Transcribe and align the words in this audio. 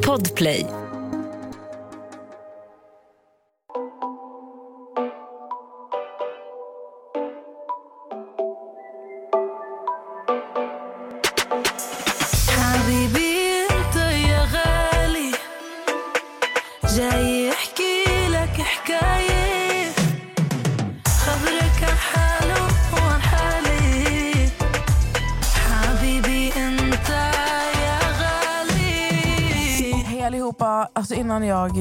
Podplay. 0.00 0.79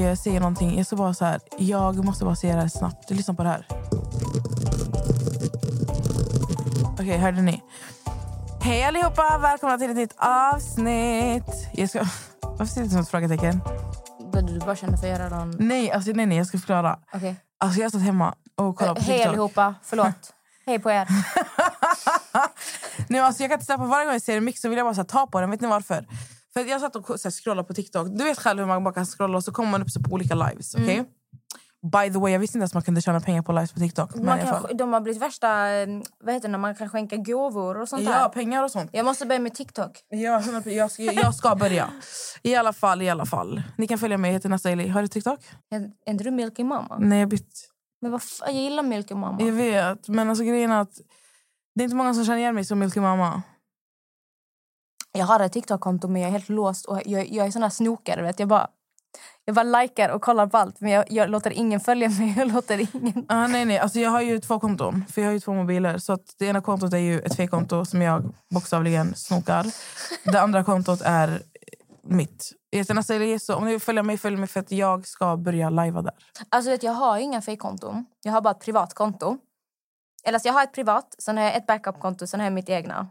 Jag 0.10 0.18
säger 0.18 0.40
någonting, 0.40 0.78
jag 0.78 0.86
ska 0.86 0.96
bara 0.96 1.14
så 1.14 1.26
här, 1.26 1.40
jag 1.58 2.06
måste 2.06 2.26
bara 2.26 2.36
säga 2.36 2.56
det 2.56 2.62
här 2.62 2.68
snabbt. 2.68 3.10
Lyssna 3.10 3.34
på 3.34 3.44
det 3.44 3.50
här. 3.50 3.68
Okej, 6.94 7.18
hörde 7.18 7.42
ni? 7.42 7.64
Hej 8.62 8.84
allihopa! 8.84 9.38
Välkomna 9.42 9.78
till 9.78 9.90
ett 9.90 9.96
nytt 9.96 10.16
avsnitt. 10.18 11.68
Jag 11.74 11.90
ska... 11.90 12.06
Varför 12.42 12.66
ser 12.66 12.82
det 12.82 12.86
ut 12.86 12.92
som 12.92 13.02
ett 13.02 13.10
frågetecken? 13.10 13.62
Du 14.34 14.60
bara 14.60 14.76
känna 14.76 14.98
för 14.98 15.12
att 15.12 15.20
göra 15.20 15.30
någon... 15.30 15.56
Nej, 15.60 15.92
alltså, 15.92 16.12
nej, 16.12 16.26
nej, 16.26 16.38
jag 16.38 16.48
ska 16.48 16.58
förklara. 16.58 17.00
Okej. 17.14 17.36
Alltså, 17.60 17.82
jag 17.82 17.92
satt 17.92 18.02
hemma 18.02 18.36
och 18.58 18.76
kollade 18.76 19.00
på 19.00 19.06
Hej 19.06 19.18
TikTok. 19.18 19.30
allihopa, 19.30 19.76
förlåt. 19.84 20.34
Hej 20.66 20.80
på 20.80 20.92
er. 20.92 21.08
Nej, 23.08 23.22
alltså, 23.22 23.44
jag 23.44 23.50
kan 23.50 23.56
inte 23.56 23.66
släppa 23.66 23.86
varje 23.86 24.06
gång 24.06 24.14
jag 24.14 24.22
ser 24.22 24.38
en 24.38 24.44
mix 24.44 24.62
så 24.62 24.70
vill 24.70 24.78
jag 24.78 24.88
bara 24.88 24.94
här, 24.94 25.04
ta 25.04 25.28
på 25.28 25.42
den. 25.42 25.52
Vet 25.52 25.62
ni 25.62 25.68
varför? 25.68 26.06
För 26.54 26.60
att 26.62 26.70
jag 26.70 26.82
satt 26.82 26.96
och 26.96 27.20
så 27.20 27.32
scrollade 27.32 27.68
på 27.68 27.74
TikTok. 27.74 28.08
Du 28.12 28.24
vet 28.24 28.40
själv 28.40 28.60
hur 28.60 28.66
man 28.66 28.84
bara 28.84 28.94
kan 28.94 29.06
scrolla 29.06 29.38
och 29.38 29.44
så 29.44 29.52
kommer 29.52 29.72
man 29.72 29.82
upp 29.82 29.90
så 29.92 30.00
på 30.04 30.12
olika 30.12 30.36
lives. 30.36 30.76
Mm. 30.76 31.06
By 31.92 32.14
the 32.14 32.20
way, 32.20 32.32
jag 32.32 32.40
visste 32.40 32.58
inte 32.58 32.62
ens 32.64 32.74
man 32.74 32.84
kunde 32.84 33.02
tjäna 33.02 33.20
pengar 33.22 33.42
på 33.42 33.52
lives 33.52 33.72
på 33.74 33.80
TikTok. 33.80 34.16
Man 34.16 34.40
kan, 34.40 34.78
de 34.78 34.94
har 34.94 35.02
blivit 35.02 35.22
värsta... 35.22 35.68
eh, 35.70 35.88
Vad 36.24 36.34
heter 36.34 36.48
det 36.48 36.52
när 36.52 36.60
man 36.60 36.76
kan 36.76 36.90
skänka 36.90 37.18
gåvor 37.18 37.82
och 37.82 37.90
sånt 37.90 38.02
Ja, 38.04 38.12
där? 38.12 38.30
pengar 38.30 38.64
och 38.64 38.72
sånt. 38.72 38.90
Jag 38.94 39.06
måste 39.06 39.26
börja 39.26 39.40
med 39.40 39.54
TikTok. 39.54 39.92
Ja, 40.10 40.40
100%. 40.40 40.70
jag, 40.70 40.92
ska, 40.92 41.04
jag 41.04 41.36
ska 41.36 41.56
börja. 41.56 41.90
I 42.42 42.56
alla 42.56 42.74
fall, 42.74 43.02
i 43.02 43.10
alla 43.10 43.26
fall. 43.26 43.62
Ni 43.78 43.88
kan 43.88 43.98
följa 43.98 44.18
mig, 44.18 44.30
jag 44.30 44.34
heter 44.34 44.50
Nasta 44.50 44.70
Eli. 44.70 44.88
Har 44.88 45.02
du 45.02 45.08
TikTok? 45.08 45.40
Är, 45.72 45.80
är 46.06 46.12
inte 46.12 46.24
du 46.24 46.32
Milky 46.32 46.64
Mama? 46.64 46.98
Nej, 47.00 47.20
jag 47.20 47.30
bytt. 47.30 47.70
Men 48.02 48.12
vad 48.12 48.22
jag 48.46 48.54
gillar 48.54 48.84
Milky 48.84 49.14
Mama. 49.16 49.42
Jag 49.42 49.52
vet, 49.52 50.08
men 50.08 50.30
alltså 50.30 50.44
grejen 50.44 50.72
att 50.72 50.92
det 51.76 51.82
är 51.82 51.84
inte 51.84 51.96
många 51.96 52.14
som 52.14 52.26
känner 52.26 52.38
igen 52.40 52.56
mig 52.56 52.66
som 52.66 52.80
Milky 52.80 53.00
Mama. 53.00 53.42
Jag 55.12 55.26
har 55.26 55.40
ett 55.40 55.54
TikTok-konto 55.54 56.08
men 56.08 56.22
jag 56.22 56.28
är 56.28 56.32
helt 56.32 56.50
låst. 56.50 56.86
Och 56.86 57.02
jag, 57.06 57.30
jag 57.30 57.48
är 57.48 57.52
sån 57.52 57.64
här 57.64 57.70
snokare. 57.70 58.22
Vet? 58.22 58.40
Jag, 58.40 58.48
bara, 58.48 58.68
jag 59.46 59.56
bara 59.56 59.82
likar 59.82 60.10
och 60.10 60.22
kollar 60.22 60.48
på 60.48 60.58
allt 60.58 60.82
men 60.82 60.92
jag, 60.92 61.06
jag 61.12 61.30
låter 61.30 61.52
ingen 61.52 61.80
följa 61.80 62.10
mig. 62.10 62.34
Jag 62.38 62.54
låter 62.54 62.96
ingen... 62.96 63.26
Ah, 63.28 63.48
nej, 63.48 63.66
nej. 63.66 63.80
Alltså, 63.80 64.00
jag 64.00 64.10
har 64.10 64.22
ju 64.22 64.40
två 64.40 64.60
konton, 64.60 65.06
för 65.10 65.22
jag 65.22 65.28
har 65.28 65.34
ju 65.34 65.40
två 65.40 65.54
mobiler. 65.54 65.98
Så 65.98 66.14
att 66.14 66.36
det 66.40 66.46
ena 66.46 66.62
kontot 66.62 66.94
är 66.94 66.98
ju 66.98 67.20
ett 67.20 67.36
fejkkonto 67.36 67.86
som 67.86 68.02
jag 68.02 68.34
bokstavligen 68.50 69.16
snokar. 69.16 69.66
Det 70.32 70.42
andra 70.42 70.64
kontot 70.64 71.02
är 71.02 71.42
mitt. 72.04 72.52
Eli, 72.72 73.40
så 73.40 73.56
om 73.56 73.66
ni 73.66 73.72
vill 73.72 73.82
följa 73.82 74.04
mig, 74.04 74.18
följ 74.18 74.38
mig 74.38 74.48
för 74.48 74.60
att 74.60 74.72
jag 74.72 75.08
ska 75.08 75.38
börja 75.38 75.70
lajva 75.70 76.02
där. 76.02 76.14
Alltså 76.50 76.72
vet, 76.72 76.84
jag 76.84 76.92
har 76.92 77.18
inga 77.18 77.42
fejkkonton. 77.42 78.06
Jag 78.24 78.32
har 78.32 78.42
bara 78.42 78.52
ett 78.52 78.62
privat 78.62 78.94
konto. 78.94 79.38
Eller 80.24 80.36
alltså, 80.36 80.48
jag 80.48 80.54
har 80.54 80.64
ett 80.64 80.74
privat, 80.74 81.16
sen 81.20 81.38
har 81.38 81.44
jag 81.44 81.56
ett 81.56 81.68
backup-konto, 81.68 82.28
sen 82.28 82.40
har 82.40 82.48
jag 82.48 82.54
mitt 82.54 82.70
egna. 82.70 83.08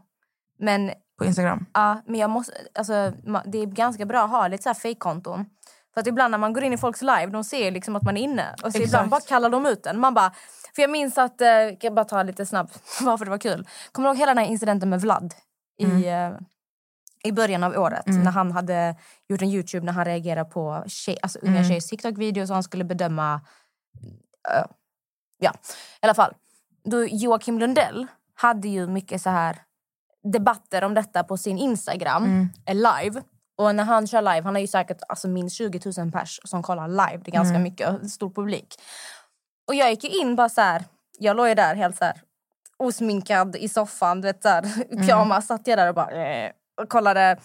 Men 0.59 0.91
På 1.19 1.25
Instagram. 1.25 1.65
Ja, 1.73 2.01
men 2.05 2.19
jag 2.19 2.29
måste, 2.29 2.53
alltså, 2.75 3.13
det 3.45 3.57
är 3.57 3.65
ganska 3.65 4.05
bra 4.05 4.23
att 4.23 4.29
ha 4.29 4.47
lite 4.47 4.63
så 4.63 4.69
här 4.69 4.73
fake-konton. 4.73 5.45
För 5.93 6.01
att 6.01 6.07
ibland 6.07 6.31
när 6.31 6.37
man 6.37 6.53
går 6.53 6.63
in 6.63 6.73
i 6.73 6.77
folks 6.77 7.01
live, 7.01 7.25
de 7.25 7.43
ser 7.43 7.71
liksom 7.71 7.95
att 7.95 8.03
man 8.03 8.17
är 8.17 8.21
inne. 8.21 8.53
Och 8.53 8.59
så 8.59 8.67
Exakt. 8.67 8.85
ibland 8.85 9.09
bara 9.09 9.21
kallar 9.21 9.49
de 9.49 9.65
ut 9.65 9.85
en. 9.85 9.99
Man 9.99 10.13
bara, 10.13 10.33
för 10.75 10.81
jag 10.81 10.91
minns 10.91 11.17
att, 11.17 11.41
eh, 11.41 11.47
jag 11.81 11.93
bara 11.93 12.05
ta 12.05 12.23
lite 12.23 12.45
snabbt 12.45 12.81
varför 13.01 13.25
det 13.25 13.31
var 13.31 13.37
kul. 13.37 13.67
Kommer 13.91 14.09
du 14.09 14.11
ihåg 14.11 14.19
hela 14.19 14.33
den 14.33 14.43
här 14.43 14.51
incidenten 14.51 14.89
med 14.89 15.01
Vlad? 15.01 15.33
I, 15.77 16.07
eh, 16.07 16.31
I 17.23 17.31
början 17.31 17.63
av 17.63 17.73
året. 17.73 18.05
När 18.05 18.31
han 18.31 18.51
hade 18.51 18.95
gjort 19.29 19.41
en 19.41 19.49
Youtube 19.49 19.85
när 19.85 19.93
han 19.93 20.05
reagerade 20.05 20.49
på 20.49 20.83
tjej, 20.87 21.17
alltså, 21.21 21.39
unga 21.41 21.63
tjejers 21.63 21.89
TikTok-videos 21.89 22.49
och 22.49 22.53
han 22.55 22.63
skulle 22.63 22.83
bedöma... 22.83 23.41
eh, 24.49 24.65
ja, 25.39 25.51
i 26.01 26.05
alla 26.05 26.13
fall. 26.13 26.33
Då 26.83 27.05
Joakim 27.05 27.59
Lundell 27.59 28.07
hade 28.35 28.67
ju 28.67 28.87
mycket 28.87 29.21
så 29.21 29.29
här 29.29 29.57
debatter 30.23 30.83
om 30.83 30.93
detta 30.93 31.23
på 31.23 31.37
sin 31.37 31.57
Instagram 31.57 32.49
eh, 32.65 32.75
live. 32.75 33.21
Och 33.57 33.75
när 33.75 33.83
han 33.83 34.07
kör 34.07 34.21
live, 34.21 34.41
han 34.41 34.55
har 34.55 34.61
ju 34.61 34.67
säkert 34.67 35.01
alltså, 35.09 35.27
minst 35.27 35.55
20 35.55 35.91
000 35.97 36.11
pers 36.11 36.39
som 36.43 36.63
kollar 36.63 36.87
live. 36.87 37.21
Det 37.23 37.29
är 37.29 37.33
ganska 37.33 37.59
mycket, 37.59 38.11
stor 38.11 38.29
publik. 38.29 38.75
Och 39.67 39.75
jag 39.75 39.89
gick 39.89 40.03
ju 40.03 40.09
in 40.09 40.35
bara 40.35 40.49
så 40.49 40.61
här, 40.61 40.83
jag 41.19 41.35
låg 41.35 41.47
ju 41.47 41.55
där 41.55 41.75
helt 41.75 41.97
så 41.97 42.05
här 42.05 42.21
osminkad 42.77 43.55
i 43.55 43.69
soffan, 43.69 44.21
du 44.21 44.27
vet 44.27 44.41
så 44.41 44.49
här, 44.49 44.83
pyjamas 45.01 45.47
satt 45.47 45.67
jag 45.67 45.77
där 45.77 45.89
och 45.89 45.95
bara 45.95 46.11
eh, 46.11 46.51
och 46.81 46.89
kollade, 46.89 47.37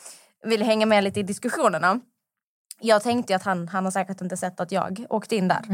ville 0.45 0.65
hänga 0.65 0.87
med 0.87 1.05
lite 1.05 1.21
i 1.21 1.23
diskussionerna. 1.23 2.01
Jag 2.81 3.03
tänkte 3.03 3.37
att 3.37 3.43
han, 3.43 3.69
han 3.69 3.85
har 3.85 3.91
säkert 3.91 4.21
inte 4.21 4.37
sett 4.37 4.61
att 4.61 4.73
jag 4.73 5.07
åkte 5.09 5.37
in 5.37 5.49
där. 5.49 5.65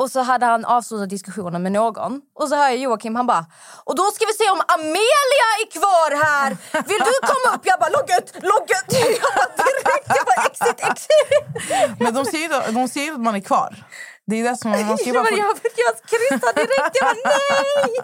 Och 0.00 0.10
så 0.10 0.20
hade 0.20 0.46
han 0.46 0.64
avslutat 0.64 1.10
diskussionen 1.10 1.62
med 1.62 1.72
någon. 1.72 2.20
Och 2.34 2.48
så 2.48 2.54
hör 2.56 2.68
jag 2.68 2.76
Joakim, 2.78 3.16
han 3.16 3.26
bara 3.26 3.46
Och 3.84 3.96
då 3.96 4.02
ska 4.02 4.26
vi 4.26 4.32
se 4.32 4.50
om 4.50 4.60
Amelia 4.74 5.48
är 5.62 5.70
kvar 5.78 6.10
här! 6.24 6.50
Vill 6.72 6.98
du 6.98 7.14
komma 7.32 7.56
upp? 7.56 7.62
Jag 7.64 7.80
bara 7.80 7.90
logga 7.90 8.18
ut, 8.18 8.34
logga 8.34 8.76
ut! 8.80 8.92
Jag 9.22 9.32
bara 9.36 9.50
direkt, 9.56 10.06
jag 10.18 10.24
bara 10.30 10.46
exit, 10.46 10.80
exit! 10.90 12.00
Men 12.00 12.14
de 12.14 12.24
säger 12.24 12.66
ju 12.66 12.72
de 12.72 12.88
säger 12.88 13.12
att 13.12 13.20
man 13.20 13.34
är 13.34 13.40
kvar. 13.40 13.84
Det 14.26 14.36
är 14.40 14.50
det 14.50 14.56
som 14.56 14.70
man 14.70 14.98
ska 14.98 15.06
Jag, 15.08 15.14
bara 15.14 15.24
få... 15.24 15.38
jag, 15.38 15.56
jag 15.86 15.94
kryssade 16.10 16.60
direkt, 16.60 16.96
jag 17.00 17.06
bara 17.06 17.14
nej! 17.24 17.96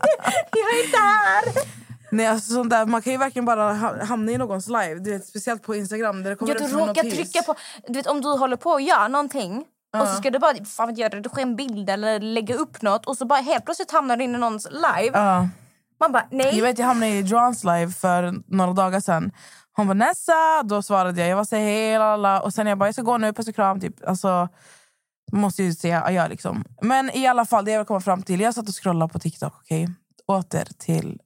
Jag 0.53 0.75
är 0.75 0.85
inte 0.85 0.99
här! 0.99 1.45
Nej, 2.11 2.27
alltså, 2.27 2.53
sånt 2.53 2.71
där, 2.71 2.87
man 2.87 3.03
kan 3.03 3.13
ju 3.13 3.19
verkligen 3.19 3.47
bara 3.47 3.73
ha- 3.73 4.05
hamna 4.05 4.33
i 4.33 4.39
någons 4.39 4.67
live. 4.67 4.95
Du 4.95 5.11
vet, 5.11 5.27
speciellt 5.27 5.63
på 5.63 5.75
Instagram. 5.75 6.23
Där 6.23 6.31
det 6.31 6.37
kommer 6.37 6.55
upp 6.55 6.71
du 6.71 6.79
råkar 6.79 7.03
trycka 7.03 7.43
på... 7.43 7.55
Du 7.87 7.93
vet 7.93 8.07
om 8.07 8.21
du 8.21 8.29
håller 8.29 8.57
på 8.57 8.75
att 8.75 8.83
göra 8.83 9.09
någonting 9.09 9.65
och 10.01 10.09
så 10.09 10.15
ska 10.15 10.31
du 10.31 10.39
bara 10.39 10.65
fan 10.65 10.89
vet 10.89 10.99
jag, 10.99 11.15
redigera 11.15 11.43
en 11.43 11.57
bild 11.57 11.91
eller 11.91 12.21
lägga 12.21 12.55
upp 12.55 12.83
något 12.83 13.07
och 13.07 13.17
så 13.17 13.25
bara 13.25 13.41
helt 13.41 13.65
plötsligt 13.65 13.91
hamnar 13.91 14.17
du 14.17 14.25
in 14.25 14.35
i 14.35 14.39
någons 14.39 14.69
live. 14.71 15.11
Ja. 15.13 15.49
Man 16.01 16.13
bara 16.13 16.27
nej. 16.31 16.57
Jag 16.57 16.63
vet, 16.63 16.79
jag 16.79 16.87
hamnade 16.87 17.13
i 17.13 17.21
Johans 17.21 17.65
live 17.65 17.89
för 17.89 18.35
några 18.47 18.73
dagar 18.73 19.01
sedan. 19.01 19.33
Hon 19.73 19.87
var 19.87 19.95
Nessa, 19.95 20.63
då 20.65 20.83
svarade 20.83 21.21
jag. 21.21 21.31
Jag 21.31 21.37
var 21.37 21.45
så 21.45 21.57
hej, 21.57 21.99
lalala. 21.99 22.43
Och 22.43 22.55
sen 22.55 22.67
jag 22.67 22.79
bara, 22.79 22.87
jag 22.87 22.95
ska 22.95 23.03
gå 23.03 23.19
nu, 23.19 23.33
puss 23.33 23.49
och 23.49 23.55
kram. 23.55 23.81
Typ. 23.81 24.09
Alltså, 24.09 24.49
måste 25.33 25.63
ju 25.63 25.75
säga 25.75 26.05
adjö 26.05 26.29
liksom. 26.29 26.65
Men 26.83 27.11
i 27.11 27.27
alla 27.27 27.45
fall, 27.45 27.65
det 27.65 27.71
jag 27.71 27.79
vill 27.79 27.87
komma 27.87 28.01
fram 28.01 28.23
till. 28.23 28.41
Jag 28.41 28.55
satt 28.55 28.69
och 28.69 28.83
scrollade 28.83 29.13
på 29.13 29.19
TikTok, 29.19 29.55
okej? 29.57 29.89
Åter 30.27 30.69
till 30.79 31.21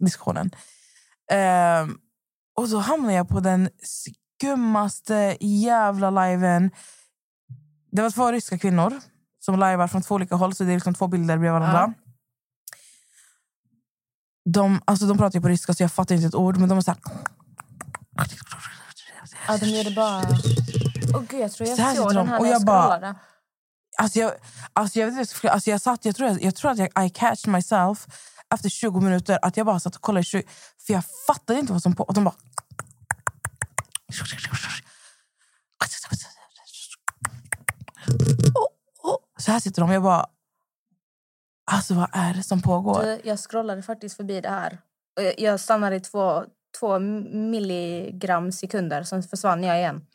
diskussionen. 0.00 0.50
Ehm, 1.32 1.98
och 2.56 2.68
så 2.68 2.78
hamnade 2.78 3.14
jag 3.14 3.28
på 3.28 3.40
den 3.40 3.68
skummaste 3.82 5.36
jävla 5.40 6.10
liven. 6.10 6.70
Det 7.92 8.02
var 8.02 8.10
två 8.10 8.32
ryska 8.32 8.58
kvinnor 8.58 9.00
som 9.40 9.54
livear 9.54 9.88
från 9.88 10.02
två 10.02 10.14
olika 10.14 10.34
håll. 10.34 10.54
Så 10.54 10.64
det 10.64 10.72
är 10.72 10.74
liksom 10.74 10.94
två 10.94 11.06
bilder 11.06 11.38
bredvid 11.38 11.52
varandra. 11.52 11.94
De, 14.44 14.82
alltså 14.84 15.06
de 15.06 15.18
pratar 15.18 15.38
ju 15.38 15.42
på 15.42 15.48
ryska 15.48 15.74
så 15.74 15.82
jag 15.82 15.92
fattar 15.92 16.14
inte 16.14 16.26
ett 16.26 16.34
ord. 16.34 16.56
Men 16.56 16.68
de 16.68 16.78
är 16.78 16.82
så 16.82 16.90
här... 16.90 17.00
Ja, 19.48 19.56
de 19.58 19.66
gjorde 19.66 19.90
bara... 19.90 20.22
Åh 21.14 21.22
gud, 21.28 21.40
jag 21.40 21.52
tror 21.52 21.68
jag 21.68 21.76
Så 21.76 21.82
här 21.82 21.94
såg 21.94 22.08
den 22.08 22.16
de, 22.16 22.28
här 22.28 22.40
och 22.40 22.46
jag 22.46 22.54
jag 22.54 22.64
bara-. 22.64 23.14
Alltså 23.98 24.18
jag, 24.18 24.32
alltså 24.72 24.98
jag, 24.98 25.10
vet, 25.10 25.44
alltså 25.44 25.70
jag, 25.70 25.80
satt, 25.80 26.04
jag, 26.04 26.16
tror, 26.16 26.28
jag, 26.28 26.42
jag 26.42 26.54
tror 26.54 26.70
att 26.70 26.78
jag 26.78 27.06
I 27.06 27.10
catched 27.10 27.52
myself 27.52 28.06
efter 28.54 28.68
20 28.68 29.00
minuter. 29.00 29.38
Att 29.42 29.56
jag 29.56 29.66
bara 29.66 29.80
satt 29.80 29.96
och 29.96 30.02
kollade 30.02 30.20
i 30.20 30.24
20, 30.24 30.42
För 30.86 30.92
jag 30.92 31.02
fattade 31.26 31.58
inte 31.58 31.72
vad 31.72 31.82
som 31.82 31.94
på... 31.94 32.04
Och 32.04 32.14
de 32.14 32.24
bara... 32.24 32.34
Så 39.38 39.52
här 39.52 39.60
sitter 39.60 39.82
de. 39.82 39.90
Jag 39.90 40.02
bara... 40.02 40.26
Alltså 41.70 41.94
vad 41.94 42.08
är 42.12 42.34
det 42.34 42.42
som 42.42 42.62
pågår? 42.62 43.02
Du, 43.02 43.20
Jag 43.24 43.38
scrollade 43.38 43.82
faktiskt 43.82 44.16
förbi 44.16 44.40
det 44.40 44.48
här. 44.50 44.78
Jag- 45.38 45.60
stannade 45.60 45.96
i 45.96 46.00
två, 46.00 46.44
två 46.80 46.98
milligram 46.98 48.52
sekunder, 48.52 49.02
sen 49.02 49.22
försvann 49.22 49.62
jag 49.64 49.78
igen. 49.78 50.06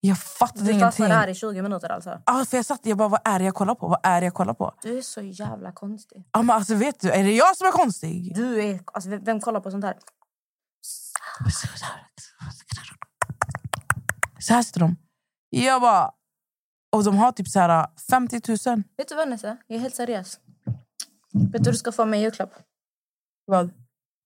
Jag 0.00 0.18
fattade 0.18 0.64
Du 0.64 0.70
ingenting. 0.70 0.86
fastnade 0.86 1.14
här 1.14 1.28
i 1.28 1.34
20 1.34 1.62
minuter 1.62 1.88
alltså. 1.88 2.22
Ah, 2.26 2.44
för 2.44 2.56
jag 2.56 2.66
satt 2.66 2.86
jag 2.86 2.98
bara, 2.98 3.08
vad 3.08 3.20
är 3.24 3.38
det 3.38 3.44
jag 3.44 3.54
kollar 3.54 3.74
på? 3.74 3.88
Vad 3.88 4.00
är 4.02 4.20
det 4.20 4.24
jag 4.26 4.34
kollar 4.34 4.54
på? 4.54 4.74
Du 4.82 4.98
är 4.98 5.02
så 5.02 5.20
jävla 5.22 5.72
konstig. 5.72 6.28
Ah, 6.30 6.42
men 6.42 6.56
alltså, 6.56 6.74
vet 6.74 7.00
du, 7.00 7.10
är 7.10 7.24
det 7.24 7.32
jag 7.32 7.56
som 7.56 7.66
är 7.66 7.72
konstig? 7.72 8.34
Du 8.34 8.64
är... 8.64 8.80
Alltså, 8.84 9.10
vem- 9.10 9.24
vem 9.24 9.40
kollar 9.40 9.60
på 9.60 9.70
sånt 9.70 9.84
här? 9.84 9.96
Så 14.38 14.54
här 14.54 14.62
sitter 14.62 14.80
de. 14.80 14.96
Jag 15.50 15.80
bara... 15.80 16.10
Och 16.96 17.04
de 17.04 17.16
har 17.16 17.32
typ 17.32 17.48
så 17.48 17.60
här 17.60 17.86
50 18.10 18.40
000. 18.48 18.82
Vet 18.96 19.08
du 19.08 19.14
vad 19.14 19.28
Nessa? 19.28 19.56
Jag 19.66 19.76
är 19.76 19.80
helt 19.80 19.94
seriös. 19.94 20.40
Vet 21.52 21.64
du 21.64 21.70
du 21.70 21.76
ska 21.76 21.92
få 21.92 22.04
mig 22.04 22.20
i 22.20 22.22
julklapp? 22.22 22.50
Vad? 23.44 23.70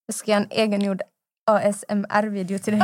Jag 0.06 0.14
ska 0.14 0.30
göra 0.30 0.42
en 0.42 0.50
egengjord 0.50 1.02
ASMR-video 1.50 2.58
till 2.58 2.78
dig. 2.78 2.82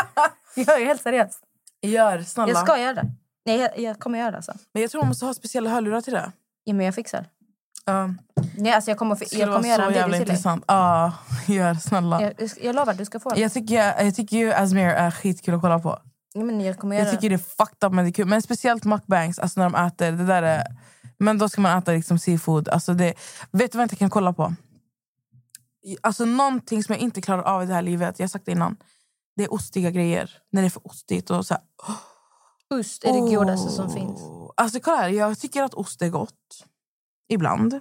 Jag 0.54 0.82
är 0.82 0.86
helt 0.86 1.02
seriös. 1.02 1.40
Gör, 1.82 2.22
snälla. 2.22 2.52
Jag 2.52 2.58
ska 2.58 2.78
göra 2.78 2.94
det. 2.94 3.10
Nej, 3.46 3.58
jag, 3.58 3.78
jag 3.78 3.98
kommer 3.98 4.18
göra 4.18 4.30
det. 4.30 4.36
Alltså. 4.36 4.52
Men 4.72 4.82
jag 4.82 4.90
tror 4.90 5.00
man 5.02 5.08
måste 5.08 5.24
ha 5.24 5.34
speciella 5.34 5.70
hörlurar 5.70 6.00
till 6.00 6.12
det. 6.12 6.32
Ja, 6.64 6.74
men 6.74 6.86
jag 6.86 6.94
fixar. 6.94 7.26
Ja. 7.84 8.14
Nej, 8.56 8.72
alltså 8.72 8.90
jag 8.90 8.98
kommer, 8.98 9.18
jag 9.20 9.30
kommer 9.30 9.50
vara 9.50 9.66
göra 9.66 9.76
så 9.76 9.82
en 9.82 9.88
video 9.88 10.02
till 10.02 10.10
dig. 10.12 10.20
intressant. 10.20 10.64
Ja, 10.66 11.12
gör 11.48 11.74
snälla. 11.74 12.22
Jag, 12.22 12.50
jag 12.62 12.74
lovar, 12.74 12.94
du 12.94 13.04
ska 13.04 13.20
få 13.20 13.30
det. 13.30 13.40
Jag 13.40 13.52
tycker, 13.52 14.04
jag 14.04 14.14
tycker 14.14 14.36
ju 14.36 14.52
Asmir 14.52 14.88
är 14.88 15.10
skitkul 15.10 15.54
att 15.54 15.60
kolla 15.60 15.78
på. 15.78 15.98
Men 16.34 16.60
jag 16.60 16.78
kommer 16.78 16.96
göra 16.96 17.06
Jag 17.06 17.14
tycker 17.14 17.28
det 17.28 17.34
är 17.34 17.56
fucked 17.56 17.88
up 17.88 17.92
men 17.92 18.04
det 18.04 18.10
är 18.10 18.12
kul. 18.12 18.26
Men 18.26 18.42
speciellt 18.42 18.84
mukbangs, 18.84 19.38
alltså 19.38 19.60
när 19.60 19.70
de 19.70 19.86
äter. 19.86 20.12
Det 20.12 20.24
där 20.24 20.42
är, 20.42 20.64
men 21.18 21.38
då 21.38 21.48
ska 21.48 21.60
man 21.60 21.78
äta 21.78 21.92
liksom 21.92 22.18
seafood. 22.18 22.68
Alltså 22.68 22.94
det, 22.94 23.14
vet 23.50 23.72
du 23.72 23.78
vad 23.78 23.82
jag 23.82 23.84
inte 23.84 23.96
kan 23.96 24.10
kolla 24.10 24.32
på? 24.32 24.54
Alltså 26.00 26.24
någonting 26.24 26.84
som 26.84 26.92
jag 26.92 27.02
inte 27.02 27.20
klarar 27.20 27.42
av 27.42 27.62
i 27.62 27.66
det 27.66 27.74
här 27.74 27.82
livet, 27.82 28.18
jag 28.18 28.24
har 28.24 28.28
sagt 28.28 28.46
det 28.46 28.52
innan. 28.52 28.76
Det 29.36 29.44
är 29.44 29.52
ostiga 29.52 29.90
grejer. 29.90 30.30
När 30.50 30.62
det 30.62 30.68
är 30.68 30.70
för 30.70 30.86
ostigt 30.86 31.30
och 31.30 31.46
så 31.46 31.54
här. 31.54 31.62
Ost 32.80 33.04
är 33.04 33.12
det 33.12 33.36
godaste 33.36 33.70
som 33.70 33.90
finns. 33.90 34.20
Alltså 34.56 34.80
kolla 34.80 34.96
här, 34.96 35.08
jag 35.08 35.38
tycker 35.38 35.62
att 35.62 35.74
ost 35.74 36.02
är 36.02 36.08
gott. 36.08 36.64
Ibland. 37.28 37.80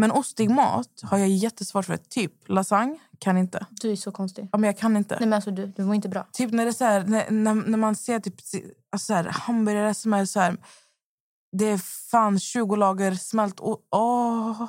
Men 0.00 0.10
ostig 0.12 0.50
mat 0.50 1.00
har 1.02 1.18
jag 1.18 1.28
jättesvårt 1.28 1.84
för. 1.84 1.96
Typ 1.96 2.32
lasagne, 2.48 2.98
kan 3.18 3.38
inte. 3.38 3.66
Du 3.70 3.92
är 3.92 3.96
så 3.96 4.12
konstig. 4.12 4.48
Ja, 4.52 4.58
men 4.58 4.68
jag 4.68 4.78
kan 4.78 4.96
inte. 4.96 5.14
Nej, 5.14 5.28
men 5.28 5.32
alltså, 5.36 5.50
du, 5.50 5.66
du 5.66 5.84
mår 5.84 5.94
inte 5.94 6.08
bra. 6.08 6.26
Typ 6.32 6.52
när 6.52 6.64
det 6.64 6.70
är 6.70 6.72
så 6.72 6.84
här, 6.84 7.04
när, 7.04 7.30
när, 7.30 7.54
när 7.54 7.78
man 7.78 7.96
ser 7.96 8.20
typ 8.20 8.34
alltså 8.92 9.06
så 9.06 9.14
här, 9.14 9.24
hamburgare 9.24 9.94
som 9.94 10.12
är 10.12 10.24
så 10.24 10.40
här... 10.40 10.56
Det 11.56 11.64
är 11.64 11.78
fan 12.10 12.38
20 12.38 12.76
lager 12.76 13.14
smält 13.14 13.60
och 13.60 13.80
åh, 13.90 14.66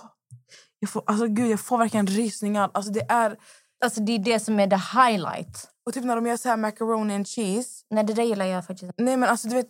jag 0.79 0.89
får, 0.89 1.03
alltså 1.05 1.27
gud, 1.27 1.51
jag 1.51 1.59
får 1.59 1.77
verkligen 1.77 2.07
rysningar. 2.07 2.71
Alltså 2.73 2.91
det 2.91 3.05
är, 3.09 3.37
Alltså, 3.83 4.01
det 4.01 4.11
är 4.11 4.19
det 4.19 4.39
som 4.39 4.59
är 4.59 4.67
the 4.67 4.99
highlight. 4.99 5.67
och 5.85 5.93
typ 5.93 6.03
när 6.03 6.15
de 6.15 6.27
gör 6.27 6.37
så 6.37 6.49
här 6.49 6.57
macaroni 6.57 7.15
and 7.15 7.27
cheese. 7.27 7.85
Nej, 7.89 8.03
det 8.03 8.13
där 8.13 8.23
gillar 8.23 8.45
jag 8.45 8.65
faktiskt. 8.67 8.93
Nej 8.97 9.17
men 9.17 9.29
alltså 9.29 9.47
du 9.47 9.55
vet, 9.55 9.69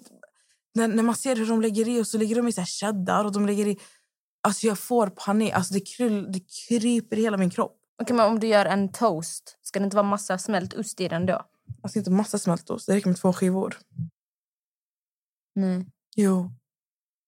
när, 0.75 0.87
när 0.87 1.03
man 1.03 1.15
ser 1.15 1.35
hur 1.35 1.47
de 1.47 1.61
lägger 1.61 1.87
i 1.87 2.01
och 2.01 2.07
så 2.07 2.17
lägger 2.17 2.35
de 2.35 2.47
i 2.47 2.51
så 2.51 2.61
här 2.61 2.65
cheddar 2.65 3.25
och 3.25 3.31
de 3.31 3.45
lägger 3.45 3.67
i... 3.67 3.79
Alltså 4.43 4.67
jag 4.67 4.79
får 4.79 5.07
panik, 5.07 5.53
alltså 5.53 5.73
det, 5.73 5.79
kryll, 5.79 6.31
det 6.31 6.39
kryper 6.67 7.19
i 7.19 7.21
hela 7.21 7.38
min 7.38 7.49
kropp. 7.49 7.77
Okej, 8.01 8.15
men 8.15 8.25
om 8.25 8.39
du 8.39 8.47
gör 8.47 8.65
en 8.65 8.91
toast, 8.91 9.57
ska 9.61 9.79
det 9.79 9.83
inte 9.83 9.95
vara 9.95 10.07
massa 10.07 10.38
smält 10.38 10.73
ost 10.73 11.01
i 11.01 11.07
den 11.07 11.25
då? 11.25 11.45
Alltså 11.83 11.99
inte 11.99 12.11
massa 12.11 12.39
smältost, 12.39 12.88
det 12.88 12.95
räcker 12.95 13.09
med 13.09 13.17
två 13.17 13.33
skivor. 13.33 13.77
Nej. 15.55 15.85
Jo. 16.15 16.51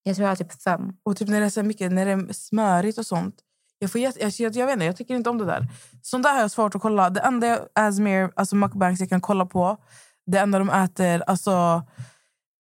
Jag 0.03 0.15
tror 0.15 0.23
jag 0.23 0.31
har 0.31 0.35
typ 0.35 0.61
fem. 0.61 0.93
Och 1.03 1.17
typ 1.17 1.27
när 1.27 1.39
det 1.39 1.45
är 1.45 1.49
så 1.49 1.63
mycket, 1.63 1.91
när 1.91 2.05
det 2.05 2.11
är 2.11 2.33
smörigt 2.33 2.97
och 2.97 3.05
sånt. 3.05 3.35
Jag, 3.79 3.91
får 3.91 4.01
jag, 4.01 4.13
jag, 4.19 4.55
jag 4.55 4.65
vet 4.65 4.73
inte, 4.73 4.85
jag 4.85 4.97
tycker 4.97 5.15
inte 5.15 5.29
om 5.29 5.37
det 5.37 5.45
där. 5.45 5.67
Sånt 6.01 6.23
där 6.23 6.33
har 6.33 6.41
jag 6.41 6.51
svårt 6.51 6.75
att 6.75 6.81
kolla. 6.81 7.09
Det 7.09 7.21
enda 7.21 7.59
Asmir, 7.75 8.31
alltså 8.35 8.55
mukbangs 8.55 8.99
jag 8.99 9.09
kan 9.09 9.21
kolla 9.21 9.45
på, 9.45 9.77
det 10.25 10.37
enda 10.37 10.59
de 10.59 10.69
äter, 10.69 11.23
alltså, 11.27 11.83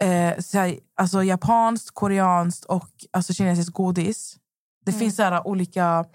eh, 0.03 0.07
här, 0.53 0.79
alltså 0.95 1.23
japanskt, 1.23 1.91
koreanskt 1.91 2.65
och 2.65 2.89
alltså, 3.11 3.33
kinesiskt 3.33 3.73
godis. 3.73 4.37
Det 4.85 4.91
Mm. 4.91 4.99
finns 4.99 5.15
så 5.15 5.23
här 5.23 5.47
olika... 5.47 6.05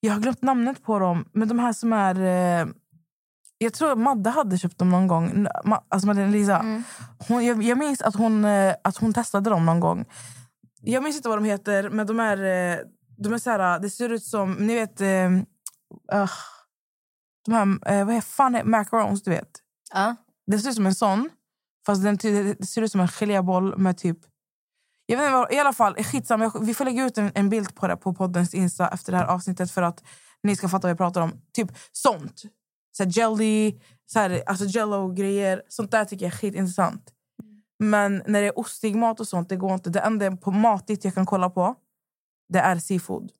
Jag 0.00 0.12
har 0.12 0.20
glömt 0.20 0.42
namnet 0.42 0.82
på 0.84 0.98
dem, 0.98 1.24
men 1.32 1.48
de 1.48 1.58
här 1.58 1.72
som 1.72 1.92
är... 1.92 2.14
Eh, 2.20 2.66
jag 3.58 3.74
tror 3.74 3.96
Madde 3.96 4.30
hade 4.30 4.58
köpt 4.58 4.78
dem 4.78 4.90
någon 4.90 5.06
gång. 5.06 5.46
Alltså 5.88 6.06
Madeleine 6.06 6.32
Lisa. 6.32 6.58
Mm. 6.58 6.82
Hon, 7.28 7.44
jag, 7.44 7.62
jag 7.62 7.78
minns 7.78 8.02
att 8.02 8.14
hon, 8.16 8.44
eh, 8.44 8.74
att 8.84 8.96
hon 8.96 9.12
testade 9.14 9.50
dem 9.50 9.66
någon 9.66 9.80
gång. 9.80 10.04
Jag 10.80 11.02
minns 11.02 11.16
inte 11.16 11.28
vad 11.28 11.38
de 11.38 11.44
heter, 11.44 11.90
men 11.90 12.06
de 12.06 12.20
är... 12.20 12.36
eh, 12.72 12.78
De 13.16 13.32
är 13.32 13.38
så 13.38 13.50
här, 13.50 13.78
det 13.78 13.90
ser 13.90 14.08
ut 14.08 14.24
som... 14.24 14.52
Ni 14.52 14.74
vet... 14.74 15.00
Uh, 15.00 15.42
de 17.44 17.52
här... 17.54 17.92
Eh, 17.92 18.06
vad 18.06 18.16
är 18.16 18.20
fan 18.20 18.54
är 18.54 18.64
macarons, 18.64 19.22
du 19.22 19.30
vet? 19.30 19.50
Ja. 19.94 20.16
Det 20.46 20.58
ser 20.58 20.68
ut 20.70 20.74
som 20.76 20.86
en 20.86 20.94
sån. 20.94 21.30
Fast 21.86 22.02
den, 22.02 22.16
det 22.16 22.66
ser 22.66 22.82
ut 22.82 22.92
som 22.92 23.00
en 23.00 23.08
geléboll 23.08 23.78
med 23.78 23.98
typ... 23.98 24.18
Jag 25.12 25.18
vet 25.18 25.26
inte 25.42 25.54
I 25.54 25.58
alla 25.58 25.72
fall, 25.72 25.94
skitsamma. 26.04 26.44
Jag- 26.44 26.64
Vi 26.66 26.74
får 26.74 26.84
lägga 26.84 27.04
ut 27.04 27.18
en, 27.18 27.32
en 27.34 27.48
bild 27.48 27.74
på 27.74 27.86
det 27.88 27.96
på 27.96 28.14
poddens 28.14 28.54
Insta 28.54 28.88
efter 28.88 29.12
det 29.12 29.18
här 29.18 29.26
avsnittet 29.26 29.70
för 29.70 29.82
att 29.82 30.02
ni 30.42 30.56
ska 30.56 30.68
fatta 30.68 30.86
vad 30.86 30.90
jag 30.90 30.98
pratar 30.98 31.20
om. 31.20 31.32
Typ 31.54 31.68
sånt. 31.92 32.42
Så 32.96 33.02
här 33.04 33.10
jelly, 33.18 33.80
så 34.06 34.18
här, 34.18 34.42
alltså 34.46 34.64
jello-grejer. 34.64 35.62
Sånt 35.68 35.90
där 35.90 36.04
tycker 36.04 36.24
jag 36.26 36.32
är 36.32 36.36
skitintressant. 36.38 37.10
Men 37.78 38.22
när 38.26 38.40
det 38.40 38.46
är 38.46 38.58
ostig 38.58 38.96
mat 38.96 39.20
och 39.20 39.28
sånt, 39.28 39.48
det 39.48 39.56
går 39.56 39.74
inte. 39.74 39.90
Det 39.90 40.00
enda 40.00 40.36
på 40.36 40.50
matigt 40.50 41.04
jag 41.04 41.14
kan 41.14 41.26
kolla 41.26 41.50
på, 41.50 41.74
det 42.48 42.58
är 42.58 42.78
seafood. 42.78 43.30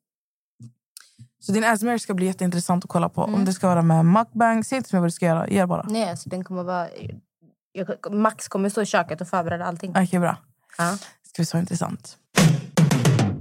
Så 1.39 1.51
din 1.51 1.63
Asmer 1.63 1.97
ska 1.97 2.13
bli 2.13 2.25
jätteintressant 2.25 2.83
att 2.85 2.89
kolla 2.89 3.09
på. 3.09 3.21
Om 3.21 3.45
det 3.45 3.53
ska 3.53 3.67
vara 3.67 3.81
med 3.81 4.05
mukbang, 4.05 4.63
säg 4.63 4.77
inte 4.77 4.89
till 4.89 4.95
mig 4.95 5.01
vad 5.01 5.07
du 5.07 5.11
ska 5.11 5.25
göra. 5.25 5.49
Gör 5.49 5.67
bara. 5.67 5.83
Nej, 5.89 6.09
alltså, 6.09 6.29
den 6.29 6.43
kommer 6.43 6.63
vara... 6.63 6.87
Jag, 7.71 8.13
Max 8.13 8.47
kommer 8.47 8.69
stå 8.69 8.81
i 8.81 8.85
köket 8.85 9.21
och 9.21 9.27
förbereda 9.27 9.65
allting. 9.65 9.93
Okej, 9.97 10.19
bra. 10.19 10.37
Ja. 10.77 10.97
Bli 11.35 11.45
så 11.45 11.57
intressant. 11.57 12.17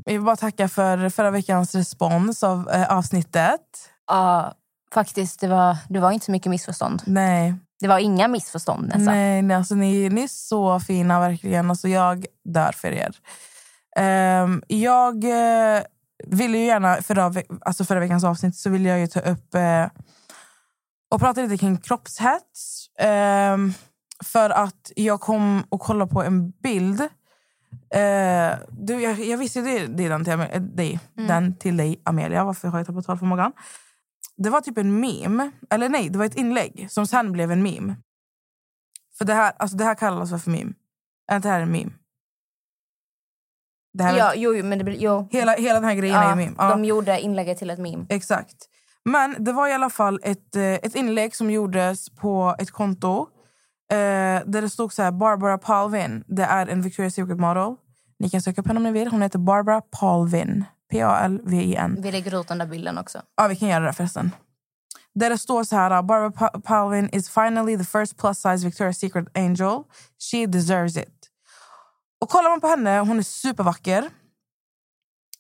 Vi 0.05 0.13
vill 0.13 0.23
bara 0.23 0.37
tacka 0.37 0.69
för 0.69 1.09
förra 1.09 1.31
veckans 1.31 1.75
respons 1.75 2.43
av 2.45 2.71
eh, 2.71 2.93
avsnittet. 2.93 3.61
Ja, 4.07 4.55
faktiskt. 4.95 5.41
Det 5.41 5.49
var, 5.49 5.77
det 5.89 6.01
var 6.01 6.13
inte 6.13 6.27
så 6.27 6.33
mycket 6.33 6.51
missförstånd. 6.51 7.03
Nej, 7.07 7.55
Det 7.81 7.89
var 7.89 7.99
inga 7.99 8.29
missförstånd 8.29 8.85
nästan. 8.85 9.05
nej, 9.05 9.43
nej 9.43 9.57
alltså, 9.57 9.75
ni, 9.75 10.09
ni 10.09 10.23
är 10.23 10.29
så 10.29 10.81
fina, 10.81 11.21
verkligen. 11.21 11.71
Alltså, 11.71 11.89
jag 11.89 12.27
dör 12.45 12.73
för 12.73 12.93
er. 12.93 13.17
Ehm, 13.97 14.63
jag 14.69 15.25
eh, 15.25 15.83
ville 16.27 16.59
ju 16.59 16.65
gärna, 16.65 16.97
förra, 16.97 17.33
alltså 17.61 17.85
förra 17.85 18.01
veckans 18.01 18.25
avsnitt, 18.25 18.57
så 18.57 18.71
ville 18.71 18.89
jag 18.89 19.01
ju 19.01 19.07
ta 19.07 19.21
upp 19.21 19.55
eh, 19.55 19.87
och 21.11 21.21
prata 21.21 21.41
lite 21.43 21.57
kring 21.59 21.77
kroppshets. 21.77 22.87
Ehm, 23.01 23.73
för 24.25 24.51
att 24.51 24.93
jag 24.97 25.21
kom 25.21 25.65
och 25.69 25.81
kollade 25.81 26.13
på 26.13 26.23
en 26.23 26.51
bild. 26.51 27.09
Eh, 27.95 28.59
du, 28.71 29.01
jag, 29.01 29.21
jag 29.21 29.39
visste 29.39 29.59
ju 29.59 29.65
det, 29.65 29.87
det 29.87 30.05
är 30.05 30.09
den 30.11 30.25
till, 30.25 30.33
eh, 30.33 30.61
dig, 30.61 31.01
den 31.15 31.57
till 31.57 31.77
dig, 31.77 32.01
Amelia. 32.05 32.45
Varför 32.45 32.69
har 32.69 32.79
jag 32.79 32.87
tappat 32.87 33.07
talförmågan? 33.07 33.53
Det 34.37 34.51
var 34.51 34.61
typ 34.61 34.79
en 34.79 35.01
meme, 35.01 35.51
eller 35.71 35.89
nej, 35.89 36.09
det 36.09 36.19
var 36.19 36.25
ett 36.25 36.35
inlägg 36.37 36.87
som 36.91 37.07
sen 37.07 37.33
blev 37.33 37.53
en 37.53 37.63
meme. 37.63 37.97
För 39.19 39.25
det 39.25 39.35
här, 39.35 39.53
alltså 39.57 39.77
det 39.77 39.85
här 39.85 39.95
kallas 39.95 40.45
för 40.45 40.51
meme. 40.51 40.73
Är 41.31 41.37
inte 41.37 41.49
det 41.49 41.53
här 41.53 41.61
en 41.61 41.73
meme? 41.73 41.93
Det 43.95 44.05
här 44.05 44.17
Ja, 44.19 44.33
jo, 44.37 44.55
jo, 44.55 44.65
men 44.65 44.79
det. 44.85 44.93
Jo. 44.93 45.29
hela, 45.31 45.53
hela 45.53 45.75
den 45.75 45.85
här 45.85 45.95
grejen 45.95 46.17
är 46.17 46.23
Ja, 46.23 46.33
en 46.33 46.39
meme. 46.39 46.55
Ja. 46.59 46.69
De 46.69 46.85
gjorde 46.85 47.21
inlägget 47.21 47.59
till 47.59 47.71
ett 47.71 47.79
meme. 47.79 48.07
Exakt. 48.09 48.69
Men 49.05 49.45
det 49.45 49.53
var 49.53 49.69
i 49.69 49.73
alla 49.73 49.91
fall 49.91 50.21
ett, 50.23 50.57
eh, 50.57 50.63
ett 50.63 50.95
inlägg 50.95 51.37
som 51.37 51.51
gjordes 51.51 52.11
på 52.11 52.57
ett 52.59 52.71
konto 52.71 53.29
eh, 53.93 54.43
där 54.47 54.63
det 54.63 54.71
stod 54.71 54.93
så 54.93 55.03
här 55.03 55.13
Barbara 55.13 55.59
Palvin. 55.59 56.25
Det 56.27 56.43
är 56.45 56.67
en 56.67 56.83
Victoria's 56.85 57.11
Secret 57.11 57.39
model. 57.41 57.75
Ni 58.19 58.31
kan 58.31 58.43
söka 58.43 58.61
upp 58.61 58.67
henne 58.67 58.77
om 58.79 58.85
ni 58.85 58.93
vill. 58.93 59.09
Hon 59.09 59.23
heter 59.23 59.39
Barbara 59.39 59.81
Palvin. 59.81 60.65
P-A-L-V-I-N. 60.91 61.97
Vi 62.03 62.13
lägger 62.13 62.41
ut 62.41 62.49
den 62.49 62.59
där 62.59 62.67
bilden 62.67 62.99
också. 62.99 63.23
Ja, 63.37 63.47
vi 63.49 63.57
kan 63.57 63.69
göra 63.69 63.85
det 63.85 63.93
förresten. 63.93 64.31
Där 65.15 65.31
det 65.31 65.39
står 65.39 65.65
så 65.65 65.77
här, 65.77 66.03
Barbara 66.03 66.31
Pa- 66.31 66.61
Palvin 66.61 67.09
is 67.13 67.31
finally 67.31 67.79
the 67.79 67.85
first 67.85 68.17
plus 68.19 68.37
size 68.43 68.69
Victoria's 68.69 68.93
Secret 68.93 69.39
angel. 69.39 69.83
She 70.31 70.47
deserves 70.47 70.97
it. 70.97 71.29
Och 72.21 72.29
kollar 72.31 72.51
man 72.51 72.61
på 72.61 72.67
henne, 72.67 72.99
hon 72.99 73.19
är 73.19 73.23
supervacker. 73.23 74.09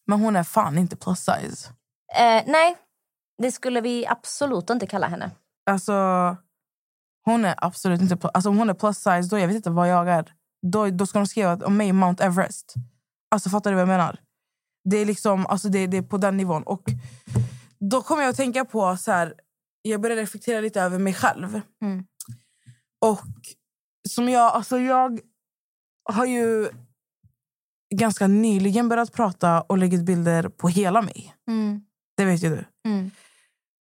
Men 0.06 0.20
hon 0.20 0.36
är 0.36 0.42
fan 0.42 0.78
inte 0.78 0.96
plus 0.96 1.18
size. 1.18 1.68
Eh, 2.18 2.42
nej, 2.46 2.76
det 3.42 3.52
skulle 3.52 3.80
vi 3.80 4.06
absolut 4.06 4.70
inte 4.70 4.86
kalla 4.86 5.06
henne. 5.06 5.30
Alltså, 5.70 5.92
hon 7.24 7.44
är 7.44 7.54
absolut 7.56 8.00
inte... 8.00 8.28
Alltså, 8.28 8.50
om 8.50 8.58
hon 8.58 8.70
är 8.70 8.74
plus 8.74 8.96
size, 8.96 9.28
då 9.30 9.38
jag 9.38 9.46
vet 9.46 9.56
inte 9.56 9.70
vad 9.70 9.88
jag 9.88 10.08
är. 10.08 10.32
Då, 10.66 10.90
då 10.90 11.06
ska 11.06 11.18
de 11.18 11.26
skriva 11.26 11.56
om 11.56 11.76
mig 11.76 11.92
Mount 11.92 12.24
Everest. 12.24 12.74
Alltså, 13.30 13.50
fattar 13.50 13.70
du 13.70 13.74
vad 13.74 13.82
jag 13.82 13.88
menar? 13.88 14.20
Det 14.84 14.96
är 14.96 15.06
liksom, 15.06 15.46
alltså, 15.46 15.68
det, 15.68 15.86
det 15.86 15.96
är 15.96 16.02
på 16.02 16.16
den 16.16 16.36
nivån. 16.36 16.62
Och 16.62 16.82
då 17.90 18.02
kommer 18.02 18.22
jag 18.22 18.30
att 18.30 18.36
tänka 18.36 18.64
på... 18.64 18.96
så 18.96 19.12
här, 19.12 19.34
Jag 19.82 20.00
började 20.00 20.22
reflektera 20.22 20.60
lite 20.60 20.80
över 20.80 20.98
mig 20.98 21.14
själv. 21.14 21.60
Mm. 21.82 22.04
Och 23.04 23.20
som 24.08 24.28
jag... 24.28 24.52
Alltså, 24.52 24.78
jag 24.78 25.20
har 26.10 26.26
ju 26.26 26.68
ganska 27.94 28.26
nyligen 28.26 28.88
börjat 28.88 29.12
prata 29.12 29.60
och 29.60 29.78
lägga 29.78 29.98
ut 29.98 30.04
bilder 30.04 30.48
på 30.48 30.68
hela 30.68 31.02
mig. 31.02 31.34
Det 32.16 32.24
vet 32.24 32.42
ju 32.42 32.48
du. 32.50 32.64
Mm. 32.90 33.10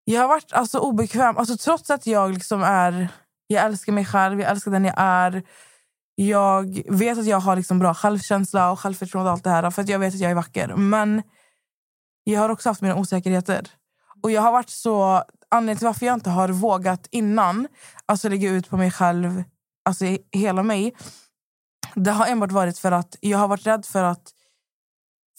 Jag 0.04 0.22
har 0.22 0.28
varit 0.28 0.54
alltså, 0.54 0.80
obekväm. 0.80 1.38
Alltså, 1.38 1.58
trots 1.58 1.90
att 1.90 2.08
jag 2.08 2.34
liksom 2.34 2.64
är... 2.64 3.08
Jag 3.52 3.66
älskar 3.66 3.94
mig 3.94 4.06
själv, 4.06 4.40
jag 4.40 4.52
älskar 4.52 4.72
den 4.72 4.86
jag 4.86 4.96
är. 4.98 5.44
Jag 6.16 6.84
vet 6.90 7.18
att 7.18 7.26
jag 7.26 7.40
har 7.40 7.56
liksom 7.56 7.80
bra 7.80 7.94
självkänsla 7.94 8.72
och 8.72 8.80
självförtroende 8.80 9.30
och 9.30 9.34
allt 9.34 9.44
det 9.44 9.50
här. 9.50 9.72
För 9.72 9.82
att 9.82 9.90
jag 9.90 10.00
vet 10.00 10.14
att 10.14 10.20
jag 10.20 10.32
är 10.32 10.36
vacker. 10.36 10.76
Men 10.76 11.24
jag 12.24 12.40
har 12.40 12.50
också 12.50 12.70
haft 12.70 12.82
mina 12.82 12.96
osäkerheter. 12.96 13.68
Och 14.24 14.32
jag 14.32 14.42
har 14.42 14.52
varit 14.52 14.70
så... 14.70 15.24
Anledningen 15.50 15.78
till 15.78 15.88
varför 15.88 16.06
jag 16.06 16.14
inte 16.14 16.30
har 16.30 16.50
vågat 16.50 17.08
innan 17.12 17.68
alltså 18.06 18.30
lägga 18.30 18.50
ut 18.50 18.70
på 18.70 18.78
mig 18.78 18.92
själv, 18.92 19.44
alltså 19.86 20.06
hela 20.32 20.64
mig. 20.64 20.96
Det 21.96 22.12
har 22.12 22.28
enbart 22.28 22.52
varit 22.52 22.80
för 22.80 22.92
att 22.92 23.18
jag 23.20 23.38
har 23.38 23.48
varit 23.48 23.68
rädd 23.68 23.86
för 23.86 24.04
att 24.04 24.32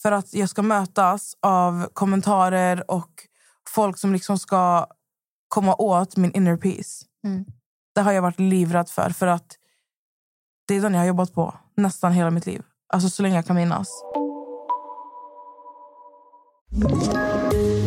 för 0.02 0.12
att 0.12 0.34
jag 0.34 0.48
ska 0.48 0.62
mötas 0.62 1.36
av 1.40 1.88
kommentarer 1.92 2.90
och 2.90 3.10
folk 3.68 3.98
som 3.98 4.12
liksom 4.12 4.38
ska 4.38 4.86
komma 5.48 5.74
åt 5.74 6.16
min 6.16 6.32
inner 6.32 6.56
peace. 6.56 7.04
Mm. 7.24 7.44
Det 7.94 8.00
har 8.00 8.12
jag 8.12 8.22
varit 8.22 8.40
livrädd 8.40 8.88
för. 8.88 9.10
För 9.10 9.26
att 9.26 9.56
det 10.68 10.74
är 10.74 10.80
den 10.80 10.92
jag 10.94 11.00
har 11.00 11.06
jobbat 11.06 11.34
på 11.34 11.54
nästan 11.76 12.12
hela 12.12 12.30
mitt 12.30 12.46
liv. 12.46 12.62
Alltså 12.92 13.10
så 13.10 13.22
länge 13.22 13.34
jag 13.36 13.46
kan 13.46 13.56
minnas. 13.56 13.88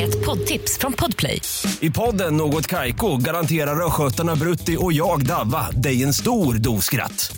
Ett 0.02 0.26
poddtips 0.26 0.78
från 0.78 0.94
Podplay. 0.94 1.42
I 1.80 1.92
podden 1.92 2.38
Något 2.38 2.68
Kaiko 2.68 3.18
garanterar 3.18 3.86
östgötarna 3.86 4.36
Brutti 4.36 4.78
och 4.80 4.94
jag, 4.94 5.26
Davva, 5.26 5.72
dig 5.72 6.04
en 6.04 6.14
stor 6.14 6.54
dos 6.54 6.86
skratt. 6.86 7.38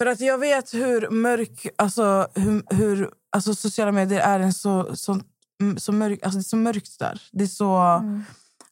För 0.00 0.06
att 0.06 0.20
jag 0.20 0.38
vet 0.38 0.74
hur 0.74 1.10
mörk... 1.10 1.66
Alltså, 1.78 2.28
hur, 2.34 2.74
hur, 2.74 3.10
alltså 3.32 3.54
sociala 3.54 3.92
medier 3.92 4.20
är 4.20 4.40
en 4.40 4.52
så, 4.52 4.96
så, 4.96 5.20
mm, 5.62 5.78
så 5.78 5.92
mörk... 5.92 6.22
Alltså 6.22 6.38
det 6.38 6.42
är 6.42 6.44
så 6.44 6.56
mörkt 6.56 6.98
där. 6.98 7.22
Det 7.32 7.44
är 7.44 7.48
så... 7.48 8.02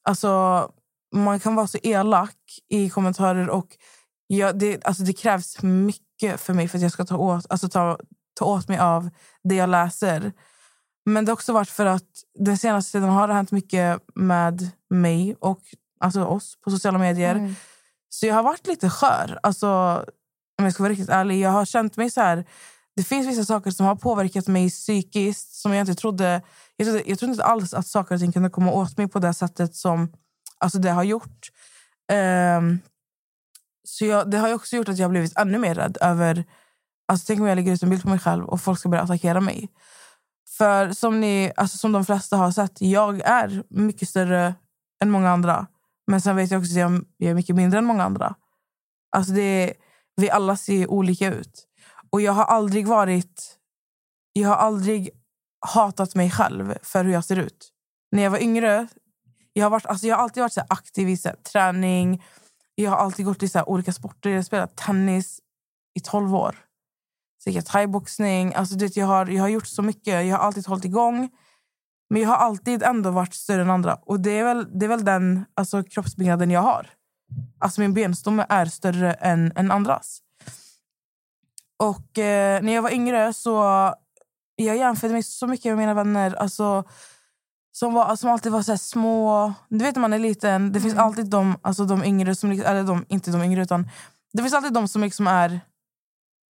Alltså, 0.03 0.73
man 1.15 1.41
kan 1.41 1.55
vara 1.55 1.67
så 1.67 1.79
elak 1.83 2.37
i 2.69 2.91
kommentarer 2.91 3.51
och 3.51 3.67
jag, 4.27 4.59
det, 4.59 4.85
alltså 4.85 5.03
det 5.03 5.13
krävs 5.13 5.63
mycket 5.63 6.41
för 6.41 6.55
mig 6.55 6.69
för 6.69 6.79
att 6.79 6.83
jag 6.83 6.93
ska 6.93 7.05
ta 7.05 7.17
åt, 7.17 7.47
alltså 7.49 7.69
ta, 7.69 7.99
ta 8.39 8.45
åt 8.45 8.69
mig 8.69 8.79
av 8.79 9.11
det 9.45 9.55
jag 9.55 9.71
läser. 9.71 10.33
Men 11.07 11.25
det 11.25 11.31
har 11.31 11.35
också 11.35 11.53
varit 11.53 11.71
för 11.71 11.87
att 11.87 12.25
den 12.39 12.59
senaste 12.59 12.93
tiden 12.93 13.09
har 13.09 13.29
det 13.29 13.35
hänt 13.35 13.51
mycket 13.51 14.01
med 14.15 14.71
mig 14.91 15.37
och 15.41 15.61
alltså 16.01 16.25
oss 16.25 16.61
på 16.61 16.71
sociala 16.71 16.99
medier. 16.99 17.55
Så 18.09 18.27
jag 18.27 18.35
har 18.35 18.43
varit 18.43 18.67
lite 18.67 18.91
skör. 18.91 19.39
Alltså, 19.43 20.05
om 20.59 20.65
jag 20.65 20.75
ska 20.75 20.83
vara 20.83 20.93
riktigt 20.93 21.09
ärlig. 21.09 21.41
Jag 21.41 21.51
har 21.51 21.65
känt 21.65 21.97
mig 21.97 22.11
så 22.11 22.21
här... 22.21 22.45
Det 22.97 23.05
finns 23.05 23.27
vissa 23.27 23.45
saker 23.45 23.71
som 23.71 23.87
har 23.87 23.97
påverkat 23.97 24.47
mig 24.47 24.71
psykiskt 24.71 25.55
som 25.55 25.73
jag 25.73 25.83
inte 25.83 25.95
trodde... 25.95 26.43
Jag 26.77 26.87
trodde, 26.87 27.03
jag 27.07 27.19
trodde 27.19 27.33
inte 27.33 27.45
alls 27.45 27.75
att 27.75 27.87
saker 27.87 28.15
och 28.15 28.21
ting 28.21 28.33
kunde 28.33 28.51
komma 28.51 28.73
åt 28.73 28.97
mig 28.97 29.09
på 29.09 29.19
det 29.19 29.35
sättet 29.35 29.75
som 29.75 30.13
alltså 30.59 30.79
det 30.79 30.91
har 30.91 31.03
gjort. 31.03 31.49
Um, 32.59 32.81
så 33.85 34.05
jag, 34.05 34.31
det 34.31 34.39
har 34.39 34.55
också 34.55 34.77
gjort 34.77 34.89
att 34.89 34.99
jag 34.99 35.05
har 35.05 35.11
blivit 35.11 35.39
ännu 35.39 35.59
mer 35.59 35.75
rädd 35.75 35.99
över... 36.01 36.45
Alltså, 37.09 37.27
tänk 37.27 37.41
om 37.41 37.47
jag 37.47 37.57
lägger 37.57 37.73
ut 37.73 37.83
en 37.83 37.91
bild 37.91 38.03
på 38.03 38.09
mig 38.09 38.19
själv 38.19 38.45
och 38.45 38.61
folk 38.61 38.79
ska 38.79 38.89
börja 38.89 39.03
attackera 39.03 39.41
mig. 39.41 39.69
För 40.59 40.93
som, 40.93 41.21
ni, 41.21 41.53
alltså 41.57 41.79
som 41.79 41.93
de 41.93 42.05
flesta 42.05 42.37
har 42.37 42.51
sett, 42.51 42.81
jag 42.81 43.21
är 43.21 43.63
mycket 43.69 44.09
större 44.09 44.55
än 45.03 45.11
många 45.11 45.31
andra. 45.31 45.67
Men 46.07 46.21
sen 46.21 46.37
vet 46.37 46.51
jag 46.51 46.61
också 46.61 46.73
att 46.73 46.79
jag, 46.79 47.05
jag 47.17 47.31
är 47.31 47.35
mycket 47.35 47.57
mindre 47.57 47.79
än 47.79 47.85
många 47.85 48.05
andra. 48.05 48.35
Alltså 49.17 49.33
det, 49.33 49.75
vi 50.19 50.31
alla 50.31 50.57
ser 50.57 50.91
olika 50.91 51.35
ut. 51.35 51.67
Och 52.11 52.21
jag 52.21 52.33
har 52.33 52.45
aldrig 52.45 52.87
varit... 52.87 53.57
Jag 54.33 54.49
har 54.49 54.57
aldrig 54.57 55.11
hatat 55.67 56.15
mig 56.15 56.31
själv 56.31 56.75
för 56.83 57.05
hur 57.05 57.13
jag 57.13 57.25
ser 57.25 57.37
ut. 57.37 57.69
När 58.11 58.23
jag 58.23 58.31
var 58.31 58.39
yngre... 58.39 58.89
Jag 59.53 59.65
har, 59.65 59.71
varit, 59.71 59.87
alltså 59.87 60.07
jag 60.07 60.17
har 60.17 60.23
alltid 60.23 60.41
varit 60.41 60.53
så 60.53 60.61
här 60.61 60.67
aktiv 60.71 61.09
i 61.09 61.17
så 61.17 61.29
här, 61.29 61.37
träning. 61.37 62.25
Jag 62.75 62.91
har 62.91 62.97
alltid 62.97 63.25
gått 63.25 63.43
i 63.43 63.49
så 63.49 63.59
här, 63.59 63.69
olika 63.69 63.93
sporter. 63.93 64.31
Jag 64.31 64.37
har 64.37 64.43
spelat 64.43 64.77
tennis 64.77 65.41
i 65.95 66.01
12 66.01 66.35
år. 66.35 66.57
Så 67.45 67.51
jag 67.51 67.67
thaiboxning. 67.67 68.55
Alltså, 68.55 68.79
vet, 68.79 68.97
jag, 68.97 69.07
har, 69.07 69.27
jag 69.27 69.43
har 69.43 69.49
gjort 69.49 69.67
så 69.67 69.83
mycket. 69.83 70.27
Jag 70.27 70.37
har 70.37 70.45
alltid 70.45 70.67
hållit 70.67 70.85
igång. 70.85 71.31
Men 72.11 72.23
jag 72.23 72.29
har 72.29 72.37
alltid 72.37 72.83
ändå 72.83 73.11
varit 73.11 73.35
större 73.35 73.63
än 73.63 73.71
andra. 73.71 73.95
Och 73.95 74.21
det 74.21 74.31
är 74.31 74.45
väl, 74.45 74.79
det 74.79 74.87
är 74.87 74.89
väl 74.89 75.05
den 75.05 75.45
alltså, 75.55 75.83
kroppsbyggnaden 75.83 76.51
jag 76.51 76.63
har. 76.63 76.98
Alltså 77.59 77.81
min 77.81 77.95
benstomme 77.95 78.47
är 78.49 78.67
större 78.67 79.13
än, 79.13 79.53
än 79.57 79.71
andras. 79.71 80.21
Och 81.77 82.19
eh, 82.19 82.63
när 82.63 82.73
jag 82.73 82.83
var 82.83 82.91
yngre 82.91 83.33
så 83.33 83.53
jag 84.57 84.77
jämförde 84.77 85.13
mig 85.13 85.23
så 85.23 85.47
mycket 85.47 85.65
med 85.71 85.79
mina 85.79 85.95
vänner. 85.95 86.35
Alltså, 86.35 86.85
som, 87.73 87.95
var, 87.95 88.17
som 88.17 88.31
alltid 88.31 88.53
var 88.53 88.63
så 88.63 88.79
små. 88.79 89.53
Du 89.69 89.85
vet 89.85 89.95
när 89.97 90.01
man 90.01 90.13
är 90.13 90.19
liten, 90.19 90.73
det 90.73 90.81
finns 90.81 90.97
alltid 90.97 91.27
de, 91.27 91.57
alltså 91.63 91.85
de 91.85 92.05
yngre, 92.05 92.35
som, 92.35 92.51
liksom- 92.51 92.71
eller 92.71 92.83
de, 92.83 93.05
inte 93.09 93.31
de 93.31 93.43
yngre 93.43 93.63
utan 93.63 93.91
det 94.33 94.43
finns 94.43 94.55
alltid 94.55 94.73
de 94.73 94.89
som 94.89 95.03
liksom 95.03 95.27
är... 95.27 95.61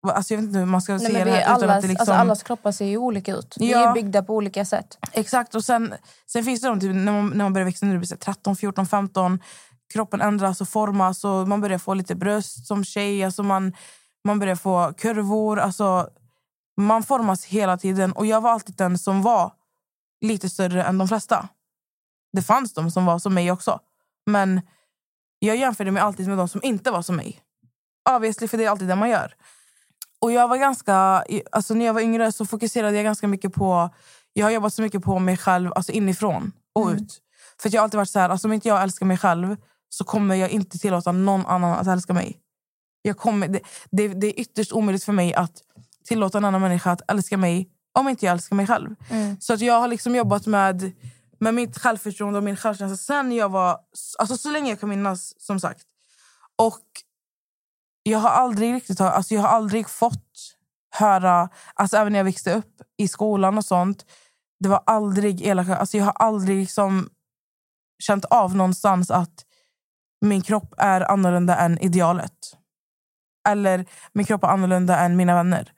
Alltså 0.07 0.33
jag 0.33 0.41
vet 0.41 0.47
inte 0.47 0.59
hur 0.59 0.65
man 0.65 0.81
ska 0.81 0.93
Nej, 0.93 1.05
säga 1.05 1.25
det 1.25 1.31
här 1.31 1.41
utan 1.41 1.53
allas, 1.53 1.75
att 1.75 1.81
det 1.81 1.87
liksom... 1.87 2.01
alltså, 2.01 2.13
allas 2.13 2.43
kroppar 2.43 2.71
ser 2.71 2.85
ju 2.85 2.97
olika 2.97 3.35
ut. 3.35 3.55
Vi 3.59 3.73
är 3.73 3.81
Ja. 3.81 3.87
ju 3.87 3.93
byggda 3.93 4.23
på 4.23 4.35
olika 4.35 4.65
sätt. 4.65 4.97
Exakt. 5.11 5.55
Och 5.55 5.65
sen, 5.65 5.93
sen 6.27 6.43
finns 6.43 6.61
det 6.61 6.67
de, 6.67 6.79
typ, 6.79 6.95
när, 6.95 7.11
man, 7.11 7.29
när 7.29 7.45
man 7.45 7.53
börjar 7.53 7.65
växa, 7.65 7.85
när 7.85 7.93
du 7.93 7.99
blir 7.99 8.07
så 8.07 8.15
här 8.15 8.19
13, 8.19 8.55
14, 8.55 8.85
15. 8.87 9.39
Kroppen 9.93 10.21
ändras 10.21 10.61
och 10.61 10.69
formas 10.69 11.23
och 11.23 11.47
man 11.47 11.61
börjar 11.61 11.77
få 11.77 11.93
lite 11.93 12.15
bröst 12.15 12.67
som 12.67 12.83
tjej. 12.83 13.23
Alltså 13.23 13.43
man, 13.43 13.73
man 14.23 14.39
börjar 14.39 14.55
få 14.55 14.93
kurvor. 14.97 15.59
Alltså, 15.59 16.09
man 16.77 17.03
formas 17.03 17.45
hela 17.45 17.77
tiden. 17.77 18.11
Och 18.11 18.25
jag 18.25 18.41
var 18.41 18.51
alltid 18.51 18.75
den 18.75 18.97
som 18.97 19.21
var 19.21 19.51
lite 20.21 20.49
större 20.49 20.83
än 20.83 20.97
de 20.97 21.07
flesta. 21.07 21.49
Det 22.33 22.41
fanns 22.41 22.73
de 22.73 22.91
som 22.91 23.05
var 23.05 23.19
som 23.19 23.33
mig 23.33 23.51
också. 23.51 23.79
Men 24.25 24.61
jag 25.39 25.57
jämförde 25.57 25.91
mig 25.91 26.03
alltid 26.03 26.27
med 26.27 26.37
de 26.37 26.47
som 26.47 26.61
inte 26.63 26.91
var 26.91 27.01
som 27.01 27.15
mig. 27.15 27.39
Obviously, 28.09 28.47
för 28.47 28.57
det 28.57 28.65
är 28.65 28.69
alltid 28.69 28.87
det 28.87 28.95
man 28.95 29.09
gör. 29.09 29.35
Och 30.21 30.31
jag 30.31 30.47
var 30.47 30.57
ganska, 30.57 31.23
alltså 31.51 31.73
när 31.73 31.85
jag 31.85 31.93
var 31.93 32.01
yngre 32.01 32.31
så 32.31 32.45
fokuserade 32.45 32.95
jag 32.95 33.03
ganska 33.03 33.27
mycket 33.27 33.53
på... 33.53 33.89
Jag 34.33 34.45
har 34.45 34.51
jobbat 34.51 34.73
så 34.73 34.81
mycket 34.81 35.03
på 35.03 35.19
mig 35.19 35.37
själv 35.37 35.73
alltså 35.75 35.91
inifrån 35.91 36.51
och 36.73 36.87
ut. 36.89 37.21
För 37.57 37.69
att 37.69 37.73
jag 37.73 37.81
har 37.81 37.83
alltid 37.83 37.97
varit 37.97 38.09
så 38.09 38.19
här, 38.19 38.29
alltså 38.29 38.47
om 38.47 38.53
inte 38.53 38.67
jag 38.67 38.83
älskar 38.83 39.05
mig 39.05 39.17
själv 39.17 39.57
så 39.93 40.03
kommer 40.03 40.35
jag 40.35 40.49
inte 40.49 40.79
tillåta 40.79 41.11
någon 41.11 41.45
annan 41.45 41.79
att 41.79 41.87
älska 41.87 42.13
mig. 42.13 42.39
Jag 43.01 43.17
kommer, 43.17 43.47
det, 43.47 43.59
det, 43.91 44.07
det 44.07 44.27
är 44.27 44.39
ytterst 44.39 44.71
omöjligt 44.71 45.03
för 45.03 45.13
mig 45.13 45.33
att 45.33 45.61
tillåta 46.03 46.37
en 46.37 46.45
annan 46.45 46.61
människa 46.61 46.91
att 46.91 47.11
älska 47.11 47.37
mig 47.37 47.69
om 47.93 48.09
inte 48.09 48.25
jag 48.25 48.33
älskar 48.33 48.55
mig 48.55 48.67
själv. 48.67 48.95
Så 49.39 49.53
att 49.53 49.61
jag 49.61 49.79
har 49.79 49.87
liksom 49.87 50.15
jobbat 50.15 50.45
med, 50.45 50.91
med 51.39 51.53
mitt 51.53 51.77
självförtroende 51.77 52.37
och 52.37 52.43
min 52.43 52.55
självkänsla 52.55 52.97
sen 52.97 53.31
jag 53.31 53.49
var... 53.49 53.79
Alltså 54.19 54.37
så 54.37 54.51
länge 54.51 54.69
jag 54.69 54.79
kan 54.79 54.89
minnas, 54.89 55.41
som 55.41 55.59
sagt. 55.59 55.85
Och 56.55 56.83
jag 58.03 58.19
har 58.19 58.29
aldrig 58.29 58.73
riktigt 58.73 59.01
alltså 59.01 59.33
jag 59.33 59.41
har 59.41 59.49
aldrig 59.49 59.89
fått 59.89 60.55
höra, 60.89 61.49
alltså 61.73 61.97
även 61.97 62.13
när 62.13 62.19
jag 62.19 62.25
växte 62.25 62.53
upp 62.53 62.81
i 62.97 63.07
skolan 63.07 63.57
och 63.57 63.65
sånt, 63.65 64.05
det 64.59 64.69
var 64.69 64.83
aldrig 64.85 65.41
elaka, 65.41 65.75
alltså 65.75 65.97
jag 65.97 66.05
har 66.05 66.13
aldrig 66.15 66.57
liksom 66.57 67.09
känt 68.03 68.25
av 68.25 68.55
någonstans 68.55 69.11
att 69.11 69.45
min 70.23 70.41
kropp 70.41 70.73
är 70.77 71.11
annorlunda 71.11 71.57
än 71.57 71.79
idealet. 71.79 72.33
Eller 73.49 73.85
min 74.13 74.25
kropp 74.25 74.43
är 74.43 74.47
annorlunda 74.47 74.99
än 74.99 75.15
mina 75.15 75.35
vänner. 75.35 75.71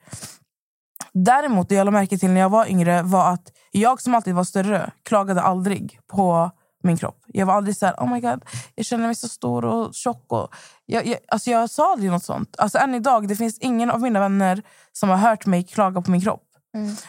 Däremot, 1.12 1.68
det 1.68 1.74
jag 1.74 1.84
lade 1.84 1.98
märke 1.98 2.18
till 2.18 2.30
när 2.30 2.40
jag 2.40 2.48
var 2.48 2.66
yngre 2.66 3.02
var 3.02 3.32
att 3.32 3.52
jag 3.70 4.00
som 4.00 4.14
alltid 4.14 4.34
var 4.34 4.44
större 4.44 4.90
klagade 5.02 5.42
aldrig 5.42 6.00
på 6.06 6.50
min 6.82 6.96
kropp. 6.96 7.24
Jag 7.26 7.46
var 7.46 7.54
aldrig 7.54 7.76
så 7.76 7.86
här, 7.86 7.94
oh 7.94 8.12
my 8.12 8.20
god, 8.20 8.44
jag 8.74 8.86
känner 8.86 9.06
mig 9.06 9.14
så 9.14 9.28
stor 9.28 9.64
och 9.64 9.94
tjock. 9.94 10.32
Och 10.32 10.54
jag, 10.86 11.06
jag, 11.06 11.18
alltså 11.28 11.50
jag 11.50 11.70
sa 11.70 11.92
aldrig 11.92 12.10
något 12.10 12.24
sånt. 12.24 12.56
Alltså 12.58 12.78
än 12.78 12.94
idag, 12.94 13.28
det 13.28 13.36
finns 13.36 13.58
ingen 13.58 13.90
av 13.90 14.00
mina 14.00 14.20
vänner 14.20 14.62
som 14.92 15.08
har 15.08 15.16
hört 15.16 15.46
mig 15.46 15.64
klaga 15.64 16.02
på 16.02 16.10
min 16.10 16.20
kropp. 16.20 16.46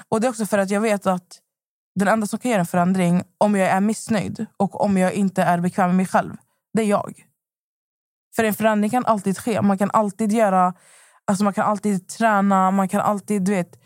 Och 0.09 0.21
det 0.21 0.27
är 0.27 0.29
också 0.29 0.45
för 0.45 0.57
att 0.57 0.69
jag 0.69 0.81
vet 0.81 1.07
att 1.07 1.39
den 1.95 2.07
enda 2.07 2.27
som 2.27 2.39
kan 2.39 2.51
göra 2.51 2.59
en 2.59 2.65
förändring 2.65 3.23
om 3.37 3.55
jag 3.55 3.69
är 3.69 3.81
missnöjd 3.81 4.45
och 4.57 4.81
om 4.81 4.97
jag 4.97 5.13
inte 5.13 5.43
är 5.43 5.59
bekväm 5.59 5.87
med 5.87 5.95
mig 5.95 6.05
själv, 6.05 6.35
det 6.73 6.81
är 6.81 6.85
jag. 6.85 7.26
För 8.37 8.43
en 8.43 8.53
förändring 8.53 8.91
kan 8.91 9.05
alltid 9.05 9.37
ske. 9.37 9.61
Man 9.61 9.77
kan 9.77 9.91
alltid 9.93 10.31
göra, 10.31 10.73
alltså 11.25 11.43
man 11.43 11.53
kan 11.53 11.65
alltid 11.65 12.07
träna, 12.07 12.71
man 12.71 12.89
kan 12.89 13.01
alltid, 13.01 13.41
du 13.41 13.51
vet. 13.51 13.79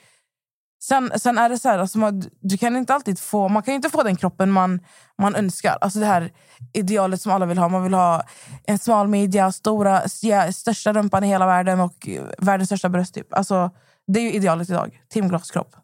Sen, 0.83 1.11
sen 1.19 1.37
är 1.37 1.49
det 1.49 1.59
så 1.59 1.69
här, 1.69 1.79
alltså 1.79 1.97
man, 1.97 2.23
du 2.41 2.57
kan 2.57 2.75
inte 2.75 2.93
alltid 2.93 3.19
få, 3.19 3.49
man 3.49 3.63
kan 3.63 3.73
inte 3.73 3.89
få 3.89 4.03
den 4.03 4.15
kroppen 4.15 4.51
man, 4.51 4.79
man 5.17 5.35
önskar. 5.35 5.77
Alltså 5.81 5.99
det 5.99 6.05
här 6.05 6.31
idealet 6.73 7.21
som 7.21 7.31
alla 7.31 7.45
vill 7.45 7.57
ha. 7.57 7.69
Man 7.69 7.83
vill 7.83 7.93
ha 7.93 8.23
en 8.63 8.79
smal 8.79 9.07
midja, 9.07 9.51
stora, 9.51 10.09
största 10.53 10.93
rumpan 10.93 11.23
i 11.23 11.27
hela 11.27 11.45
världen 11.45 11.79
och 11.79 12.07
världens 12.37 12.69
största 12.69 12.89
bröst. 12.89 13.13
Typ. 13.13 13.33
Alltså, 13.33 13.71
det 14.07 14.19
är 14.19 14.23
ju 14.23 14.31
idealet 14.31 14.69
idag. 14.69 15.01
Timglaskropp. 15.09 15.75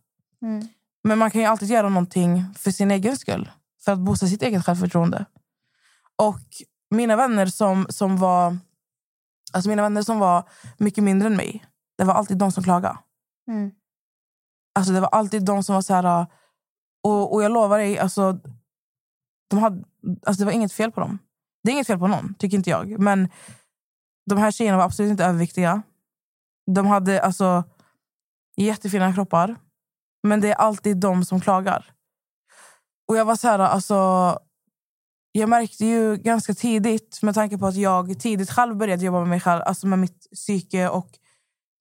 Men 1.03 1.17
man 1.17 1.31
kan 1.31 1.41
ju 1.41 1.47
alltid 1.47 1.69
göra 1.69 1.89
någonting 1.89 2.45
för 2.57 2.71
sin 2.71 2.91
egen 2.91 3.17
skull. 3.17 3.51
För 3.85 3.91
att 3.91 3.99
boosta 3.99 4.27
sitt 4.27 4.41
eget 4.41 4.65
självförtroende. 4.65 5.25
Och 6.15 6.41
mina 6.89 7.15
vänner 7.15 7.45
som, 7.45 7.85
som 7.89 8.17
var 8.17 8.57
alltså 9.53 9.69
mina 9.69 9.81
vänner 9.81 10.01
som 10.01 10.19
var 10.19 10.49
mycket 10.77 11.03
mindre 11.03 11.27
än 11.27 11.35
mig, 11.35 11.65
det 11.97 12.03
var 12.03 12.13
alltid 12.13 12.37
de 12.37 12.51
som 12.51 12.63
klagade. 12.63 12.97
Mm. 13.47 13.71
Alltså 14.75 14.93
det 14.93 15.01
var 15.01 15.07
alltid 15.07 15.45
de 15.45 15.63
som 15.63 15.75
var 15.75 15.81
så 15.81 15.93
här... 15.93 16.25
Och, 17.03 17.33
och 17.33 17.43
jag 17.43 17.51
lovar 17.51 17.77
dig, 17.77 17.99
alltså, 17.99 18.39
de 19.49 19.59
hade, 19.59 19.83
alltså 20.25 20.39
det 20.39 20.45
var 20.45 20.51
inget 20.51 20.73
fel 20.73 20.91
på 20.91 20.99
dem. 20.99 21.19
Det 21.63 21.71
är 21.71 21.73
inget 21.73 21.87
fel 21.87 21.99
på 21.99 22.07
någon, 22.07 22.33
tycker 22.33 22.57
inte 22.57 22.69
jag. 22.69 22.99
Men 22.99 23.29
de 24.29 24.37
här 24.37 24.51
tjejerna 24.51 24.77
var 24.77 24.85
absolut 24.85 25.11
inte 25.11 25.25
överviktiga. 25.25 25.81
De 26.71 26.85
hade 26.85 27.21
alltså 27.21 27.63
jättefina 28.57 29.13
kroppar. 29.13 29.55
Men 30.23 30.41
det 30.41 30.51
är 30.51 30.55
alltid 30.55 30.97
de 30.97 31.25
som 31.25 31.41
klagar. 31.41 31.93
Och 33.07 33.17
jag 33.17 33.25
var 33.25 33.35
så 33.35 33.47
här, 33.47 33.59
alltså... 33.59 34.39
Jag 35.37 35.49
märkte 35.49 35.85
ju 35.85 36.15
ganska 36.15 36.53
tidigt, 36.53 37.19
med 37.21 37.35
tanke 37.35 37.57
på 37.57 37.67
att 37.67 37.75
jag 37.75 38.19
tidigt 38.19 38.51
själv 38.51 38.75
började 38.75 39.05
jobba 39.05 39.19
med 39.19 39.27
mig 39.27 39.39
själv, 39.39 39.61
alltså 39.61 39.87
med 39.87 39.99
mitt 39.99 40.27
psyke 40.31 40.89
och 40.89 41.09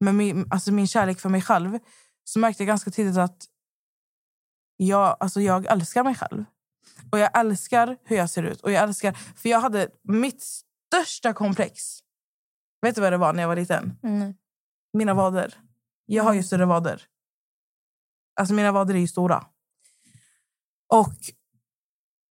med 0.00 0.14
min, 0.14 0.46
alltså 0.50 0.72
min 0.72 0.86
kärlek 0.86 1.20
för 1.20 1.28
mig 1.28 1.42
själv, 1.42 1.78
så 2.24 2.38
märkte 2.38 2.62
jag 2.62 2.66
ganska 2.66 2.90
tidigt 2.90 3.16
att 3.16 3.44
jag, 4.76 5.16
alltså 5.20 5.40
jag 5.40 5.66
älskar 5.66 6.04
mig 6.04 6.14
själv. 6.14 6.44
Och 7.12 7.18
jag 7.18 7.38
älskar 7.38 7.96
hur 8.04 8.16
jag 8.16 8.30
ser 8.30 8.42
ut. 8.42 8.60
Och 8.60 8.72
jag 8.72 8.82
älskar, 8.82 9.12
för 9.12 9.48
jag 9.48 9.60
hade 9.60 9.88
mitt 10.02 10.42
största 10.42 11.32
komplex. 11.32 11.82
Vet 12.82 12.94
du 12.94 13.00
vad 13.00 13.12
det 13.12 13.16
var 13.16 13.32
när 13.32 13.42
jag 13.42 13.48
var 13.48 13.56
liten? 13.56 13.98
Mm. 14.02 14.34
Mina 14.92 15.14
vader. 15.14 15.54
Jag 16.06 16.24
har 16.24 16.34
ju 16.34 16.42
större 16.42 16.66
vader. 16.66 17.02
Alltså 18.40 18.54
mina 18.54 18.72
vader 18.72 18.94
är 18.94 18.98
ju 18.98 19.08
stora. 19.08 19.46
Och 20.92 21.16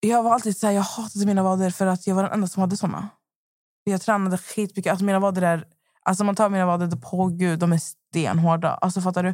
jag 0.07 0.23
var 0.23 0.33
alltid 0.33 0.57
så 0.57 0.67
här, 0.67 0.73
jag 0.73 0.81
hatade 0.81 1.25
mina 1.25 1.43
vader 1.43 1.69
för 1.69 1.85
att 1.85 2.07
jag 2.07 2.15
var 2.15 2.23
den 2.23 2.31
enda 2.31 2.47
som 2.47 2.61
hade 2.61 2.77
såna. 2.77 3.09
Jag 3.83 4.01
tränade 4.01 4.37
skitmycket. 4.37 4.91
Alltså 4.91 5.05
mina 5.05 5.19
vader 5.19 5.41
är... 5.41 5.67
Alltså 6.01 6.23
man 6.23 6.35
tar 6.35 6.49
mina 6.49 6.65
vader, 6.65 6.97
på 6.97 7.27
gud, 7.27 7.59
de 7.59 7.73
är 7.73 7.77
stenhårda. 7.77 8.73
Alltså 8.73 9.01
fattar 9.01 9.23
du? 9.23 9.33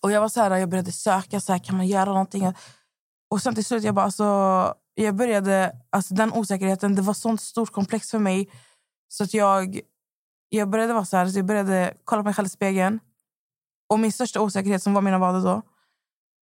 Och 0.00 0.12
jag 0.12 0.20
var 0.20 0.28
så 0.28 0.40
här, 0.40 0.56
jag 0.56 0.68
började 0.68 0.92
söka, 0.92 1.40
så 1.40 1.52
här, 1.52 1.58
kan 1.58 1.76
man 1.76 1.86
göra 1.86 2.04
någonting? 2.04 2.54
Och 3.30 3.42
sen 3.42 3.54
till 3.54 3.64
slut, 3.64 3.84
jag 3.84 3.94
bara, 3.94 4.04
alltså, 4.04 4.24
jag 4.94 5.16
började, 5.16 5.76
alltså 5.90 6.14
den 6.14 6.32
osäkerheten, 6.32 6.94
det 6.94 7.02
var 7.02 7.14
sånt 7.14 7.40
stort 7.40 7.72
komplex 7.72 8.10
för 8.10 8.18
mig. 8.18 8.50
Så 9.08 9.24
att 9.24 9.34
jag, 9.34 9.80
jag 10.48 10.70
började 10.70 10.92
vara 10.92 11.04
så 11.04 11.16
här, 11.16 11.28
så 11.28 11.38
jag 11.38 11.46
började 11.46 11.94
kolla 12.04 12.22
på 12.22 12.24
mig 12.24 12.34
själv 12.34 12.46
i 12.46 12.50
spegeln. 12.50 13.00
Och 13.88 14.00
min 14.00 14.12
största 14.12 14.40
osäkerhet 14.40 14.82
som 14.82 14.94
var 14.94 15.02
mina 15.02 15.18
vader 15.18 15.40
då, 15.40 15.62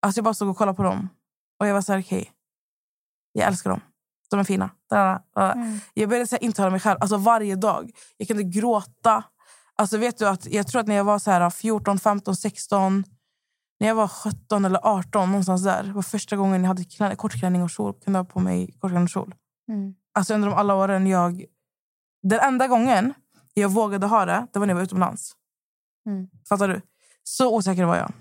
alltså 0.02 0.18
jag 0.18 0.24
bara 0.24 0.34
stod 0.34 0.48
och 0.48 0.56
kollade 0.56 0.76
på 0.76 0.82
dem. 0.82 1.08
Och 1.60 1.66
jag 1.66 1.74
var 1.74 1.82
så 1.82 1.92
här, 1.92 2.00
okej, 2.00 2.20
Okay 2.20 2.37
jag 3.32 3.46
älskar 3.46 3.70
dem. 3.70 3.80
De 4.30 4.40
är 4.40 4.44
fina. 4.44 4.70
Mm. 5.36 5.80
Jag 5.94 6.08
började 6.08 6.26
så 6.26 6.36
här, 6.36 6.44
intala 6.44 6.70
mig 6.70 6.80
själv, 6.80 6.98
alltså 7.00 7.16
varje 7.16 7.56
dag. 7.56 7.90
Jag 8.16 8.28
kunde 8.28 8.42
gråta. 8.42 9.24
Alltså 9.76 9.98
vet 9.98 10.18
du 10.18 10.28
att 10.28 10.46
Jag 10.46 10.66
tror 10.66 10.80
att 10.80 10.86
när 10.86 10.94
jag 10.94 11.04
var 11.04 11.18
så 11.18 11.30
här 11.30 11.50
14, 11.50 11.98
15, 11.98 12.36
16 12.36 13.04
när 13.80 13.88
jag 13.88 13.94
var 13.94 14.08
17 14.08 14.64
eller 14.64 14.80
18, 14.82 15.28
någonstans 15.30 15.64
där, 15.64 15.92
var 15.92 16.02
första 16.02 16.36
gången 16.36 16.60
jag 16.62 16.68
hade 16.68 16.82
klä- 16.82 17.16
kortklänning 17.16 17.62
och 17.62 17.70
kjol. 17.70 17.94
Kunde 18.04 18.18
ha 18.18 18.24
på 18.24 18.40
mig 18.40 18.66
kortklänning 18.78 19.04
och 19.04 19.10
kjol. 19.10 19.34
Mm. 19.68 19.94
Alltså 20.14 20.34
under 20.34 20.48
de 20.48 20.54
alla 20.56 20.74
åren 20.74 21.06
jag... 21.06 21.44
Den 22.22 22.40
enda 22.40 22.66
gången 22.66 23.14
jag 23.54 23.68
vågade 23.68 24.06
ha 24.06 24.24
det, 24.24 24.46
det 24.52 24.58
var 24.58 24.66
när 24.66 24.72
jag 24.74 24.76
var 24.76 24.84
utomlands. 24.84 25.32
Mm. 26.06 26.28
Fattar 26.48 26.68
du? 26.68 26.80
Så 27.22 27.56
osäker 27.56 27.84
var 27.84 27.96
jag. 27.96 28.12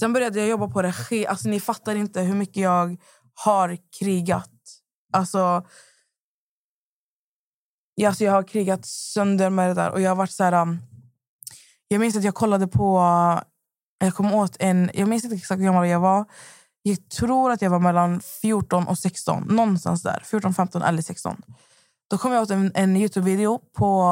Sen 0.00 0.12
började 0.12 0.38
jag 0.38 0.48
jobba 0.48 0.68
på 0.68 0.82
regi. 0.82 1.26
Alltså, 1.26 1.48
ni 1.48 1.60
fattar 1.60 1.94
inte 1.94 2.20
hur 2.20 2.34
mycket 2.34 2.56
jag 2.56 3.00
har 3.44 3.78
krigat. 3.98 4.50
Alltså, 5.12 5.66
ja, 7.94 8.08
alltså 8.08 8.24
jag 8.24 8.32
har 8.32 8.42
krigat 8.42 8.86
sönder 8.86 9.50
med 9.50 9.70
det 9.70 9.74
där. 9.74 9.90
Och 9.90 10.00
jag 10.00 10.10
har 10.10 10.16
varit 10.16 10.30
så 10.30 10.44
här... 10.44 10.62
um, 10.62 10.78
Jag 11.88 12.00
minns 12.00 12.16
att 12.16 12.24
jag 12.24 12.34
kollade 12.34 12.66
på... 12.66 13.00
Jag 13.98 14.14
kom 14.14 14.34
åt 14.34 14.56
en... 14.58 14.90
Jag 14.94 15.08
minns 15.08 15.24
inte 15.24 15.36
exakt 15.36 15.60
hur 15.60 15.64
gammal 15.64 15.88
jag 15.88 16.00
var. 16.00 16.24
Jag 16.82 17.08
tror 17.08 17.50
att 17.52 17.62
jag 17.62 17.70
var 17.70 17.78
mellan 17.78 18.20
14 18.20 18.86
och 18.86 18.98
16. 18.98 19.42
Någonstans 19.42 20.02
där. 20.02 20.22
14, 20.24 20.54
15 20.54 20.82
eller 20.82 21.02
16. 21.02 21.42
Då 22.10 22.18
kom 22.18 22.32
jag 22.32 22.42
åt 22.42 22.50
en, 22.50 22.72
en 22.74 22.96
Youtube-video 22.96 23.60
på 23.76 24.02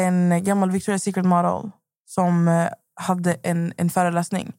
en 0.00 0.44
gammal 0.44 0.70
Victoria's 0.70 0.98
Secret 0.98 1.26
model 1.26 1.70
som 2.08 2.48
eh, 2.48 2.68
hade 2.94 3.34
en, 3.34 3.72
en 3.76 3.90
föreläsning. 3.90 4.52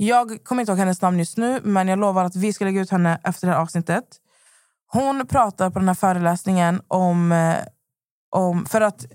Jag 0.00 0.44
kommer 0.44 0.62
inte 0.62 0.72
ihåg 0.72 0.78
hennes 0.78 1.02
namn 1.02 1.18
just 1.18 1.36
nu, 1.36 1.60
men 1.64 1.88
jag 1.88 1.98
lovar 1.98 2.24
att 2.24 2.36
vi 2.36 2.52
ska 2.52 2.64
lägga 2.64 2.80
ut 2.80 2.90
henne 2.90 3.20
efter 3.24 3.46
det 3.46 3.52
här 3.52 3.60
avsnittet. 3.60 4.04
Hon 4.92 5.26
pratar 5.26 5.70
på 5.70 5.78
den 5.78 5.88
här 5.88 5.94
föreläsningen 5.94 6.80
om... 6.88 7.32
eh, 7.32 7.56
om 8.36 8.66
för 8.66 8.80
att 8.80 9.06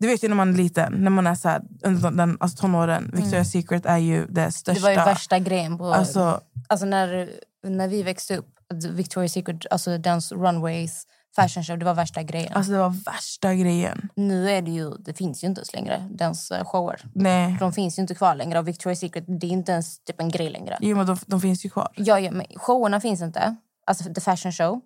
du 0.00 0.06
vet 0.06 0.24
ju 0.24 0.28
när 0.28 0.36
man 0.36 0.48
är 0.54 0.56
liten, 0.56 0.92
när 0.92 1.10
man 1.10 1.26
är 1.26 1.34
så 1.34 1.48
här, 1.48 1.62
under 1.84 2.10
den, 2.10 2.36
alltså 2.40 2.56
tonåren. 2.62 3.10
Victoria's 3.14 3.44
Secret 3.44 3.86
är 3.86 3.96
ju 3.98 4.26
det 4.26 4.52
största. 4.52 4.72
Det 4.72 4.80
var 4.80 4.90
ju 4.90 4.96
värsta 4.96 5.38
grejen. 5.38 5.78
På, 5.78 5.92
Alltså, 5.92 6.40
alltså 6.68 6.86
när, 6.86 7.30
när 7.66 7.88
vi 7.88 8.02
växte 8.02 8.36
upp, 8.36 8.48
Victoria's 8.72 9.28
Secret, 9.28 9.66
alltså 9.70 9.98
dens 9.98 10.32
runways, 10.32 11.06
fashion 11.36 11.64
show, 11.64 11.78
det 11.78 11.84
var 11.84 11.94
värsta 11.94 12.22
grejen. 12.22 12.52
alltså 12.54 12.72
det 12.72 12.78
var 12.78 12.90
värsta 13.12 13.54
grejen. 13.54 14.08
nu 14.16 14.50
är 14.50 14.62
det 14.62 14.70
ju, 14.70 14.90
det 14.90 15.14
finns 15.14 15.44
ju 15.44 15.48
inte 15.48 15.58
ens 15.58 15.72
längre, 15.72 16.08
dens 16.10 16.50
eh, 16.50 16.64
shower. 16.64 17.00
Nej. 17.14 17.56
De 17.60 17.72
finns 17.72 17.98
ju 17.98 18.02
inte 18.02 18.14
kvar 18.14 18.34
längre 18.34 18.58
och 18.58 18.68
Victoria's 18.68 18.94
Secret, 18.94 19.24
det 19.40 19.46
är 19.46 19.50
inte 19.50 19.72
ens 19.72 20.04
typ 20.04 20.20
en 20.20 20.28
grej 20.28 20.50
längre. 20.50 20.78
Jo, 20.80 20.96
men 20.96 21.06
de, 21.06 21.16
de 21.26 21.40
finns 21.40 21.64
ju 21.64 21.70
kvar. 21.70 21.88
Ja, 21.96 22.20
ja, 22.20 22.30
men 22.30 22.46
showerna 22.56 23.00
finns 23.00 23.20
inte. 23.20 23.56
Alltså 23.86 24.14
the 24.14 24.20
fashion 24.20 24.52
show, 24.52 24.80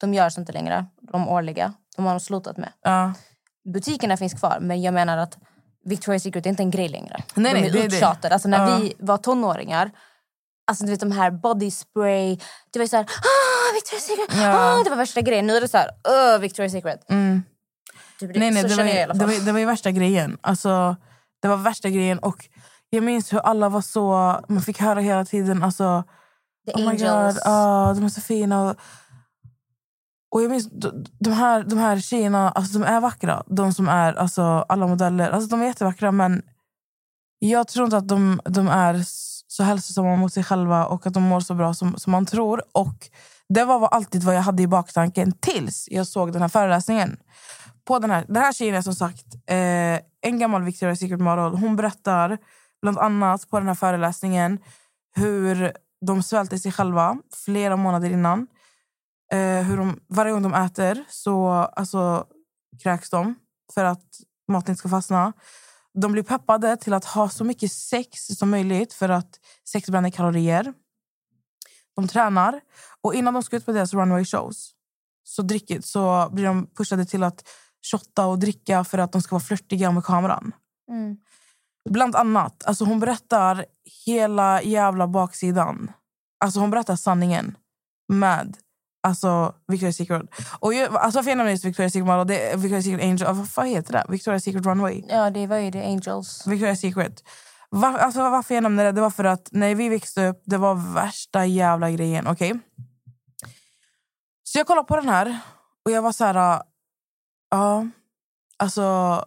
de 0.00 0.14
görs 0.14 0.38
inte 0.38 0.52
längre. 0.52 0.86
De 1.12 1.28
årliga, 1.28 1.72
de 1.96 2.04
har 2.04 2.12
de 2.12 2.20
slutat 2.20 2.56
med. 2.56 2.68
Ja. 2.82 3.12
Butikerna 3.74 4.16
finns 4.16 4.34
kvar, 4.34 4.58
men 4.60 4.82
jag 4.82 4.94
menar 4.94 5.18
att 5.18 5.38
Victoria's 5.86 6.18
Secret 6.18 6.46
är 6.46 6.50
inte 6.50 6.62
en 6.62 6.70
grej 6.70 6.88
längre. 6.88 7.22
Nej, 7.34 7.54
de 7.54 7.60
nej, 7.60 7.68
är 7.68 7.72
det. 7.72 7.84
uttjatade. 7.96 8.34
Alltså 8.34 8.48
när 8.48 8.70
Ja. 8.70 8.76
vi 8.78 8.94
var 8.98 9.16
tonåringar, 9.18 9.90
alltså 10.68 10.84
du 10.84 10.90
vet 10.90 11.00
de 11.00 11.12
här 11.12 11.30
body 11.30 11.70
spray, 11.70 12.38
det 12.70 12.78
var 12.78 12.86
så 12.86 12.96
här, 12.96 13.04
ah, 13.04 13.74
Victoria's 13.74 14.00
Secret, 14.00 14.42
Ja. 14.42 14.78
ah, 14.80 14.84
det 14.84 14.90
var 14.90 14.96
värsta 14.96 15.20
grejen. 15.20 15.46
Nu 15.46 15.56
är 15.56 15.60
det 15.60 15.68
så 15.68 15.76
här, 15.78 15.90
öh, 16.08 16.40
Victoria's 16.40 16.68
Secret. 16.68 17.10
Mm. 17.10 17.42
Typ 18.20 18.36
Nej, 18.36 18.50
nej, 18.50 18.62
det, 18.62 18.76
var, 18.76 18.84
jag 18.84 19.18
det, 19.18 19.26
var, 19.26 19.44
det 19.46 19.52
var 19.52 19.58
ju 19.58 19.66
värsta 19.66 19.90
grejen. 19.90 20.38
Alltså, 20.40 20.96
det 21.42 21.48
var 21.48 21.56
värsta 21.56 21.88
grejen. 21.88 22.18
Och 22.18 22.48
jag 22.90 23.04
minns 23.04 23.32
hur 23.32 23.38
alla 23.38 23.68
var 23.68 23.80
så... 23.80 24.40
Man 24.48 24.62
fick 24.62 24.80
höra 24.80 25.00
hela 25.00 25.24
tiden... 25.24 25.62
Alltså, 25.62 26.04
The 26.66 26.72
oh 26.72 26.80
my 26.80 26.86
Angels. 26.86 27.34
God, 27.34 27.42
ah, 27.44 27.94
de 27.94 28.04
är 28.04 28.08
så 28.08 28.20
fina. 28.20 28.62
Och, 28.62 28.76
och 30.30 30.42
jag 30.42 30.50
minns 30.50 30.68
de, 31.20 31.32
här, 31.32 31.62
de 31.62 31.78
här 31.78 32.00
tjejerna, 32.00 32.50
alltså, 32.50 32.78
de 32.78 32.84
är 32.84 33.00
vackra. 33.00 33.42
De 33.46 33.72
som 33.72 33.88
är 33.88 34.12
alltså, 34.12 34.42
alla 34.42 34.86
modeller. 34.86 35.30
Alltså, 35.30 35.48
de 35.48 35.62
är 35.62 35.66
jättevackra, 35.66 36.12
men 36.12 36.42
jag 37.38 37.68
tror 37.68 37.84
inte 37.84 37.96
att 37.96 38.08
de, 38.08 38.40
de 38.44 38.68
är 38.68 39.04
så 39.58 39.64
hälsosamma 39.64 40.16
mot 40.16 40.32
sig 40.32 40.44
själva 40.44 40.86
och 40.86 41.06
att 41.06 41.14
de 41.14 41.22
mår 41.22 41.40
så 41.40 41.54
bra 41.54 41.74
som, 41.74 41.98
som 41.98 42.10
man 42.10 42.26
tror. 42.26 42.62
Och 42.72 43.08
Det 43.48 43.64
var 43.64 43.88
alltid 43.88 44.22
vad 44.22 44.34
jag 44.34 44.42
hade 44.42 44.62
i 44.62 44.66
baktanken 44.66 45.32
tills 45.32 45.88
jag 45.90 46.06
såg 46.06 46.32
den 46.32 46.42
här 46.42 46.48
föreläsningen. 46.48 47.16
På 47.84 47.98
den, 47.98 48.10
här, 48.10 48.24
den 48.28 48.42
här 48.42 48.52
tjejen 48.52 48.74
är 48.74 48.82
som 48.82 48.94
sagt 48.94 49.26
eh, 49.46 50.00
en 50.20 50.38
gammal 50.38 50.62
Victoria's 50.62 50.94
Secret 50.94 51.20
model. 51.20 51.60
Hon 51.60 51.76
berättar 51.76 52.38
bland 52.82 52.98
annat 52.98 53.50
på 53.50 53.58
den 53.58 53.68
här 53.68 53.74
föreläsningen 53.74 54.58
hur 55.16 55.72
de 56.06 56.22
svälter 56.22 56.56
sig 56.56 56.72
själva 56.72 57.18
flera 57.44 57.76
månader 57.76 58.10
innan. 58.10 58.46
Eh, 59.32 59.62
hur 59.66 59.76
de, 59.76 60.00
varje 60.08 60.32
gång 60.32 60.42
de 60.42 60.54
äter 60.54 61.04
så 61.08 61.48
alltså, 61.48 62.26
kräks 62.82 63.10
de 63.10 63.34
för 63.74 63.84
att 63.84 64.06
maten 64.48 64.72
inte 64.72 64.78
ska 64.78 64.88
fastna. 64.88 65.32
De 66.00 66.12
blir 66.12 66.22
peppade 66.22 66.76
till 66.76 66.94
att 66.94 67.04
ha 67.04 67.28
så 67.28 67.44
mycket 67.44 67.72
sex 67.72 68.26
som 68.26 68.50
möjligt 68.50 68.92
för 68.92 69.08
att 69.08 69.40
sex 69.68 69.90
bränner 69.90 70.10
kalorier. 70.10 70.72
De 71.96 72.08
tränar. 72.08 72.60
Och 73.00 73.14
innan 73.14 73.34
de 73.34 73.42
ska 73.42 73.56
ut 73.56 73.66
på 73.66 73.72
deras 73.72 73.94
runway 73.94 74.24
shows 74.24 74.74
så, 75.24 75.42
dricker, 75.42 75.80
så 75.80 76.28
blir 76.32 76.44
de 76.44 76.66
pushade 76.66 77.04
till 77.04 77.22
att 77.22 77.48
shotta 77.90 78.26
och 78.26 78.38
dricka 78.38 78.84
för 78.84 78.98
att 78.98 79.12
de 79.12 79.22
ska 79.22 79.34
vara 79.34 79.44
flörtiga 79.44 79.90
med 79.90 80.04
kameran. 80.04 80.52
Mm. 80.90 81.16
Bland 81.90 82.16
annat. 82.16 82.64
Alltså 82.64 82.84
hon 82.84 83.00
berättar 83.00 83.64
hela 84.06 84.62
jävla 84.62 85.06
baksidan. 85.06 85.92
Alltså 86.40 86.60
hon 86.60 86.70
berättar 86.70 86.96
sanningen 86.96 87.56
med 88.08 88.56
alltså 89.08 89.54
Victoria's 89.66 89.92
Secret. 89.92 90.22
Och 90.58 90.74
ju, 90.74 90.84
alltså 90.84 91.18
varför 91.18 91.30
jag 91.30 91.36
nämner 91.36 91.52
just 91.52 91.64
Victoria's 91.64 91.88
Secret 91.88 92.06
Model, 92.06 92.26
det 92.26 92.50
är 92.50 92.56
Victoria's 92.56 92.82
Secret 92.82 93.02
Angel, 93.02 93.34
vad 93.34 93.48
fan 93.48 93.66
heter 93.66 93.92
det? 93.92 94.04
Victoria's 94.08 94.38
Secret 94.38 94.66
Runway. 94.66 95.04
Ja, 95.08 95.30
det 95.30 95.46
var 95.46 95.56
ju 95.56 95.72
The 95.72 95.84
Angels. 95.84 96.46
Victoria's 96.46 96.74
Secret. 96.74 97.22
Var, 97.70 97.98
alltså 97.98 98.30
varför 98.30 98.54
jag 98.54 98.62
nämnde 98.62 98.84
det, 98.84 98.92
det 98.92 99.00
var 99.00 99.10
för 99.10 99.24
att 99.24 99.48
när 99.52 99.74
vi 99.74 99.88
växte 99.88 100.26
upp, 100.26 100.42
det 100.44 100.56
var 100.56 100.94
värsta 100.94 101.46
jävla 101.46 101.90
grejen. 101.90 102.26
Okej? 102.26 102.58
Så 104.42 104.58
jag 104.58 104.66
kollade 104.66 104.86
på 104.86 104.96
den 104.96 105.08
här 105.08 105.38
och 105.84 105.90
jag 105.90 106.02
var 106.02 106.12
så 106.12 106.24
här... 106.24 106.62
Ja, 107.50 107.86
alltså 108.56 109.24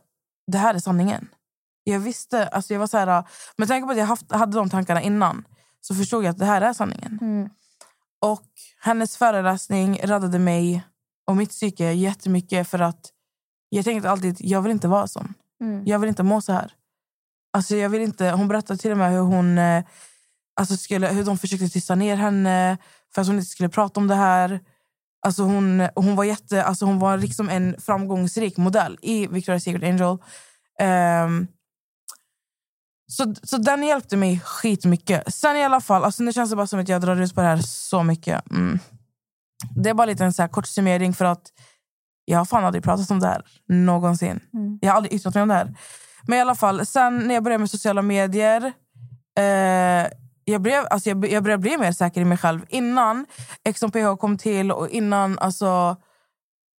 det 0.47 0.57
här 0.57 0.73
är 0.73 0.79
sanningen. 0.79 1.27
Jag 1.83 1.99
visste, 1.99 2.47
alltså 2.47 2.73
jag 2.73 2.79
var 2.79 2.87
så 2.87 2.97
här... 2.97 3.23
Med 3.57 3.67
tanke 3.67 3.85
på 3.85 3.91
att 3.91 3.97
jag 3.97 4.05
haft, 4.05 4.31
hade 4.31 4.57
de 4.57 4.69
tankarna 4.69 5.01
innan 5.01 5.45
så 5.81 5.95
förstod 5.95 6.23
jag 6.23 6.29
att 6.29 6.37
det 6.37 6.45
här 6.45 6.61
är 6.61 6.73
sanningen. 6.73 7.19
Mm. 7.21 7.49
Och 8.21 8.47
hennes 8.79 9.17
föreläsning 9.17 9.99
räddade 10.03 10.39
mig 10.39 10.84
och 11.27 11.38
mitt 11.38 11.49
psyke 11.49 11.91
jättemycket 11.91 12.67
för 12.67 12.79
att 12.79 13.12
jag 13.69 13.86
tänkte 13.86 14.10
alltid 14.10 14.38
jag 14.39 14.62
vill 14.62 14.71
inte 14.71 14.88
vara 14.88 15.07
sån. 15.07 15.34
Mm. 15.62 15.86
Jag 15.86 15.99
vill 15.99 16.10
inte 16.10 16.23
må 16.23 16.41
så 16.41 16.53
här. 16.53 16.73
Alltså 17.53 17.75
jag 17.75 17.89
vill 17.89 18.01
inte, 18.01 18.29
hon 18.31 18.47
berättade 18.47 18.79
till 18.79 18.91
och 18.91 18.97
med 18.97 19.12
hur, 19.12 19.19
hon, 19.19 19.57
eh, 19.57 19.84
alltså 20.55 20.77
skulle, 20.77 21.07
hur 21.07 21.23
de 21.23 21.38
försökte 21.38 21.69
tysta 21.69 21.95
ner 21.95 22.15
henne 22.15 22.77
för 23.13 23.21
att 23.21 23.27
hon 23.27 23.36
inte 23.36 23.49
skulle 23.49 23.69
prata 23.69 23.99
om 23.99 24.07
det 24.07 24.15
här. 24.15 24.60
Alltså 25.25 25.43
hon, 25.43 25.88
hon 25.95 26.15
var 26.15 26.23
jätte, 26.23 26.63
alltså 26.63 26.86
hon 26.86 26.99
var 26.99 27.17
liksom 27.17 27.49
en 27.49 27.81
framgångsrik 27.81 28.57
modell 28.57 28.97
i 29.01 29.27
Victoria's 29.27 29.60
Secret 29.60 29.84
Angel. 29.84 30.17
Ehm, 30.79 31.47
Så, 33.12 33.36
så 33.43 33.58
den 33.58 33.84
hjälpte 33.84 34.17
mig 34.17 34.39
skitmycket. 34.39 35.34
Sen 35.34 35.56
i 35.56 35.63
alla 35.63 35.82
fall, 35.82 36.04
alltså 36.04 36.24
nu 36.24 36.34
känns 36.34 36.50
det 36.50 36.56
bara 36.56 36.67
som 36.67 36.80
att 36.80 36.89
jag 36.89 37.02
drar 37.02 37.21
ut 37.21 37.36
på 37.36 37.41
det 37.41 37.47
här 37.47 37.58
så 37.58 38.04
mycket. 38.04 38.52
Mm. 38.52 38.80
Det 39.76 39.89
är 39.89 39.93
bara 39.93 40.06
lite 40.06 40.24
en 40.24 40.34
så 40.34 40.47
kort 40.47 40.67
summering 40.67 41.13
för 41.13 41.26
att 41.26 41.41
jag 42.26 42.38
har 42.38 42.45
fan 42.45 42.65
aldrig 42.65 42.84
pratat 42.84 43.12
om 43.12 43.19
det 43.19 43.28
här 43.28 43.41
någonsin. 43.67 44.39
Jag 44.82 44.89
har 44.89 44.95
aldrig 44.95 45.13
yttrat 45.13 45.34
mig 45.34 45.41
om 45.41 45.47
det 45.47 45.56
här. 45.56 45.76
Men 46.28 46.38
i 46.38 46.41
alla 46.41 46.56
fall, 46.56 46.86
sen 46.86 47.17
när 47.19 47.34
jag 47.34 47.43
började 47.43 47.60
med 47.60 47.69
sociala 47.69 48.02
medier 48.02 48.74
eh, 49.38 50.08
jag, 50.45 50.62
blev, 50.62 50.86
alltså 50.89 51.10
jag, 51.10 51.32
jag 51.32 51.43
började 51.43 51.62
bli 51.62 51.78
mer 51.78 51.91
säker 51.91 52.21
i 52.21 52.26
mig 52.26 52.38
själv. 52.38 52.65
Innan 52.69 53.26
XMPH 53.74 54.15
kom 54.19 54.38
till 54.38 54.71
och 54.71 54.89
innan 54.89 55.39
alltså, 55.39 55.95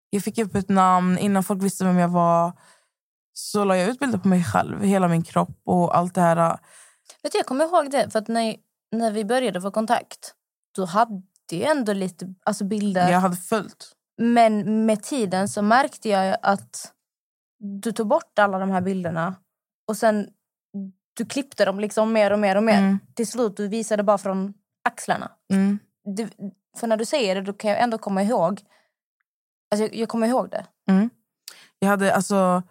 jag 0.10 0.24
fick 0.24 0.38
upp 0.38 0.56
ett 0.56 0.70
namn, 0.70 1.17
innan 1.17 1.44
folk 1.44 1.63
visste 1.63 1.86
vem 1.86 1.98
jag 1.98 2.10
var 2.10 2.54
så 3.34 3.63
la 3.63 3.78
jag 3.78 3.89
ut 3.89 4.00
bilder 4.00 4.17
på 4.17 4.28
mig 4.28 4.44
själv, 4.44 4.82
hela 4.82 5.08
min 5.08 5.24
kropp 5.24 5.62
och 5.65 5.98
allt 5.98 6.15
det 6.15 6.22
här. 6.22 6.60
Vet 7.24 7.32
du, 7.32 7.38
jag 7.38 7.46
kommer 7.46 7.65
ihåg 7.65 7.91
det, 7.91 8.10
för 8.10 8.20
att 8.20 8.28
när, 8.28 8.56
när 8.91 9.12
vi 9.12 9.26
började 9.26 9.62
få 9.62 9.72
kontakt 9.72 10.36
då 10.76 10.86
hade 10.86 11.22
jag 11.52 11.78
ändå 11.78 11.94
lite 11.94 12.34
alltså 12.44 12.63
bilder. 12.63 13.12
Jag 13.12 13.20
hade 13.20 13.36
följt. 13.36 13.91
Men 14.17 14.86
med 14.86 15.04
tiden 15.04 15.50
så 15.50 15.62
märkte 15.62 16.10
jag 16.10 16.38
att 16.41 16.94
du 17.60 17.91
tog 17.91 18.08
bort 18.08 18.39
alla 18.39 18.60
de 18.60 18.72
här 18.72 18.82
bilderna 18.82 19.36
och 19.88 19.98
sen 19.98 20.28
du 21.13 21.26
klippte 21.26 21.65
dem 21.65 21.80
liksom 21.80 22.13
mer 22.13 22.32
och 22.32 22.39
mer 22.39 22.56
och 22.56 22.63
mer. 22.63 22.78
Mm. 22.78 23.00
Till 23.13 23.28
slut 23.28 23.58
du 23.58 23.67
visade 23.67 24.04
bara 24.04 24.17
från 24.17 24.54
axlarna. 24.89 25.32
Mm. 25.54 25.80
Det, 26.17 26.30
för 26.78 26.88
när 26.88 26.98
du 26.98 27.06
säger 27.06 27.36
det 27.36 27.41
då 27.41 27.54
kan 27.54 27.72
jag 27.72 27.80
ändå 27.80 27.98
komma 27.98 28.24
ihåg. 28.24 28.62
Alltså 29.72 29.86
jag, 29.86 29.96
jag 29.96 30.10
kommer 30.10 30.28
ihåg 30.28 30.50
det. 30.50 30.65
Mm. 30.89 31.10
Jag, 31.80 31.89
hade, 31.89 32.15
alltså, 32.15 32.63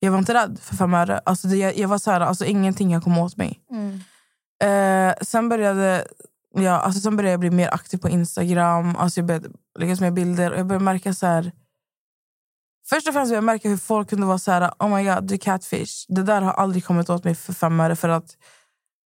jag 0.00 0.12
var 0.12 0.18
inte 0.18 0.34
rädd 0.34 0.58
för 0.62 0.76
fem 0.76 0.94
öre. 0.94 1.20
Alltså, 1.24 1.48
det, 1.48 1.56
jag, 1.56 1.76
jag 1.76 1.88
var 1.88 1.98
så 1.98 2.10
här, 2.10 2.20
alltså, 2.20 2.44
ingenting 2.44 2.90
jag 2.90 3.02
kom 3.02 3.18
åt 3.18 3.36
mig. 3.36 3.60
Eh, 4.62 5.14
sen 5.22 5.48
började 5.48 6.06
ja, 6.54 6.72
alltså, 6.78 7.00
sen 7.00 7.16
började 7.16 7.30
jag 7.30 7.40
bli 7.40 7.50
mer 7.50 7.74
aktiv 7.74 7.98
på 7.98 8.08
Instagram. 8.08 8.96
Alltså, 8.96 9.20
jag 9.20 9.26
började 9.26 9.48
lägga 9.78 9.92
ut 9.92 10.00
mer 10.00 10.10
bilder. 10.10 10.52
Och 10.52 10.58
jag 10.58 10.66
började 10.66 10.84
märka 10.84 11.14
så 11.14 11.26
här... 11.26 11.52
Först 12.88 13.08
och 13.08 13.14
främst 13.14 13.30
började 13.30 13.36
jag 13.36 13.44
märka 13.44 13.68
hur 13.68 13.76
folk 13.76 14.10
kunde 14.10 14.26
vara 14.26 14.38
så 14.38 14.50
här... 14.50 14.72
Oh 14.78 14.96
my 14.96 15.04
god, 15.04 15.24
du 15.24 15.38
catfish. 15.38 16.06
Det 16.08 16.22
där 16.22 16.42
har 16.42 16.52
aldrig 16.52 16.84
kommit 16.84 17.10
åt 17.10 17.24
mig 17.24 17.34
för 17.34 17.52
fem 17.52 17.80
öre. 17.80 17.96
För 17.96 18.08
att, 18.08 18.36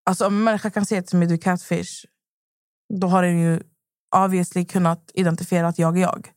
alltså, 0.06 0.28
om 0.28 0.36
en 0.36 0.44
människa 0.44 0.70
kan 0.70 0.86
säga 0.86 1.02
till 1.04 1.18
mig 1.18 1.28
du 1.28 1.38
catfish 1.38 2.06
då 3.00 3.08
har 3.08 3.24
den 3.24 3.40
ju 3.40 3.60
obviously 4.16 4.66
kunnat 4.66 5.12
identifiera 5.14 5.68
att 5.68 5.80
jag 5.80 5.98
är 5.98 6.02
jag. 6.02 6.32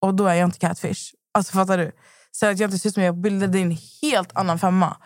Och 0.00 0.14
då 0.14 0.26
är 0.26 0.34
jag 0.34 0.46
inte 0.46 0.58
catfish. 0.58 1.14
Alltså 1.32 1.52
fattar 1.52 1.78
du? 1.78 1.92
Så 2.36 2.46
att 2.46 2.58
jag 2.58 2.66
inte 2.66 2.78
syns 2.78 2.96
med 2.96 3.12
på 3.12 3.16
bilder, 3.16 3.48
det 3.48 3.58
är 3.58 3.62
en 3.62 3.78
helt 4.02 4.36
annan 4.36 4.58
femma. 4.58 4.96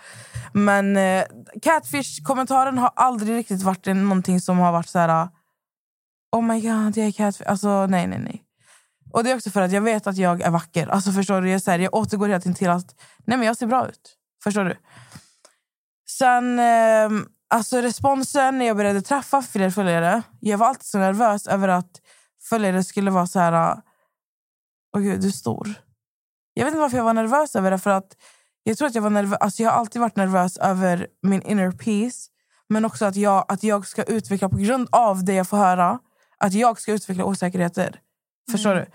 Men 0.52 0.96
eh, 0.96 1.24
catfish-kommentaren 1.62 2.78
har 2.78 2.92
aldrig 2.96 3.36
riktigt 3.36 3.62
varit 3.62 3.86
någonting 3.86 4.40
som 4.40 4.58
har 4.58 4.72
varit 4.72 4.88
så 4.88 4.98
här... 4.98 5.28
Oh 6.36 6.42
my 6.42 6.60
god, 6.60 6.96
jag 6.96 7.06
är 7.06 7.12
catfish. 7.12 7.46
Alltså 7.46 7.86
nej, 7.86 8.06
nej, 8.06 8.18
nej. 8.18 8.44
Och 9.12 9.24
det 9.24 9.30
är 9.30 9.36
också 9.36 9.50
för 9.50 9.60
att 9.60 9.72
jag 9.72 9.80
vet 9.80 10.06
att 10.06 10.16
jag 10.16 10.40
är 10.40 10.50
vacker. 10.50 10.86
Alltså 10.86 11.12
förstår 11.12 11.40
du? 11.40 11.50
Jag, 11.50 11.62
så 11.62 11.70
här, 11.70 11.78
jag 11.78 11.94
återgår 11.94 12.28
hela 12.28 12.40
tiden 12.40 12.54
till 12.54 12.70
att 12.70 12.94
nej, 13.24 13.38
men 13.38 13.46
jag 13.46 13.56
ser 13.56 13.66
bra 13.66 13.88
ut. 13.88 14.16
Förstår 14.44 14.64
du? 14.64 14.76
Sen, 16.10 16.58
eh, 16.58 17.10
alltså 17.50 17.80
responsen 17.80 18.58
när 18.58 18.66
jag 18.66 18.76
började 18.76 19.02
träffa 19.02 19.42
fler 19.42 19.70
följare. 19.70 20.22
Jag 20.40 20.58
var 20.58 20.66
alltid 20.66 20.86
så 20.86 20.98
nervös 20.98 21.46
över 21.46 21.68
att 21.68 22.00
följare 22.42 22.84
skulle 22.84 23.10
vara 23.10 23.26
så 23.26 23.40
här... 23.40 23.76
Åh 24.96 25.02
gud, 25.02 25.20
du 25.20 25.26
är 25.26 25.32
stor. 25.32 25.87
Jag 26.58 26.64
vet 26.64 26.72
inte 26.72 26.80
varför 26.80 26.96
jag 26.96 27.04
var 27.04 27.14
nervös 27.14 27.56
över 27.56 27.70
det. 27.70 27.78
För 27.78 27.90
att 27.90 28.16
jag 28.62 28.78
tror 28.78 28.88
att 28.88 28.94
jag 28.94 29.02
var 29.02 29.10
nervös. 29.10 29.38
Alltså 29.40 29.62
jag 29.62 29.70
har 29.70 29.78
alltid 29.78 30.00
varit 30.00 30.16
nervös 30.16 30.56
över 30.56 31.06
min 31.22 31.42
inner 31.42 31.70
peace. 31.70 32.30
Men 32.68 32.84
också 32.84 33.04
att 33.04 33.16
jag, 33.16 33.44
att 33.48 33.62
jag 33.62 33.86
ska 33.86 34.02
utveckla, 34.02 34.48
på 34.48 34.56
grund 34.56 34.88
av 34.92 35.24
det 35.24 35.34
jag 35.34 35.48
får 35.48 35.56
höra, 35.56 35.98
att 36.38 36.52
jag 36.52 36.80
ska 36.80 36.92
utveckla 36.92 37.24
osäkerheter. 37.24 38.00
Förstår 38.50 38.74
du? 38.74 38.86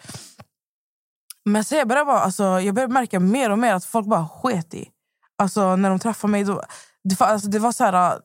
Men 1.46 1.64
så 1.64 1.76
jag 1.76 1.88
började, 1.88 2.06
bara, 2.06 2.20
alltså, 2.20 2.44
jag 2.44 2.76
började 2.76 2.94
märka 2.94 3.20
mer 3.20 3.50
och 3.50 3.60
mer 3.60 3.74
att 3.74 3.86
folk 3.86 4.08
bara 4.08 4.28
sket 4.28 4.74
i. 4.74 4.90
Alltså 5.38 5.76
när 5.76 5.90
de 5.90 6.00
träffade 6.00 6.32
mig, 6.32 6.44
då, 6.44 6.64
det, 7.04 7.22
alltså, 7.22 7.48
det 7.50 7.60
var 7.60 7.72
så 7.72 7.84
här... 7.84 8.20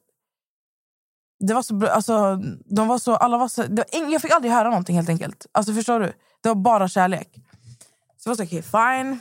Det 1.40 1.54
var 1.54 1.62
så, 1.62 1.86
alltså, 1.86 2.36
de 2.76 2.88
var 2.88 2.98
så, 2.98 3.16
alla 3.16 3.38
var 3.38 3.48
så, 3.48 3.62
var, 3.62 3.84
jag 4.12 4.22
fick 4.22 4.32
aldrig 4.32 4.52
höra 4.52 4.68
någonting 4.68 4.96
helt 4.96 5.08
enkelt. 5.08 5.46
Alltså 5.52 5.72
förstår 5.72 6.00
du? 6.00 6.12
Det 6.42 6.48
var 6.48 6.54
bara 6.54 6.88
kärlek. 6.88 7.28
Så 8.18 8.28
jag 8.28 8.30
var 8.30 8.36
så 8.36 8.44
okej, 8.44 8.62
fine. 8.62 9.20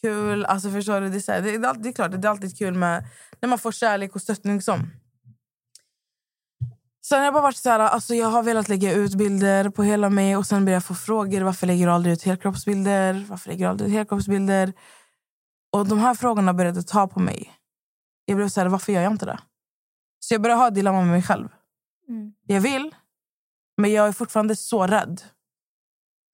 Kul. 0.00 0.44
Alltså 0.44 0.70
förstår 0.70 1.00
du? 1.00 1.08
Det 1.08 1.16
är, 1.16 1.20
så 1.20 1.32
här, 1.32 1.42
det, 1.42 1.54
är 1.54 1.64
alltid, 1.64 1.82
det 1.82 1.88
är 1.88 1.92
klart, 1.92 2.10
det 2.10 2.28
är 2.28 2.30
alltid 2.30 2.58
kul 2.58 2.74
med, 2.74 3.04
när 3.40 3.48
man 3.48 3.58
får 3.58 3.72
kärlek 3.72 4.14
och 4.14 4.22
stöttning. 4.22 4.62
Som. 4.62 4.90
Sen 7.06 7.18
har 7.18 7.24
jag 7.24 7.34
bara 7.34 7.42
varit 7.42 7.56
så 7.56 7.70
här, 7.70 7.80
alltså 7.80 8.14
jag 8.14 8.26
har 8.28 8.42
velat 8.42 8.68
lägga 8.68 8.92
ut 8.92 9.14
bilder 9.14 9.70
på 9.70 9.82
hela 9.82 10.10
mig 10.10 10.36
och 10.36 10.46
sen 10.46 10.64
börjar 10.64 10.76
jag 10.76 10.84
få 10.84 10.94
frågor. 10.94 11.40
Varför 11.40 11.66
lägger 11.66 11.86
du 11.86 11.92
aldrig 11.92 12.12
ut 12.12 12.22
helkroppsbilder? 12.22 13.26
Varför 13.28 13.48
lägger 13.48 13.64
du 13.64 13.70
aldrig 13.70 13.88
ut 13.88 13.94
helkroppsbilder? 13.96 14.72
Och 15.72 15.86
de 15.86 15.98
här 15.98 16.14
frågorna 16.14 16.54
började 16.54 16.82
ta 16.82 17.08
på 17.08 17.20
mig. 17.20 17.52
Jag 18.24 18.36
blev 18.36 18.48
så 18.48 18.60
här, 18.60 18.68
varför 18.68 18.92
gör 18.92 19.02
jag 19.02 19.12
inte 19.12 19.26
det? 19.26 19.38
Så 20.20 20.34
jag 20.34 20.42
började 20.42 20.60
ha 20.60 20.68
ett 20.68 20.74
dilemma 20.74 21.00
med 21.00 21.08
mig 21.08 21.22
själv. 21.22 21.48
Jag 22.46 22.60
vill, 22.60 22.94
men 23.76 23.92
jag 23.92 24.08
är 24.08 24.12
fortfarande 24.12 24.56
så 24.56 24.86
rädd. 24.86 25.22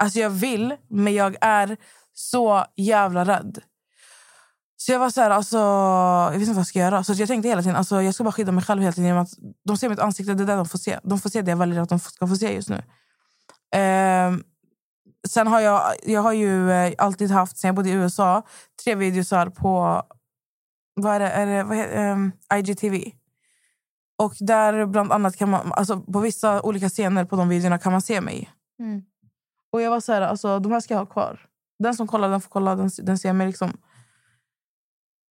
Alltså 0.02 0.18
jag 0.18 0.30
vill, 0.30 0.76
men 0.88 1.14
jag 1.14 1.36
är 1.40 1.76
så 2.14 2.64
jävla 2.76 3.24
rädd. 3.24 3.58
Så 4.76 4.92
jag 4.92 4.98
var 4.98 5.10
så 5.10 5.20
här, 5.20 5.30
alltså, 5.30 5.56
jag 5.56 6.30
vet 6.30 6.40
inte 6.40 6.52
vad 6.52 6.58
jag 6.58 6.66
ska 6.66 6.78
göra. 6.78 7.04
Så 7.04 7.12
jag 7.12 7.28
tänkte 7.28 7.48
hela 7.48 7.62
tiden, 7.62 7.76
alltså, 7.76 8.02
jag 8.02 8.14
ska 8.14 8.24
bara 8.24 8.32
skydda 8.32 8.52
mig 8.52 8.64
själv 8.64 8.82
hela 8.82 8.92
tiden. 8.92 9.18
Att 9.18 9.28
de 9.64 9.76
ser 9.76 9.88
mitt 9.88 9.98
ansikte, 9.98 10.34
det 10.34 10.42
är 10.42 10.46
det 10.46 10.54
de 10.54 10.68
får 10.68 10.78
se. 10.78 10.98
De 11.02 11.18
får 11.18 11.30
se 11.30 11.42
det 11.42 11.50
jag 11.50 11.58
väljer 11.58 11.80
att 11.80 11.88
de 11.88 11.98
ska 11.98 12.26
få 12.26 12.36
se 12.36 12.54
just 12.54 12.68
nu. 12.68 12.82
Eh, 13.80 14.32
sen 15.28 15.46
har 15.46 15.60
jag, 15.60 15.94
jag 16.02 16.20
har 16.20 16.32
ju 16.32 16.70
eh, 16.72 16.92
alltid 16.98 17.30
haft, 17.30 17.58
sen 17.58 17.68
jag 17.68 17.74
bodde 17.74 17.88
i 17.88 17.92
USA, 17.92 18.42
tre 18.84 18.94
videosar 18.94 19.46
på 19.46 20.02
vad 20.94 21.14
är 21.14 21.20
det, 21.20 21.30
är 21.30 21.46
det, 21.46 21.64
vad 21.64 21.76
heter, 21.76 22.10
um, 22.10 22.32
IGTV. 22.54 23.12
Och 24.18 24.34
där 24.40 24.86
bland 24.86 25.12
annat 25.12 25.36
kan 25.36 25.50
man, 25.50 25.72
alltså 25.72 26.00
på 26.00 26.20
vissa 26.20 26.62
olika 26.62 26.88
scener 26.88 27.24
på 27.24 27.36
de 27.36 27.48
videorna 27.48 27.78
kan 27.78 27.92
man 27.92 28.02
se 28.02 28.20
mig. 28.20 28.50
Mm. 28.78 29.02
Och 29.72 29.82
jag 29.82 29.90
var 29.90 30.00
så 30.00 30.12
här, 30.12 30.20
alltså 30.22 30.58
de 30.58 30.72
här 30.72 30.80
ska 30.80 30.94
jag 30.94 30.98
ha 30.98 31.06
kvar. 31.06 31.48
Den 31.78 31.94
som 31.94 32.08
kollar 32.08 32.28
den 32.28 32.40
får 32.40 32.50
kolla, 32.50 32.76
den, 32.76 32.90
den 32.98 33.18
ser 33.18 33.32
mig 33.32 33.46
liksom. 33.46 33.80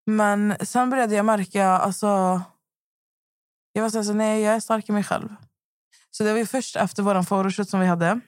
Men 0.07 0.57
sen 0.61 0.91
började 0.91 1.15
jag 1.15 1.25
märka, 1.25 1.67
alltså... 1.67 2.41
Jag 3.73 3.83
var 3.83 3.91
så 3.91 3.99
här, 3.99 4.05
så, 4.05 4.13
nej 4.13 4.43
jag 4.43 4.55
är 4.55 4.61
stark 4.61 4.89
i 4.89 4.93
mig 4.93 5.05
själv. 5.05 5.29
Så 6.11 6.25
det 6.25 6.33
var 6.33 6.45
först 6.45 6.77
efter 6.77 7.03
vår 7.03 7.23
photoshoot 7.23 7.69
som 7.69 7.81
vi 7.81 7.87
hade. 7.87 8.21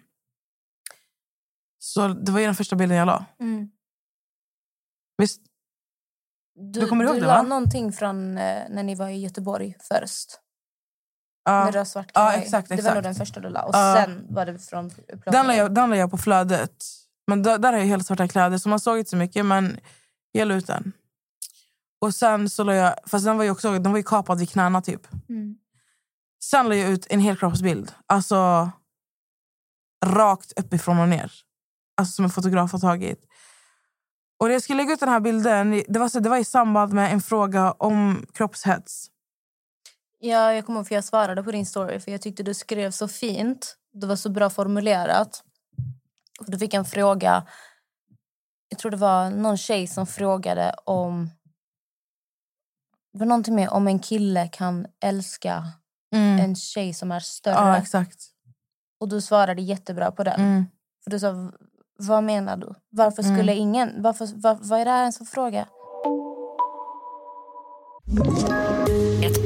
Så 1.79 2.09
det 2.09 2.33
var 2.33 2.41
den 2.41 2.55
första 2.55 2.77
bilden 2.77 2.99
jag 2.99 3.07
la. 3.07 3.25
Mm. 3.41 3.69
Visst? 5.19 5.43
Du, 6.55 6.81
Du 6.81 6.89
kommer 6.89 7.05
ihåg 7.05 7.15
du 7.15 7.21
det, 7.21 7.27
la 7.27 7.35
va? 7.35 7.43
någonting 7.43 7.93
från 7.93 8.39
eh, 8.39 8.69
när 8.69 8.83
ni 8.83 8.95
var 8.95 9.09
i 9.09 9.21
Göteborg 9.21 9.77
först. 9.81 10.29
Ja. 11.45 11.65
Med 11.65 11.75
röd-svart 11.75 12.13
kavaj. 12.13 12.43
exakt, 12.43 12.69
Det 12.69 12.83
var 12.83 12.95
nog 12.95 13.03
den 13.03 13.15
första 13.15 13.41
du 13.41 13.49
la. 13.49 13.63
Och 13.63 13.75
Ja. 13.75 13.95
sen 14.05 14.27
var 14.29 14.47
det 14.47 14.59
från. 14.59 14.91
Den 15.27 15.47
la, 15.47 15.55
jag, 15.55 15.75
den 15.75 15.91
la 15.91 15.97
jag 15.97 16.11
på 16.11 16.19
flödet. 16.19 16.85
Men 17.27 17.43
där, 17.43 17.59
där 17.59 17.73
har 17.73 17.79
jag 17.79 17.87
helt 17.87 18.07
svarta 18.07 18.29
kläder, 18.29 18.59
så 18.59 18.69
man 18.69 18.81
såg 18.81 18.99
inte 18.99 19.11
så 19.11 19.17
mycket. 19.17 19.47
Men 19.47 19.77
jag 20.33 20.49
la 20.49 20.55
ut 20.55 20.67
den. 20.67 20.93
Och 22.01 22.15
sen 22.15 22.51
så 22.51 22.65
la 22.65 22.75
jag... 22.75 22.95
Fast 23.07 23.25
den 23.25 23.37
var 23.37 23.45
ju 23.45 23.51
också 23.51 23.79
den 23.79 23.93
var 23.93 23.99
ju 23.99 24.03
kapad 24.05 24.39
vid 24.39 24.51
knäna 24.51 24.83
typ. 24.83 25.09
Mm. 25.29 25.57
Sen 26.45 26.69
la 26.69 26.75
jag 26.75 26.91
ut 26.91 27.07
en 27.11 27.21
helkroppsbild. 27.21 27.93
Alltså 28.07 28.71
rakt 30.05 30.53
uppifrån 30.59 30.99
och 30.99 31.09
ner. 31.09 31.33
Alltså 31.97 32.13
som 32.13 32.25
en 32.25 32.31
fotograf 32.31 32.73
har 32.73 32.79
tagit. 32.79 33.25
Och 34.41 34.47
när 34.47 34.53
jag 34.53 34.63
skulle 34.63 34.77
lägga 34.77 34.93
ut 34.93 35.01
den 35.01 35.09
här 35.09 35.21
bilden, 35.21 35.83
det 35.89 35.99
var, 35.99 36.09
så, 36.09 36.21
det 36.21 36.29
var 36.29 36.37
i 36.37 36.45
samband 36.45 36.93
med 36.93 37.13
en 37.13 37.21
fråga 37.21 37.73
om 37.73 38.27
kroppshets. 38.35 39.07
Ja, 40.25 40.53
jag 40.55 40.67
kommer 40.67 40.79
ihåg 40.81 40.89
för 40.89 40.95
jag 40.95 41.05
svarade 41.05 41.43
på 41.43 41.51
din 41.53 41.67
story 41.67 42.01
för 42.01 42.11
jag 42.11 42.23
tyckte 42.23 42.43
du 42.43 42.55
skrev 42.55 42.91
så 42.91 43.09
fint. 43.09 43.77
Det 43.93 44.07
var 44.07 44.17
så 44.17 44.31
bra 44.31 44.51
formulerat. 44.51 45.43
Och 46.41 46.51
du 46.51 46.59
fick 46.59 46.75
en 46.75 46.85
fråga. 46.85 47.47
Jag 48.69 48.79
tror 48.79 48.91
det 48.91 48.97
var 48.97 49.31
någon 49.31 49.57
tjej 49.57 49.87
som 49.87 50.07
frågade 50.07 50.75
om... 50.85 51.31
Det 53.13 53.19
var 53.19 53.27
någonting 53.27 53.55
med 53.55 53.69
om 53.69 53.89
en 53.89 53.99
kille 53.99 54.49
kan 54.49 54.87
älska 55.05 55.65
en 56.41 56.57
tjej 56.57 56.95
som 56.95 57.13
är 57.13 57.21
större. 57.21 57.55
Ja, 57.55 57.77
exakt. 57.77 58.19
och 59.01 59.09
du 59.09 59.21
svarade 59.21 59.63
jättebra 59.63 60.11
på 60.13 60.25
den. 60.25 60.41
Mm. 60.41 60.67
För 61.05 61.11
du 61.11 61.19
sa, 61.19 61.31
"V- 61.33 61.51
vad 61.99 62.25
menar 62.25 62.57
du? 62.57 62.75
Varför 62.91 63.23
skulle 63.23 63.55
ingen... 63.55 64.03
Varför, 64.03 64.27
var, 64.43 64.59
vad 64.63 64.81
är 64.81 64.85
det 64.85 64.91
här 64.91 65.01
ens 65.01 65.19
för 65.19 65.25
fråga? 65.25 65.69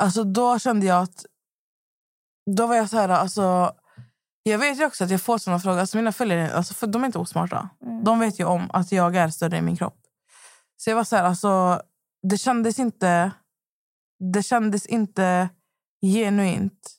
Alltså 0.00 0.24
då 0.24 0.58
kände 0.58 0.86
jag 0.86 1.02
att... 1.02 1.26
Då 2.56 2.66
var 2.66 2.74
jag 2.74 2.90
så 2.90 2.96
här, 2.96 3.08
alltså... 3.08 3.74
Jag 4.42 4.58
vet 4.58 4.80
ju 4.80 4.86
också 4.86 5.04
att 5.04 5.10
jag 5.10 5.22
får 5.22 5.38
såna 5.38 5.60
frågor. 5.60 5.78
Alltså 5.78 5.96
mina 5.96 6.12
följare 6.12 6.54
alltså 6.54 6.74
för 6.74 6.86
de 6.86 7.02
är 7.02 7.06
inte 7.06 7.18
osmarta. 7.18 7.68
De 8.04 8.20
vet 8.20 8.40
ju 8.40 8.44
om 8.44 8.70
att 8.72 8.92
jag 8.92 9.16
är 9.16 9.28
större 9.28 9.56
i 9.56 9.62
min 9.62 9.76
kropp. 9.76 9.98
Så 10.76 10.90
jag 10.90 10.96
var 10.96 11.04
så 11.04 11.16
här, 11.16 11.24
alltså... 11.24 11.82
Det 12.22 12.38
kändes 12.38 12.78
inte... 12.78 13.30
Det 14.32 14.42
kändes 14.42 14.86
inte 14.86 15.48
genuint 16.02 16.96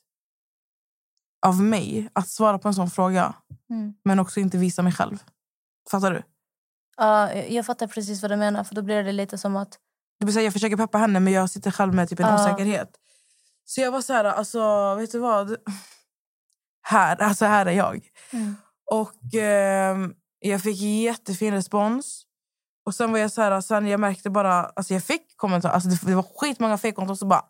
av 1.46 1.62
mig 1.62 2.10
att 2.12 2.28
svara 2.28 2.58
på 2.58 2.68
en 2.68 2.74
sån 2.74 2.90
fråga. 2.90 3.34
Mm. 3.70 3.94
Men 4.04 4.18
också 4.18 4.40
inte 4.40 4.58
visa 4.58 4.82
mig 4.82 4.92
själv. 4.92 5.22
Fattar 5.90 6.10
du? 6.10 6.22
Ja, 6.96 7.32
jag 7.32 7.66
fattar 7.66 7.86
precis 7.86 8.22
vad 8.22 8.30
du 8.30 8.36
menar. 8.36 8.64
För 8.64 8.74
Då 8.74 8.82
blir 8.82 9.04
det 9.04 9.12
lite 9.12 9.38
som 9.38 9.56
att... 9.56 9.78
Det 10.22 10.26
vill 10.26 10.34
säga, 10.34 10.44
jag 10.44 10.52
försöker 10.52 10.76
peppa 10.76 10.98
henne 10.98 11.20
men 11.20 11.32
jag 11.32 11.50
sitter 11.50 11.70
själv 11.70 11.94
med 11.94 12.08
typ 12.08 12.20
en 12.20 12.26
Ja. 12.26 12.34
osäkerhet. 12.34 12.90
Så 13.64 13.80
jag 13.80 13.92
var 13.92 14.00
så 14.00 14.12
här, 14.12 14.24
alltså 14.24 14.94
vet 14.94 15.12
du 15.12 15.18
vad? 15.18 15.56
Här, 16.82 17.22
alltså 17.22 17.44
här 17.44 17.66
är 17.66 17.72
jag. 17.72 18.08
Mm. 18.32 18.56
Och 18.90 19.34
ehm, 19.34 20.14
jag 20.38 20.62
fick 20.62 20.80
jättefin 20.80 21.54
respons. 21.54 22.22
Och 22.86 22.94
sen 22.94 23.12
var 23.12 23.18
jag 23.18 23.32
så 23.32 23.42
här, 23.42 23.60
sen 23.60 23.86
jag 23.86 24.00
märkte 24.00 24.30
bara, 24.30 24.64
alltså 24.64 24.94
jag 24.94 25.04
fick 25.04 25.36
kommentarer, 25.36 25.72
alltså 25.72 25.88
det, 25.88 25.98
det 26.02 26.14
var 26.14 26.26
skitmånga 26.36 26.78
fejkkonton 26.78 27.16
som 27.16 27.28
bara 27.28 27.44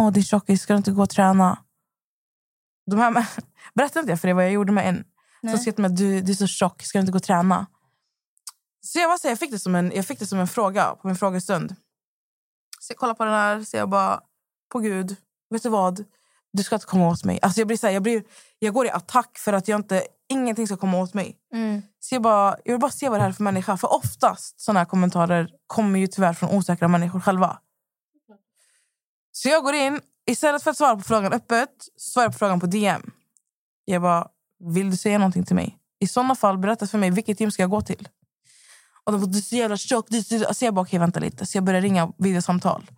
Åh 0.00 0.12
din 0.12 0.24
tjockis, 0.24 0.62
ska 0.62 0.72
du 0.72 0.76
inte 0.76 0.90
gå 0.90 1.02
och 1.02 1.10
träna? 1.10 1.58
De 2.90 2.98
här, 2.98 3.12
berättade 3.74 4.00
inte 4.00 4.12
jag 4.12 4.20
för 4.20 4.28
dig 4.28 4.34
vad 4.34 4.44
jag 4.44 4.52
gjorde 4.52 4.72
med 4.72 4.88
en? 4.88 5.04
Nej. 5.42 5.54
Som 5.54 5.60
skrev 5.62 5.78
mig, 5.78 5.90
du, 5.90 6.20
du 6.20 6.32
är 6.32 6.36
så 6.36 6.46
tjock, 6.46 6.82
ska 6.82 6.98
du 6.98 7.00
inte 7.00 7.12
gå 7.12 7.16
och 7.16 7.22
träna? 7.22 7.66
Så 8.80 8.98
jag, 8.98 9.08
var 9.08 9.18
så 9.18 9.28
här, 9.28 9.32
jag, 9.32 9.38
fick 9.38 9.50
det 9.50 9.58
som 9.58 9.74
en, 9.74 9.92
jag 9.94 10.06
fick 10.06 10.18
det 10.18 10.26
som 10.26 10.38
en 10.38 10.48
fråga 10.48 10.84
på 10.84 11.06
min 11.06 11.16
frågestund. 11.16 11.76
Så 12.88 12.92
jag 12.92 12.98
kollar 12.98 13.14
på 13.14 13.24
den 13.24 13.34
här 13.34 13.64
så 13.64 13.76
jag 13.76 13.88
bara, 13.88 14.20
på 14.72 14.78
gud, 14.78 15.16
vet 15.50 15.62
du 15.62 15.68
vad? 15.68 16.04
Du 16.52 16.62
ska 16.62 16.74
inte 16.74 16.86
komma 16.86 17.08
åt 17.08 17.24
mig. 17.24 17.38
Alltså 17.42 17.60
jag, 17.60 17.66
blir 17.66 17.76
så 17.76 17.86
här, 17.86 17.94
jag, 17.94 18.02
blir, 18.02 18.24
jag 18.58 18.74
går 18.74 18.86
i 18.86 18.90
attack 18.90 19.38
för 19.38 19.52
att 19.52 19.68
jag 19.68 19.78
inte, 19.78 20.06
ingenting 20.28 20.66
ska 20.66 20.76
komma 20.76 20.98
åt 20.98 21.14
mig. 21.14 21.36
Mm. 21.52 21.82
Så 22.00 22.14
jag, 22.14 22.22
bara, 22.22 22.56
jag 22.64 22.72
vill 22.72 22.80
bara 22.80 22.90
se 22.90 23.08
vad 23.08 23.18
det 23.18 23.22
här 23.22 23.28
är 23.28 23.34
för 23.34 23.42
människa. 23.42 23.76
För 23.76 23.92
oftast 23.92 24.60
såna 24.60 24.80
här 24.80 24.86
kommentarer 24.86 25.50
kommer 25.66 25.98
ju 25.98 26.06
tyvärr 26.06 26.32
från 26.32 26.50
osäkra 26.50 26.88
människor 26.88 27.20
själva. 27.20 27.58
Så 29.32 29.48
jag 29.48 29.62
går 29.62 29.74
in, 29.74 30.00
istället 30.26 30.62
för 30.62 30.70
att 30.70 30.76
svara 30.76 30.96
på 30.96 31.02
frågan 31.02 31.32
öppet, 31.32 31.70
så 31.96 32.10
svarar 32.10 32.24
jag 32.26 32.32
på 32.32 32.38
frågan 32.38 32.60
på 32.60 32.66
DM. 32.66 33.10
Jag 33.84 34.02
bara, 34.02 34.28
vill 34.58 34.90
du 34.90 34.96
säga 34.96 35.18
någonting 35.18 35.44
till 35.44 35.56
mig? 35.56 35.78
I 36.00 36.06
såna 36.06 36.34
fall, 36.34 36.58
berätta 36.58 36.86
för 36.86 36.98
mig 36.98 37.10
vilket 37.10 37.40
gym 37.40 37.50
ska 37.50 37.62
jag 37.62 37.70
gå 37.70 37.80
till. 37.80 38.08
Och 39.08 39.12
de 39.12 39.20
bara, 39.20 39.26
du 39.26 39.38
är 39.38 39.42
så 39.42 39.56
jävla 39.56 39.76
tjock. 39.76 40.06
Du, 40.08 40.20
du. 40.20 40.44
Alltså 40.44 40.64
jag 40.64 40.74
bara, 40.74 40.82
okej 40.82 40.98
vänta 40.98 41.20
lite. 41.20 41.46
Så 41.46 41.56
jag 41.56 41.64
börjar 41.64 41.80
ringa 41.80 42.12
videosamtal. 42.18 42.90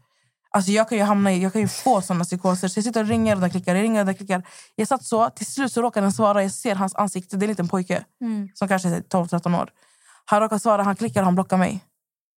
Alltså 0.50 0.70
jag 0.70 0.88
kan 0.88 0.98
ju 0.98 1.04
hamna 1.04 1.32
i, 1.32 1.42
jag 1.42 1.52
kan 1.52 1.60
ju 1.60 1.68
få 1.68 2.02
såna 2.02 2.24
psykoser. 2.24 2.68
Så 2.68 2.78
jag 2.78 2.84
sitter 2.84 3.00
och 3.00 3.08
ringer 3.08 3.34
och 3.34 3.40
där 3.40 3.48
klickar, 3.48 3.74
jag 3.74 3.82
ringer 3.82 4.00
och 4.00 4.06
där 4.06 4.12
klickar. 4.12 4.42
Jag 4.76 4.88
satt 4.88 5.04
så, 5.04 5.30
till 5.30 5.46
slut 5.46 5.72
så 5.72 5.82
råkar 5.82 6.02
den 6.02 6.12
svara. 6.12 6.42
Jag 6.42 6.52
ser 6.52 6.74
hans 6.74 6.94
ansikte, 6.94 7.36
det 7.36 7.44
är 7.44 7.46
en 7.46 7.50
liten 7.50 7.68
pojke. 7.68 8.04
Mm. 8.20 8.48
Som 8.54 8.68
kanske 8.68 8.88
är 8.88 9.00
12-13 9.00 9.62
år. 9.62 9.70
Han 10.24 10.40
råkar 10.40 10.58
svara, 10.58 10.82
han 10.82 10.96
klickar 10.96 11.20
och 11.20 11.24
han 11.24 11.34
blockar 11.34 11.56
mig. 11.56 11.84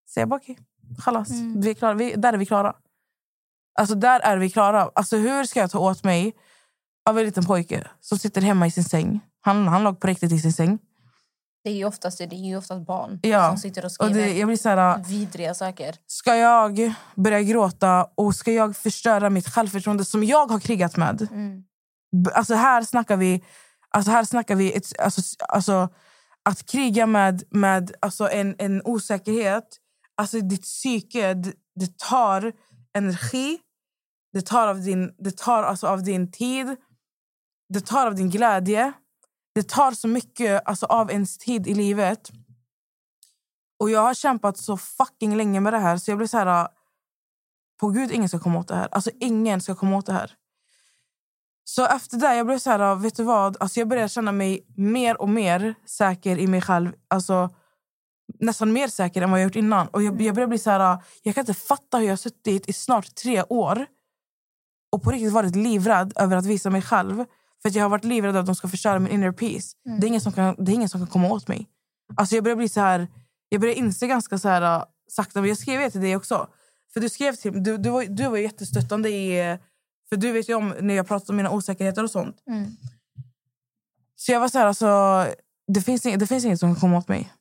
Så 0.06 0.20
jag 0.20 0.30
bara 0.30 0.40
okej, 0.40 0.58
chalas. 1.06 1.30
Mm. 1.30 1.62
Vi 1.62 1.70
är 1.70 1.74
klara. 1.74 1.94
Vi, 1.94 2.16
där 2.16 2.34
är 2.34 2.38
vi 2.38 2.46
klara. 2.46 2.74
Alltså 3.80 3.96
där 3.96 4.20
är 4.20 4.38
vi 4.38 4.50
klara. 4.50 4.90
Alltså 4.96 5.18
hur 5.18 5.44
ska 5.44 5.60
jag 5.60 5.72
ta 5.72 5.80
åt 5.80 6.04
mig 6.04 6.34
av 7.10 7.20
en 7.20 7.26
liten 7.26 7.46
pojke 7.46 7.88
som 8.02 8.18
sitter 8.18 8.42
hemma 8.42 8.68
i 8.68 8.72
sin 8.72 8.84
säng? 8.84 9.20
Han, 9.42 9.68
han 9.68 9.84
låg 9.84 10.00
på 10.00 10.08
riktigt 10.08 10.32
i 10.32 10.40
sin 10.40 10.54
säng. 10.54 10.80
Det 11.64 11.70
är 11.70 11.74
ju 11.74 11.86
oftast, 11.86 12.18
det 12.18 12.26
är 12.26 12.48
ju 12.48 12.58
oftast 12.58 12.86
barn 12.86 13.20
Ja, 13.22 13.50
som 13.50 13.58
sitter 13.58 13.82
och 13.82 13.86
Och 13.86 13.92
skriver 13.92 14.14
det, 14.14 14.34
jag 14.34 14.48
blir 14.48 14.58
så 14.58 14.70
här, 14.70 15.04
vidriga 15.08 15.54
saker. 15.54 15.96
ska 16.08 16.36
jag 16.36 16.94
börja 17.16 17.42
gråta 17.42 18.08
och 18.16 18.36
ska 18.36 18.52
jag 18.52 18.76
förstöra 18.76 19.30
mitt 19.30 19.50
självförtroende 19.50 20.06
som 20.06 20.24
jag 20.24 20.48
har 20.48 20.60
krigat 20.60 20.98
med? 20.98 21.28
Mm. 21.32 21.64
Alltså 22.34 22.54
här 22.54 22.84
snackar 22.84 23.18
vi, 23.18 23.44
alltså 23.90 24.12
här 24.12 24.24
snackar 24.24 24.56
vi 24.56 24.74
ett, 24.74 25.00
alltså, 25.00 25.22
alltså, 25.50 25.90
att 26.44 26.66
kriga 26.66 27.06
med, 27.06 27.44
med 27.50 27.92
alltså 28.00 28.30
en, 28.30 28.56
en 28.58 28.82
osäkerhet. 28.86 29.78
Alltså 30.16 30.40
ditt 30.40 30.62
psyke, 30.62 31.34
det, 31.34 31.54
det 31.76 31.98
tar 31.98 32.54
energi, 32.94 33.58
det 34.34 34.42
tar 34.42 34.68
av 34.68 34.82
din, 34.82 35.16
det 35.18 35.38
tar 35.38 35.64
alltså 35.64 35.88
av 35.88 36.04
din 36.04 36.32
tid, 36.32 36.76
det 37.70 37.82
tar 37.82 38.08
av 38.08 38.16
din 38.16 38.30
glädje. 38.30 38.94
Det 39.54 39.70
tar 39.70 39.92
så 39.92 40.08
mycket 40.08 40.62
alltså, 40.66 40.86
av 40.86 41.12
ens 41.12 41.38
tid 41.38 41.68
i 41.68 41.74
livet. 41.74 42.32
Och 43.80 43.90
jag 43.90 44.02
har 44.02 44.14
kämpat 44.14 44.58
så 44.58 44.78
fucking 44.78 45.36
länge 45.36 45.60
med 45.60 45.74
det 45.74 45.80
här 45.80 45.98
så 45.98 46.12
jag 46.12 46.18
blir 46.18 46.28
så 46.28 46.38
här... 46.38 46.62
Äh, 46.62 46.68
på 47.80 47.90
gud, 47.90 48.12
ingen 48.12 48.30
ska 48.30 48.40
komma 48.40 48.60
åt 48.60 48.68
det 48.68 48.76
här. 48.76 48.88
Alltså 48.92 49.12
ingen 49.20 49.62
ska 49.62 49.76
komma 49.76 49.98
åt 49.98 50.06
det 50.06 50.14
här. 50.14 50.36
Så 51.64 51.86
efter 51.86 52.18
det 52.18 52.36
jag 52.36 52.46
blev 52.46 52.58
så 52.58 52.70
här, 52.70 52.80
äh, 52.80 53.00
vet 53.00 53.16
du 53.16 53.24
vad? 53.24 53.58
Alltså 53.60 53.80
jag 53.80 53.88
började 53.88 54.10
känna 54.10 54.32
mig 54.32 54.66
mer 54.76 55.22
och 55.22 55.30
mer 55.30 55.76
säker 55.86 56.38
i 56.38 56.48
mig 56.48 56.62
själv. 56.62 56.94
Alltså 57.08 57.50
nästan 58.40 58.74
mer 58.74 58.88
säker 58.88 59.22
än 59.22 59.32
vad 59.32 59.40
jag 59.40 59.46
gjort 59.46 59.56
innan. 59.56 59.88
Och 59.88 60.04
jag, 60.04 60.22
jag 60.22 60.36
började 60.36 60.50
bli 60.50 60.58
så 60.58 60.70
här, 60.70 60.94
äh, 60.94 61.02
jag 61.24 61.36
kan 61.36 61.42
inte 61.42 61.54
fatta 61.54 61.98
hur 61.98 62.06
jag 62.06 62.12
har 62.12 62.18
suttit 62.18 62.70
i 62.70 62.74
snart 62.74 63.16
tre 63.16 63.44
år 63.44 63.86
och 64.92 65.04
på 65.04 65.12
riktigt 65.12 65.34
varit 65.34 65.56
livrädd 65.56 66.14
över 66.16 66.38
att 66.38 66.46
visa 66.46 66.70
mig 66.70 66.82
själv. 66.82 67.26
För 67.64 67.78
jag 67.78 67.84
har 67.84 67.90
varit 67.90 68.04
livrädd 68.04 68.36
att 68.36 68.46
de 68.46 68.56
ska 68.56 68.68
förstöra 68.68 69.00
min 69.00 69.12
inner 69.14 69.32
peace. 69.32 69.76
Det, 70.00 70.06
är 70.06 70.08
ingen 70.08 70.22
som 70.22 70.32
kan, 70.34 70.56
det 70.60 70.72
är 70.72 70.74
ingen 70.76 70.90
som 70.90 71.02
kan 71.02 71.08
komma 71.08 71.28
åt 71.28 71.48
mig. 71.48 71.68
Alltså 72.16 72.36
jag 72.36 72.44
börjar 72.44 72.56
bli 72.58 72.70
så 72.70 72.80
här, 72.80 73.08
jag 73.50 73.62
börjar 73.62 73.76
inse 73.76 74.08
ganska 74.08 74.38
så 74.38 74.50
här, 74.50 74.78
uh, 74.80 74.84
sakta, 75.10 75.40
men 75.42 75.50
jag 75.50 75.58
skrev 75.58 75.90
till 75.90 76.02
dig 76.02 76.16
också. 76.16 76.48
För 76.94 77.00
du 77.00 77.10
skrev 77.10 77.34
till 77.36 77.64
du, 77.64 77.78
du, 77.78 77.90
var, 77.90 78.04
du 78.04 78.28
var 78.30 78.38
jättestöttande 78.38 79.10
i... 79.10 79.58
För 80.10 80.16
du 80.16 80.32
vet 80.32 80.50
ju 80.50 80.54
om 80.54 80.74
när 80.80 80.94
jag 80.94 81.08
pratar 81.08 81.34
om 81.34 81.38
mina 81.38 81.50
osäkerheter 81.50 82.04
och 82.04 82.12
sånt. 82.12 82.44
Mm. 82.48 82.72
Så 84.16 84.32
jag 84.32 84.40
var 84.40 84.48
så 84.48 84.58
här, 84.60 84.66
alltså, 84.66 84.88
det 85.74 85.82
finns, 85.82 86.06
ing- 86.06 86.18
det 86.18 86.28
finns 86.28 86.46
inget 86.46 86.60
som 86.60 86.74
kan 86.76 86.82
komma 86.82 86.98
åt 86.98 87.08
mig. 87.08 87.34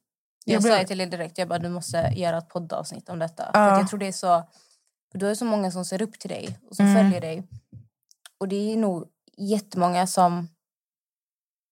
Jag, 0.44 0.54
Jag 0.56 0.62
sa 0.62 0.68
blev- 0.68 0.80
ju 0.80 0.87
till 0.87 0.98
dig 0.98 1.06
direkt, 1.06 1.38
jag 1.38 1.48
bara, 1.48 1.58
du 1.58 1.68
måste 1.68 1.96
göra 2.16 2.38
ett 2.38 2.48
poddavsnitt 2.48 3.08
om 3.08 3.18
detta. 3.18 3.42
Ja. 3.46 3.52
För 3.52 3.68
jag 3.78 3.88
tror 3.88 3.98
det 3.98 4.06
är 4.06 4.12
så... 4.12 4.44
Du 5.14 5.26
har 5.26 5.35
så 5.35 5.44
många 5.44 5.70
som 5.70 5.85
ser 5.85 6.02
upp 6.02 6.18
till 6.18 6.30
dig 6.30 6.58
och 6.70 6.76
som 6.76 6.87
Mm. 6.87 7.02
följer 7.04 7.20
dig. 7.20 7.48
Och 8.40 8.48
det 8.48 8.72
är 8.72 8.76
nog 8.76 9.08
jättemånga 9.37 10.07
som, 10.07 10.49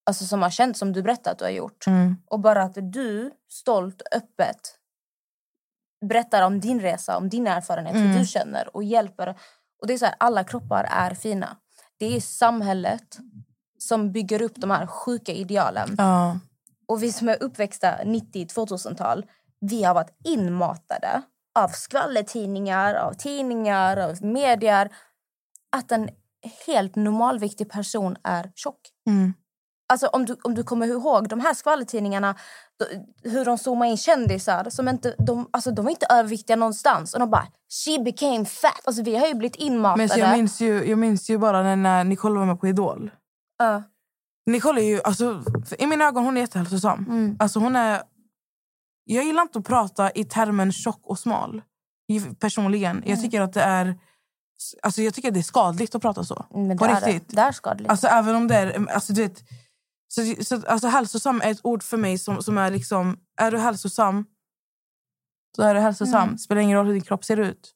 alltså 0.07 0.25
som 0.25 0.43
har 0.43 0.51
känt 0.51 0.77
som 0.77 0.93
du 0.93 1.03
berättat 1.03 1.27
att 1.27 1.39
du 1.39 1.45
har 1.45 1.51
gjort. 1.51 1.87
Mm. 1.87 2.17
Och 2.27 2.41
bara 2.41 2.63
att 2.63 2.79
du 2.93 3.31
stolt 3.49 4.03
öppet 4.13 4.77
berättar 6.09 6.43
om 6.43 6.61
din 6.61 6.81
resa, 6.81 7.17
om 7.17 7.29
din 7.29 7.47
erfarenhet, 7.47 7.97
hur 7.97 8.05
Mm. 8.05 8.19
du 8.19 8.27
känner 8.27 8.77
och 8.77 8.85
hjälper. 8.85 9.29
Och 9.81 9.87
det 9.87 9.93
är 9.95 9.99
så 9.99 10.05
här, 10.05 10.15
alla 10.19 10.45
kroppar 10.45 10.85
är 10.91 11.15
fina. 11.15 11.57
Det 11.99 12.17
är 12.17 12.21
samhället 12.21 13.19
som 13.79 14.13
bygger 14.13 14.43
upp 14.43 14.57
de 14.57 14.71
här 14.71 14.87
sjuka 14.87 15.33
idealen. 15.33 15.95
Ja. 15.99 16.39
Och 16.89 17.03
vi 17.03 17.13
som 17.13 17.29
är 17.29 17.43
uppväxta 17.43 18.05
90-2000-tal, 18.05 19.27
vi 19.61 19.85
har 19.85 19.95
varit 19.95 20.17
inmatade 20.25 21.23
av 21.55 21.69
skvallertidningar, 21.69 22.95
av 22.95 23.13
tidningar, 23.13 23.97
av 23.97 24.25
medier. 24.25 24.91
Att 25.77 25.93
en 25.93 26.11
helt 26.67 26.97
normalviktig 26.97 27.71
person 27.71 28.17
är 28.25 28.53
tjock. 28.55 28.81
Mm. 29.09 29.35
Alltså 29.89 30.07
om 30.07 30.25
du, 30.25 30.37
om 30.43 30.55
du 30.55 30.63
kommer 30.63 30.87
ihåg 30.87 31.29
de 31.29 31.41
här 31.41 31.55
skvallertidningarna, 31.55 32.35
hur 33.23 33.45
de 33.45 33.59
zoomar 33.59 33.87
in 33.87 33.97
kändisar 33.97 34.71
som 34.71 34.89
inte, 34.89 35.15
de, 35.19 35.49
alltså 35.51 35.71
de 35.71 35.85
var 35.85 35.91
inte 35.91 36.07
överviktiga 36.11 36.57
någonstans. 36.57 37.15
Och 37.15 37.21
de 37.21 37.31
bara, 37.31 37.47
she 37.85 38.03
became 38.05 38.45
fat. 38.45 38.81
Alltså 38.85 39.03
vi 39.03 39.17
har 39.17 39.27
ju 39.27 39.35
blivit 39.35 39.57
inmatade. 39.57 39.99
Men 39.99 40.09
så 40.09 40.19
jag, 40.19 40.37
minns 40.37 40.61
ju, 40.61 40.85
jag 40.85 40.99
minns 40.99 41.31
ju 41.31 41.39
bara 41.39 41.63
när, 41.63 41.77
när 41.77 42.05
Nicole 42.05 42.39
var 42.39 42.47
med 42.47 42.61
på 42.61 42.69
Idol. 42.69 43.11
Ja. 43.59 43.83
Nicole 44.47 44.81
är 44.81 44.89
ju, 44.89 45.01
alltså, 45.05 45.43
i 45.79 45.87
mina 45.87 46.05
ögon 46.05 46.25
hon 46.25 46.37
är 46.37 46.41
jättehälsosam. 46.41 47.07
Mm. 47.09 47.37
Alltså, 47.41 47.59
hon 47.59 47.77
är, 47.77 48.03
jag 49.05 49.25
gillar 49.25 49.43
inte 49.43 49.59
att 49.59 49.65
prata 49.65 50.11
i 50.11 50.25
termen 50.25 50.73
tjock 50.73 51.01
och 51.03 51.19
smal. 51.19 51.63
Personligen. 52.39 53.03
Jag 53.07 53.23
tycker 53.23 53.41
att 53.41 53.53
det 53.53 53.63
är 53.63 53.99
alltså, 54.83 55.03
jag 55.03 55.15
tycker 55.15 55.31
det 55.31 55.41
är 55.41 55.43
skadligt 55.43 55.95
att 55.95 56.03
prata 56.03 56.25
så. 56.25 56.47
Men 56.51 56.79
På 56.79 56.87
det 56.87 56.93
är, 56.93 57.07
riktigt. 57.07 57.29
det. 57.29 57.37
det 57.37 57.43
är 57.43 57.53
skadligt. 57.53 57.91
Alltså 57.91 58.07
även 58.07 58.37
om 58.37 58.49
det 58.49 58.55
är... 58.55 58.91
Alltså, 58.91 59.13
du 59.13 59.23
vet, 59.23 59.43
så, 60.09 60.35
så, 60.45 60.67
alltså, 60.67 60.89
hälsosam 60.89 61.41
är 61.41 61.51
ett 61.51 61.61
ord 61.63 61.83
för 61.83 61.97
mig 61.97 62.19
som, 62.19 62.43
som 62.43 62.59
är 62.59 62.71
liksom... 62.71 63.19
Är 63.37 63.51
du 63.51 63.59
hälsosam, 63.59 64.27
så 65.57 65.63
är 65.63 65.75
du 65.75 65.81
hälsosam. 65.81 66.29
Mm. 66.29 66.39
Spelar 66.39 66.63
ingen 66.63 66.77
roll 66.77 66.87
hur 66.87 66.93
din 66.93 67.03
kropp 67.03 67.25
ser 67.25 67.37
ut. 67.37 67.75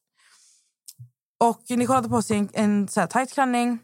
Och 1.44 1.62
Nicole 1.68 1.96
hade 1.96 2.08
på 2.08 2.22
sig 2.22 2.38
en, 2.38 2.48
en 2.52 2.88
så 2.88 3.00
här, 3.00 3.06
tight 3.06 3.32
klänning. 3.32 3.78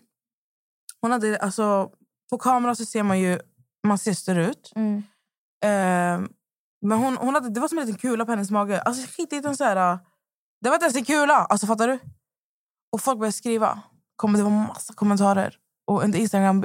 Hon 1.00 1.10
hade, 1.10 1.38
alltså, 1.38 1.90
på 2.30 2.38
kamera 2.38 2.74
så 2.74 2.84
ser 2.84 3.02
man 3.02 3.20
ju... 3.20 3.40
Man 3.86 3.98
ser 3.98 4.14
större 4.14 4.46
ut. 4.46 4.72
Mm. 4.76 5.02
Eh, 5.64 6.28
men 6.82 6.98
hon, 6.98 7.16
hon 7.16 7.34
hade, 7.34 7.50
det 7.50 7.60
var 7.60 7.68
som 7.68 7.78
en 7.78 7.86
liten 7.86 8.00
kula 8.00 8.24
på 8.24 8.32
hennes 8.32 8.50
mage. 8.50 8.80
Alltså 8.80 9.06
skit 9.06 9.32
i 9.32 9.40
den 9.40 9.56
så 9.56 9.64
här... 9.64 9.98
Det 10.60 10.68
var 10.68 10.74
inte 10.74 10.84
ens 10.84 10.96
en 10.96 11.04
kula! 11.04 11.34
Alltså 11.34 11.66
fattar 11.66 11.88
du? 11.88 11.98
Och 12.92 13.00
folk 13.00 13.18
började 13.18 13.32
skriva. 13.32 13.80
Kom, 14.16 14.32
det 14.32 14.42
var 14.42 14.50
massa 14.50 14.94
kommentarer. 14.94 15.56
Och 15.86 16.04
under 16.04 16.18
Instagram, 16.18 16.64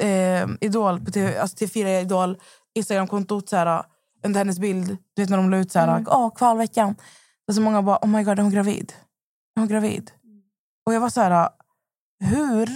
eh, 0.00 0.46
Idol, 0.60 1.04
på 1.04 1.10
TV, 1.10 1.38
alltså 1.38 1.56
TV4 1.56 2.00
Idol, 2.00 2.38
Instagramkontot 2.74 3.48
så 3.48 3.56
här, 3.56 3.84
under 4.24 4.40
hennes 4.40 4.58
bild, 4.58 4.96
du 5.14 5.22
vet 5.22 5.30
när 5.30 5.36
de 5.36 5.50
la 5.50 5.56
ut 5.56 5.72
så 5.72 5.78
här, 5.78 6.04
åh, 6.06 6.34
kvalveckan. 6.34 6.96
Och 7.48 7.54
så 7.54 7.60
många 7.60 7.82
bara, 7.82 7.98
oh 8.02 8.08
my 8.08 8.22
god, 8.22 8.38
är 8.38 8.42
hon 8.42 8.52
gravid? 8.52 8.92
Är 9.56 9.60
hon 9.60 9.68
gravid? 9.68 10.10
Och 10.86 10.94
jag 10.94 11.00
var 11.00 11.10
så 11.10 11.20
här, 11.20 11.48
hur? 12.20 12.68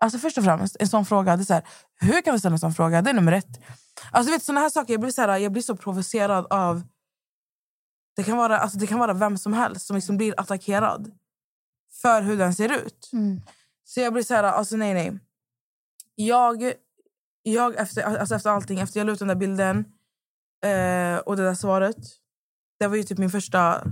Alltså 0.00 0.18
först 0.18 0.38
och 0.38 0.44
främst, 0.44 0.76
en 0.80 0.88
sån 0.88 1.06
fråga, 1.06 1.36
det 1.36 1.42
är 1.42 1.44
så 1.44 1.54
här, 1.54 1.64
hur 2.00 2.22
kan 2.22 2.34
du 2.34 2.38
ställa 2.38 2.52
en 2.52 2.58
sån 2.58 2.74
fråga? 2.74 3.02
Det 3.02 3.10
är 3.10 3.14
nummer 3.14 3.32
ett. 3.32 3.60
Alltså 4.10 4.30
du 4.30 4.36
vet 4.36 4.42
såna 4.42 4.60
här 4.60 4.70
saker, 4.70 4.94
jag 4.94 5.00
blir 5.00 5.10
så, 5.10 5.22
här, 5.22 5.38
jag 5.38 5.52
blir 5.52 5.62
så 5.62 5.76
provocerad 5.76 6.46
av 6.50 6.82
det 8.16 8.24
kan, 8.24 8.36
vara, 8.36 8.58
alltså 8.58 8.78
det 8.78 8.86
kan 8.86 8.98
vara 8.98 9.14
vem 9.14 9.38
som 9.38 9.52
helst 9.52 9.86
som 9.86 9.96
liksom 9.96 10.16
blir 10.16 10.40
attackerad 10.40 11.12
för 12.02 12.22
hur 12.22 12.36
den 12.36 12.54
ser 12.54 12.72
ut. 12.72 13.10
Mm. 13.12 13.40
Så 13.84 14.00
jag 14.00 14.12
blir 14.12 14.22
så 14.22 14.34
här, 14.34 14.42
alltså 14.42 14.76
nej 14.76 14.94
nej. 14.94 15.18
Jag, 16.14 16.72
jag 17.42 17.76
efter, 17.76 18.02
alltså 18.02 18.34
efter 18.34 18.50
allting, 18.50 18.80
efter 18.80 19.00
jag 19.00 19.06
la 19.06 19.12
ut 19.12 19.18
den 19.18 19.28
där 19.28 19.34
bilden 19.34 19.78
eh, 20.64 21.18
och 21.18 21.36
det 21.36 21.44
där 21.44 21.54
svaret. 21.54 21.96
Det 22.78 22.86
var 22.86 22.96
ju 22.96 23.02
typ 23.02 23.18
min 23.18 23.30
första... 23.30 23.84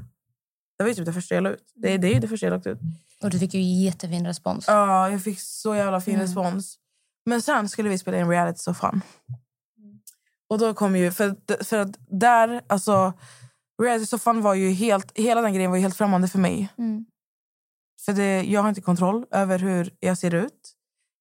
Det 0.79 0.85
var 0.85 0.89
ju 0.89 0.95
typ 0.95 1.07
det 1.07 1.13
första 1.13 1.35
jag 1.35 1.45
la 1.45 1.51
ut. 1.51 1.73
Det, 1.75 1.99
det 1.99 2.09
är 2.09 2.15
ju 2.15 2.21
det 2.21 2.29
första 2.29 2.47
jag 2.47 2.51
lagt 2.51 2.67
ut. 2.67 2.79
Och 3.23 3.31
du 3.31 3.39
fick 3.39 3.55
ju 3.55 3.85
jättefin 3.85 4.27
respons. 4.27 4.65
Ja, 4.69 5.11
jag 5.11 5.23
fick 5.23 5.41
så 5.41 5.75
jävla 5.75 6.01
fin 6.01 6.19
respons. 6.21 6.79
Men 7.27 7.43
sen 7.43 7.69
skulle 7.69 7.89
vi 7.89 7.99
spela 7.99 8.19
in 8.19 8.29
reality-soffan. 8.29 9.01
Och 10.49 10.59
då 10.59 10.75
kom 10.75 10.97
ju... 10.97 11.13
För, 11.13 11.65
för 11.65 11.79
att 11.79 11.97
där, 12.21 12.61
alltså... 12.67 13.13
Reality-soffan 13.83 14.43
var 14.43 14.55
ju 14.55 14.71
helt... 14.71 15.19
Hela 15.19 15.41
den 15.41 15.55
grejen 15.55 15.71
var 15.71 15.79
ju 15.79 15.83
helt 15.83 15.97
främmande 15.97 16.29
för 16.29 16.39
mig. 16.39 16.69
Mm. 16.79 17.07
För 18.07 18.13
det, 18.13 18.43
jag 18.43 18.63
har 18.63 18.69
inte 18.69 18.81
kontroll 18.81 19.27
över 19.31 19.59
hur 19.59 19.95
jag 20.01 20.19
ser 20.19 20.35
ut. 20.35 20.73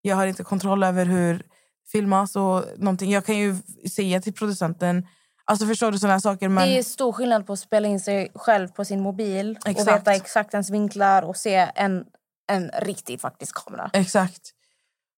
Jag 0.01 0.15
har 0.15 0.27
inte 0.27 0.43
kontroll 0.43 0.83
över 0.83 1.05
hur 1.05 1.45
filmas 1.91 2.35
och 2.35 2.63
någonting. 2.77 3.11
Jag 3.11 3.25
kan 3.25 3.37
ju 3.37 3.55
säga 3.95 4.21
till 4.21 4.33
producenten... 4.33 5.07
Alltså 5.47 5.65
förstår 5.67 5.91
du 5.91 5.99
såna 5.99 6.19
saker? 6.19 6.49
Men... 6.49 6.67
Det 6.67 6.77
är 6.77 6.83
stor 6.83 7.11
skillnad 7.11 7.47
på 7.47 7.53
att 7.53 7.59
spela 7.59 7.87
in 7.87 7.99
sig 7.99 8.31
själv 8.35 8.67
på 8.67 8.85
sin 8.85 9.01
mobil 9.01 9.57
och 9.61 9.69
Exakt. 9.69 9.87
veta 9.87 10.13
exakt 10.13 10.53
ens 10.53 10.69
vinklar 10.69 11.23
och 11.23 11.37
se 11.37 11.71
en, 11.75 12.05
en 12.47 12.71
riktig 12.81 13.21
faktisk 13.21 13.55
kamera. 13.55 13.89
Exakt. 13.93 14.51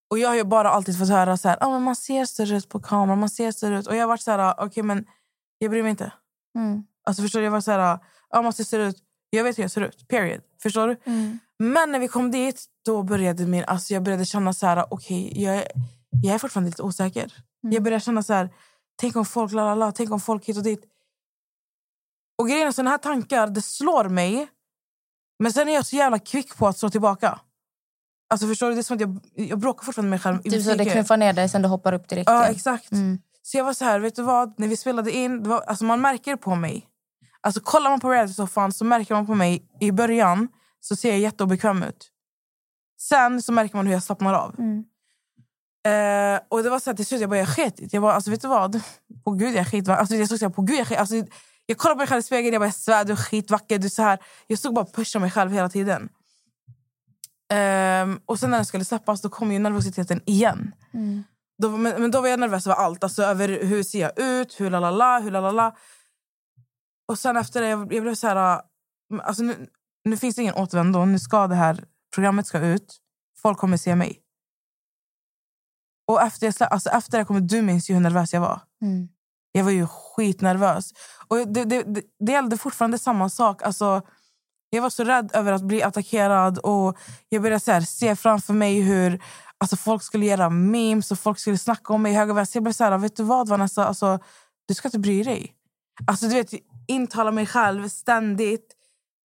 Och 0.09 0.19
jag 0.19 0.29
har 0.29 0.43
bara 0.43 0.69
alltid 0.69 0.99
fått 0.99 1.09
höra 1.09 1.37
så 1.37 1.49
här, 1.49 1.57
ah, 1.61 1.69
men 1.69 1.81
man 1.81 1.95
ser 1.95 2.25
större 2.25 2.57
ut 2.57 2.69
på 2.69 2.79
kameran, 2.79 3.19
man 3.19 3.29
ser 3.29 3.51
större 3.51 3.79
ut. 3.79 3.87
Och 3.87 3.95
jag 3.95 4.01
har 4.01 4.07
varit 4.07 4.21
så 4.21 4.31
här, 4.31 4.55
okej 4.57 4.83
men 4.83 5.05
jag 5.57 5.71
bryr 5.71 5.83
mig 5.83 5.89
inte. 5.89 6.11
Mm. 6.55 6.83
Alltså 7.03 7.21
förstår 7.21 7.39
du? 7.39 7.45
Jag 7.45 7.51
var 7.51 7.61
så 7.61 7.71
här, 7.71 7.99
ah, 8.29 8.41
man 8.41 8.53
ser 8.53 8.63
större 8.63 8.87
ut. 8.87 8.97
Jag 9.29 9.43
vet 9.43 9.57
hur 9.57 9.63
jag 9.63 9.71
ser 9.71 9.81
ut, 9.81 10.07
period. 10.07 10.41
Förstår 10.61 10.87
du? 10.87 10.97
Mm. 11.05 11.39
Men 11.59 11.91
när 11.91 11.99
vi 11.99 12.07
kom 12.07 12.31
dit, 12.31 12.65
då 12.85 13.03
började 13.03 13.45
min, 13.45 13.63
alltså 13.67 13.93
jag 13.93 14.03
började 14.03 14.25
känna 14.25 14.53
så 14.53 14.65
här, 14.67 14.93
okej, 14.93 15.43
jag, 15.43 15.63
jag 16.23 16.35
är 16.35 16.39
fortfarande 16.39 16.69
lite 16.69 16.83
osäker. 16.83 17.33
Jag 17.61 17.83
började 17.83 18.03
känna 18.03 18.23
så 18.23 18.33
här, 18.33 18.49
tänk 18.95 19.15
om 19.15 19.25
folk, 19.25 19.51
la 19.51 19.65
la 19.65 19.75
la, 19.75 19.91
tänk 19.91 20.11
om 20.11 20.19
folk 20.19 20.45
hit 20.45 20.57
och 20.57 20.63
dit. 20.63 20.85
Och 22.37 22.47
grejen 22.47 22.67
är, 22.67 22.71
såna 22.71 22.89
här 22.89 22.97
tankar, 22.97 23.47
det 23.47 23.61
slår 23.61 24.09
mig. 24.09 24.47
Men 25.39 25.53
sen 25.53 25.69
är 25.69 25.73
jag 25.73 25.85
så 25.85 25.95
jävla 25.95 26.19
kvick 26.19 26.57
på 26.57 26.67
att 26.67 26.77
slå 26.77 26.89
tillbaka. 26.89 27.39
Alltså 28.29 28.47
förstår 28.47 28.67
du? 28.67 28.73
Det 28.73 28.81
är 28.81 28.83
som 28.83 28.95
att 28.95 29.01
jag, 29.01 29.19
jag 29.35 29.59
bråkar 29.59 29.85
fortfarande 29.85 30.09
med 30.09 30.19
mig 30.19 30.19
själv. 30.19 30.41
Typ 30.41 30.63
så 30.63 30.75
det 30.75 30.85
knuffar 30.85 31.17
ner 31.17 31.33
dig 31.33 31.49
sen 31.49 31.61
du 31.61 31.67
hoppar 31.67 31.93
upp 31.93 32.07
direkt 32.09 32.29
Ja, 32.29 32.43
igen. 32.43 32.55
exakt. 32.55 32.91
Mm. 32.91 33.19
Så 33.41 33.57
jag 33.57 33.65
var 33.65 33.73
så 33.73 33.85
här, 33.85 33.99
vet 33.99 34.15
du 34.15 34.21
vad? 34.21 34.59
När 34.59 34.67
vi 34.67 34.77
spelade 34.77 35.11
in, 35.11 35.43
det 35.43 35.49
var, 35.49 35.61
alltså 35.61 35.85
man 35.85 36.01
märker 36.01 36.35
på 36.35 36.55
mig. 36.55 36.87
Alltså 37.41 37.61
kollar 37.61 37.89
man 37.89 37.99
på 37.99 38.11
reality-soffan 38.11 38.71
så 38.71 38.85
märker 38.85 39.13
man 39.15 39.25
på 39.25 39.35
mig 39.35 39.67
i 39.79 39.91
början 39.91 40.47
så 40.79 40.95
ser 40.95 41.09
jag 41.09 41.19
jätteobekväm 41.19 41.83
ut. 41.83 42.11
Sen 42.99 43.41
så 43.41 43.51
märker 43.51 43.75
man 43.75 43.85
hur 43.85 43.93
jag 43.93 44.03
slappnar 44.03 44.33
av. 44.33 44.55
Mm. 44.59 44.83
Eh, 45.87 46.41
och 46.49 46.63
det 46.63 46.69
var 46.69 46.79
så 46.79 46.89
här, 46.89 46.95
till 46.95 47.05
slut 47.05 47.21
jag 47.21 47.29
bara, 47.29 47.39
jag 47.39 47.55
sket. 47.55 47.93
Jag 47.93 48.01
bara, 48.01 48.13
alltså 48.13 48.31
vet 48.31 48.41
du 48.41 48.47
vad? 48.47 48.81
På 49.23 49.31
gud 49.31 49.55
jag 49.55 49.67
skitvacker. 49.67 49.99
Alltså, 49.99 50.15
jag, 50.15 50.29
såg 50.29 50.39
så 50.39 50.45
här, 50.45 50.53
på 50.53 50.61
gud, 50.61 50.79
jag, 50.79 50.87
skit, 50.87 50.97
alltså, 50.97 51.15
jag 51.65 51.77
kollade 51.77 51.95
på 51.95 51.99
mig 51.99 52.07
själv 52.07 52.19
i 52.19 52.23
spegeln 52.23 52.53
jag 52.53 52.61
bara, 52.61 52.65
jag 52.65 52.75
svär 52.75 53.05
du 53.05 53.11
är 53.11 53.15
skitvacker. 53.15 53.79
Du 53.79 53.89
så 53.89 54.01
här. 54.01 54.19
Jag 54.47 54.59
stod 54.59 54.73
bara 54.73 54.85
och 54.85 54.93
pushade 54.93 55.21
mig 55.21 55.31
själv 55.31 55.51
hela 55.51 55.69
tiden. 55.69 56.09
Ehm, 57.49 58.19
och 58.25 58.39
sen 58.39 58.49
när 58.49 58.57
den 58.57 58.65
skulle 58.65 58.85
släppas 58.85 59.21
då 59.21 59.29
kom 59.29 59.51
ju 59.51 59.59
nervositeten 59.59 60.21
igen. 60.25 60.75
Mm. 60.93 61.23
Då, 61.61 61.69
men, 61.69 62.01
men 62.01 62.11
då 62.11 62.21
var 62.21 62.27
jag 62.27 62.39
nervös 62.39 62.67
över 62.67 62.75
allt. 62.75 63.03
Alltså 63.03 63.23
över 63.23 63.47
hur 63.47 63.83
ser 63.83 64.01
jag 64.01 64.19
ut, 64.19 64.59
hur 64.59 64.69
la 64.69 65.19
hur 65.19 65.31
la. 65.31 65.75
Och 67.07 67.19
sen 67.19 67.37
efter 67.37 67.61
det, 67.61 67.67
jag, 67.67 67.93
jag 67.93 68.03
blev 68.03 68.15
så 68.15 68.27
här... 68.27 68.55
äh, 68.55 68.61
Alltså 69.23 69.43
nu, 69.43 69.69
nu 70.07 70.17
finns 70.17 70.35
det 70.35 70.41
ingen 70.41 70.55
återvändo. 70.55 71.05
Nu 71.05 71.19
ska 71.19 71.47
det 71.47 71.55
här 71.55 71.83
programmet 72.15 72.47
ska 72.47 72.59
ut. 72.59 72.97
Folk 73.41 73.57
kommer 73.57 73.77
se 73.77 73.95
mig. 73.95 74.21
Och 76.07 76.21
efter, 76.21 76.45
jag, 76.59 76.71
alltså 76.73 76.89
efter 76.89 77.17
det 77.17 77.25
kommer 77.25 77.41
du 77.41 77.61
minns 77.61 77.89
ju 77.89 77.93
hur 77.93 78.01
nervös 78.01 78.33
jag 78.33 78.41
var. 78.41 78.61
Mm. 78.81 79.07
Jag 79.51 79.63
var 79.63 79.71
ju 79.71 79.87
skitnervös. 79.87 80.91
Och 81.27 81.37
det, 81.37 81.65
det, 81.65 81.83
det, 81.83 82.03
det 82.19 82.31
gällde 82.31 82.57
fortfarande 82.57 82.97
samma 82.97 83.29
sak. 83.29 83.61
Alltså, 83.61 84.01
jag 84.69 84.81
var 84.81 84.89
så 84.89 85.03
rädd 85.03 85.31
över 85.33 85.51
att 85.51 85.63
bli 85.63 85.83
attackerad. 85.83 86.57
Och 86.57 86.97
Jag 87.29 87.41
började 87.41 87.59
så 87.59 87.71
här, 87.71 87.81
se 87.81 88.15
framför 88.15 88.53
mig 88.53 88.81
hur 88.81 89.23
alltså, 89.57 89.75
folk 89.75 90.03
skulle 90.03 90.25
göra 90.25 90.49
memes 90.49 91.11
och 91.11 91.19
folk 91.19 91.39
skulle 91.39 91.57
snacka 91.57 91.93
om 91.93 92.01
mig 92.01 92.25
vänster. 92.25 92.57
Jag 92.57 92.63
blev 92.63 92.73
så 92.73 92.83
här, 92.83 92.97
vet 92.97 93.15
du 93.15 93.23
vad 93.23 93.49
Vanessa? 93.49 93.85
Alltså, 93.85 94.19
du 94.67 94.73
ska 94.73 94.87
inte 94.87 94.99
bry 94.99 95.23
dig. 95.23 95.53
Alltså, 96.07 96.27
du 96.27 96.33
vet, 96.33 96.53
intala 96.87 97.31
mig 97.31 97.45
själv 97.45 97.89
ständigt. 97.89 98.76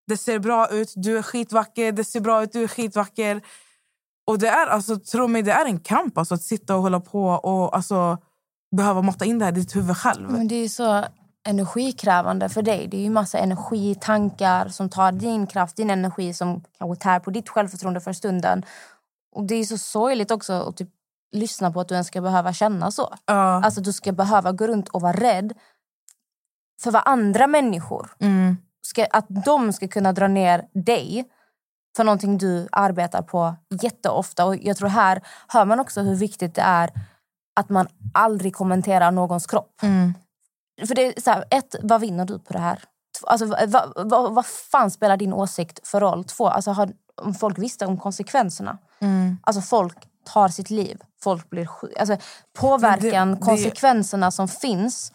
Det 0.06 0.16
ser 0.16 0.38
bra 0.38 0.68
ut, 0.68 0.92
du 0.96 1.18
är 1.18 1.22
skitvacker. 1.22 1.92
Det 1.92 2.04
ser 2.04 2.20
bra 2.20 2.42
ut, 2.42 2.52
du 2.52 2.62
är 2.62 2.68
skitvacker. 2.68 3.42
Och 4.26 4.38
det 4.38 4.48
är, 4.48 4.66
alltså, 4.66 4.96
tro 4.96 5.28
mig, 5.28 5.42
det 5.42 5.52
är 5.52 5.64
en 5.64 5.80
kamp 5.80 6.18
alltså, 6.18 6.34
att 6.34 6.42
sitta 6.42 6.76
och 6.76 6.82
hålla 6.82 7.00
på 7.00 7.24
och 7.24 7.76
alltså, 7.76 8.18
behöva 8.76 9.02
matta 9.02 9.24
in 9.24 9.38
det 9.38 9.44
här 9.44 9.52
i 9.52 9.54
ditt 9.54 9.76
huvud 9.76 9.96
själv. 9.96 10.30
Men 10.30 10.48
det 10.48 10.54
är 10.54 10.68
så 10.68 11.04
energikrävande 11.44 12.48
för 12.48 12.62
dig. 12.62 12.88
Det 12.88 12.96
är 12.96 13.02
ju 13.02 13.10
massa 13.10 13.38
energi, 13.38 13.94
tankar 14.00 14.68
som 14.68 14.88
tar 14.88 15.12
din 15.12 15.46
kraft, 15.46 15.76
din 15.76 15.90
energi 15.90 16.34
som 16.34 16.64
kanske 16.78 17.02
tär 17.02 17.20
på 17.20 17.30
ditt 17.30 17.48
självförtroende 17.48 18.00
för 18.00 18.12
stunden. 18.12 18.64
Och 19.34 19.44
det 19.44 19.54
är 19.54 19.64
så 19.64 19.78
sorgligt 19.78 20.30
också 20.30 20.52
att 20.52 20.76
typ 20.76 20.88
lyssna 21.32 21.70
på 21.70 21.80
att 21.80 21.88
du 21.88 21.94
ens 21.94 22.06
ska 22.06 22.20
behöva 22.20 22.52
känna 22.52 22.90
så. 22.90 23.14
Ja. 23.26 23.64
Alltså 23.64 23.80
du 23.80 23.92
ska 23.92 24.12
behöva 24.12 24.52
gå 24.52 24.66
runt 24.66 24.88
och 24.88 25.00
vara 25.00 25.12
rädd 25.12 25.52
för 26.82 26.90
vad 26.90 27.02
andra 27.04 27.46
människor 27.46 28.10
Mm. 28.18 28.56
Ska, 28.82 29.06
att 29.10 29.26
de 29.28 29.72
ska 29.72 29.88
kunna 29.88 30.12
dra 30.12 30.28
ner 30.28 30.64
dig 30.74 31.24
för 31.96 32.04
någonting 32.04 32.38
du 32.38 32.68
arbetar 32.72 33.22
på 33.22 33.54
jätteofta. 33.82 34.44
Och 34.44 34.56
jag 34.56 34.76
tror 34.76 34.88
här 34.88 35.22
hör 35.48 35.64
man 35.64 35.80
också 35.80 36.00
hur 36.00 36.14
viktigt 36.14 36.54
det 36.54 36.62
är 36.62 36.90
att 37.56 37.68
man 37.68 37.88
aldrig 38.14 38.54
kommenterar 38.54 39.10
någons 39.10 39.46
kropp. 39.46 39.82
Mm. 39.82 40.14
För 40.86 40.94
det 40.94 41.06
är 41.16 41.20
så 41.20 41.30
här, 41.30 41.44
ett, 41.50 41.74
vad 41.82 42.00
vinner 42.00 42.24
du 42.24 42.38
på 42.38 42.52
det 42.52 42.58
här? 42.58 42.82
Alltså, 43.26 43.46
vad, 43.46 43.92
vad, 44.10 44.34
vad 44.34 44.46
fan 44.46 44.90
spelar 44.90 45.16
din 45.16 45.32
åsikt 45.32 45.88
för 45.88 46.00
roll? 46.00 46.24
Två, 46.24 46.48
alltså, 46.48 46.70
har, 46.70 46.92
om 47.22 47.34
folk 47.34 47.58
visste 47.58 47.86
om 47.86 47.98
konsekvenserna. 47.98 48.78
Mm. 49.00 49.36
Alltså 49.42 49.62
folk 49.62 49.98
tar 50.24 50.48
sitt 50.48 50.70
liv, 50.70 51.02
folk 51.22 51.50
blir 51.50 51.66
sjuka. 51.66 52.00
Alltså, 52.00 52.16
påverkan, 52.58 53.28
det- 53.28 53.34
det- 53.34 53.40
konsekvenserna 53.40 54.30
som 54.30 54.48
finns. 54.48 55.12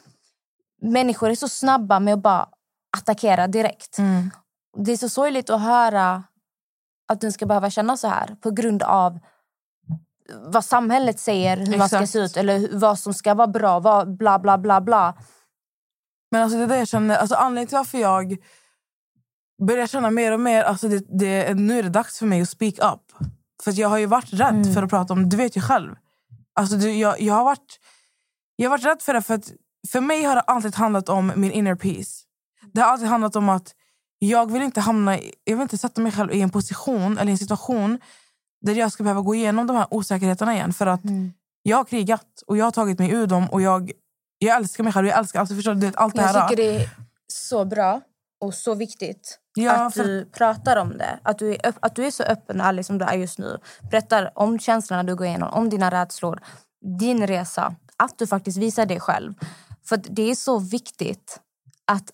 Människor 0.82 1.30
är 1.30 1.36
så 1.36 1.49
snabba 1.49 1.99
med 1.99 2.13
att 2.13 2.19
bara 2.19 2.49
attackera 2.97 3.47
direkt. 3.47 3.97
Mm. 3.97 4.32
Det 4.78 4.91
är 4.91 4.97
så 4.97 5.10
sorgligt 5.10 5.50
att 5.50 5.62
höra 5.62 6.23
att 7.08 7.21
du 7.21 7.32
ska 7.32 7.45
behöva 7.45 7.69
känna 7.69 7.97
så 7.97 8.08
här 8.08 8.36
på 8.41 8.52
grund 8.52 8.84
av 8.84 9.19
vad 10.36 10.65
samhället 10.65 11.19
säger 11.19 11.58
hur 11.58 11.78
man 11.78 11.88
ska 11.89 11.97
Exakt. 11.97 12.12
se 12.12 12.19
ut 12.19 12.38
eller 12.38 12.78
vad 12.78 13.00
som 13.00 13.13
ska 13.13 13.34
vara 13.34 13.47
bra, 13.47 13.80
vad, 13.80 14.17
bla 14.17 14.39
bla 14.39 14.58
bla 14.58 14.82
bla. 14.82 15.17
Men 16.32 16.43
alltså 16.43 16.57
det 16.57 16.64
är 16.64 16.68
det 16.68 16.78
jag 16.78 16.88
känner, 16.88 17.18
alltså 17.18 17.36
anledningen 17.36 17.68
till 17.68 17.78
varför 17.78 17.97
jag 17.97 18.38
börjar 19.68 19.88
känna 19.88 20.12
mer 20.12 20.32
och 20.32 20.39
mer, 20.39 20.64
alltså 20.64 20.88
det, 20.88 21.20
det, 21.20 21.53
nu 21.53 21.80
är 21.80 21.84
det 21.84 21.89
dags 21.89 22.20
för 22.20 22.26
mig 22.26 22.41
att 22.41 22.49
speak 22.49 22.74
up. 22.74 23.28
För 23.64 23.80
jag 23.80 23.89
har 23.89 23.97
ju 23.97 24.05
varit 24.05 24.34
rädd 24.34 24.74
för 24.74 24.84
att 24.84 24.89
prata 24.89 25.14
om 25.14 25.24
det, 25.24 25.30
du 25.30 25.38
vet 25.38 25.57
ju 25.57 25.62
själv. 25.62 25.95
Alltså 26.55 26.76
du, 26.76 26.91
jag, 26.91 27.22
jag, 27.22 27.34
har 27.34 27.43
varit, 27.43 27.80
jag 28.55 28.70
har 28.70 28.78
varit 28.78 28.86
rädd 28.86 29.01
för 29.01 29.14
det 29.14 29.22
för 29.22 29.34
att 29.34 29.51
för 29.91 30.01
mig 30.01 30.24
har 30.24 30.36
det 30.36 30.41
alltid 30.41 30.76
handlat 30.76 31.09
om 31.09 31.32
min 31.36 31.51
inner 31.51 31.76
peace. 31.76 32.26
Det 32.74 32.82
har 32.82 32.88
alltid 32.88 33.07
handlat 33.07 33.36
om 33.36 33.49
att 33.49 33.76
jag 34.20 34.51
vill 34.51 34.61
inte 34.61 34.82
hamna 34.82 35.18
i, 35.20 35.34
jag 35.43 35.55
vill 35.55 35.61
inte 35.61 35.78
sätta 35.78 36.01
mig 36.01 36.11
själv 36.11 36.34
i 36.34 36.41
en 36.41 36.49
position 36.49 37.18
eller 37.18 37.32
en 37.32 37.38
situation 37.38 37.99
där 38.65 38.76
jag 38.76 38.91
ska 38.91 39.03
behöva 39.03 39.22
gå 39.22 39.36
igenom 39.36 39.68
de 39.68 39.76
här 39.76 39.88
osäkerheterna 39.91 40.53
igen. 40.53 40.74
För 40.74 40.88
att 40.88 41.01
jag 41.63 41.78
har 41.78 41.86
krigat 41.86 42.43
och 42.47 42.57
jag 42.57 42.65
har 42.65 42.72
tagit 42.72 42.99
mig 42.99 43.11
ur 43.11 43.28
dem 43.28 43.49
och 43.49 43.61
jag, 43.61 43.91
jag 44.38 44.55
älskar 44.55 44.84
mig 44.84 44.93
själv. 44.93 45.07
Jag 45.07 45.20
älskar 45.20 45.39
alltså, 45.39 45.55
förstår 45.55 45.74
du, 45.76 45.91
allt 45.95 46.15
det 46.15 46.22
här. 46.22 46.34
jag 46.34 46.49
tycker 46.49 46.63
det 46.63 46.84
är 46.84 46.89
så 47.28 47.65
bra 47.65 48.01
och 48.41 48.53
så 48.53 48.76
viktigt 48.76 49.39
Ja, 49.55 49.72
att 49.72 49.93
för- 49.93 50.03
du 50.03 50.26
pratar 50.26 50.78
om 50.78 50.97
det. 50.97 51.20
Att 51.24 51.39
du, 51.39 51.53
är 51.53 51.74
att 51.80 51.95
du 51.95 52.05
är 52.05 52.11
så 52.11 52.24
öppen 52.24 52.61
och 52.61 52.68
ärlig 52.68 52.86
som 52.86 52.97
du 52.97 53.05
är 53.05 53.13
just 53.18 53.38
nu. 53.39 53.57
Berättar 53.91 54.32
om 54.36 54.59
känslorna 54.59 55.03
du 55.03 55.15
går 55.15 55.28
igenom, 55.28 55.53
om 55.53 55.70
dina 55.70 55.91
rädslor, 55.91 56.39
din 56.99 57.28
resa. 57.28 57.76
Att 57.97 58.20
du 58.20 58.28
faktiskt 58.28 58.57
visar 58.57 58.86
det 58.86 58.99
själv. 58.99 59.34
För 59.86 59.97
det 59.97 60.32
är 60.32 60.36
så 60.36 60.59
viktigt 60.59 61.39
att 61.88 62.11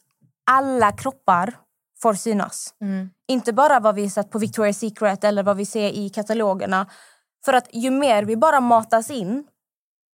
alla 0.52 0.92
kroppar 0.92 1.58
får 2.02 2.14
synas. 2.14 2.74
Mm. 2.82 3.10
Inte 3.28 3.54
bara 3.54 3.80
vad 3.80 3.96
vi 3.96 4.10
sett 4.10 4.30
på 4.30 4.40
Victoria's 4.40 4.74
Secret 4.74 5.24
eller 5.24 5.44
vad 5.44 5.58
vi 5.58 5.66
ser 5.66 5.90
i 5.90 6.10
katalogerna. 6.10 6.88
För 7.46 7.54
att 7.54 7.68
ju 7.72 7.92
mer 7.92 8.24
vi 8.24 8.36
bara 8.38 8.60
matas 8.60 9.10
in 9.10 9.48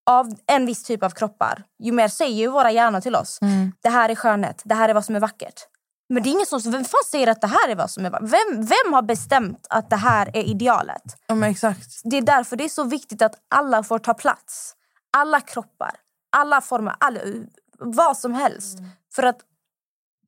av 0.09 0.33
en 0.47 0.65
viss 0.65 0.83
typ 0.83 1.03
av 1.03 1.09
kroppar, 1.09 1.63
ju 1.83 1.91
mer 1.91 2.07
säger 2.07 2.47
våra 2.47 2.71
hjärnor 2.71 3.01
till 3.01 3.15
oss. 3.15 3.41
Mm. 3.41 3.71
Det 3.81 3.89
här 3.89 4.09
är 4.09 4.15
skönhet, 4.15 4.61
det 4.65 4.75
här 4.75 4.89
är 4.89 4.93
vad 4.93 5.05
som 5.05 5.15
är 5.15 5.19
vackert. 5.19 5.67
Men 6.09 6.23
det 6.23 6.29
är 6.29 6.31
ingen 6.31 6.45
som, 6.45 6.71
vem 6.71 6.83
fan 6.85 7.01
säger 7.11 7.27
att 7.27 7.41
det 7.41 7.47
här 7.47 7.69
är 7.69 7.75
vad 7.75 7.91
som 7.91 8.05
är 8.05 8.09
vackert? 8.09 8.29
Vem, 8.29 8.65
vem 8.65 8.93
har 8.93 9.01
bestämt 9.01 9.67
att 9.69 9.89
det 9.89 9.95
här 9.95 10.29
är 10.33 10.43
idealet? 10.43 11.03
Ja, 11.27 11.47
exakt. 11.47 12.01
Det 12.03 12.17
är 12.17 12.21
därför 12.21 12.55
det 12.55 12.63
är 12.63 12.69
så 12.69 12.83
viktigt 12.83 13.21
att 13.21 13.35
alla 13.55 13.83
får 13.83 13.99
ta 13.99 14.13
plats. 14.13 14.75
Alla 15.17 15.41
kroppar, 15.41 15.91
alla 16.37 16.61
former, 16.61 16.95
alla, 16.99 17.19
vad 17.79 18.17
som 18.17 18.33
helst. 18.33 18.77
För 19.15 19.23
att 19.23 19.39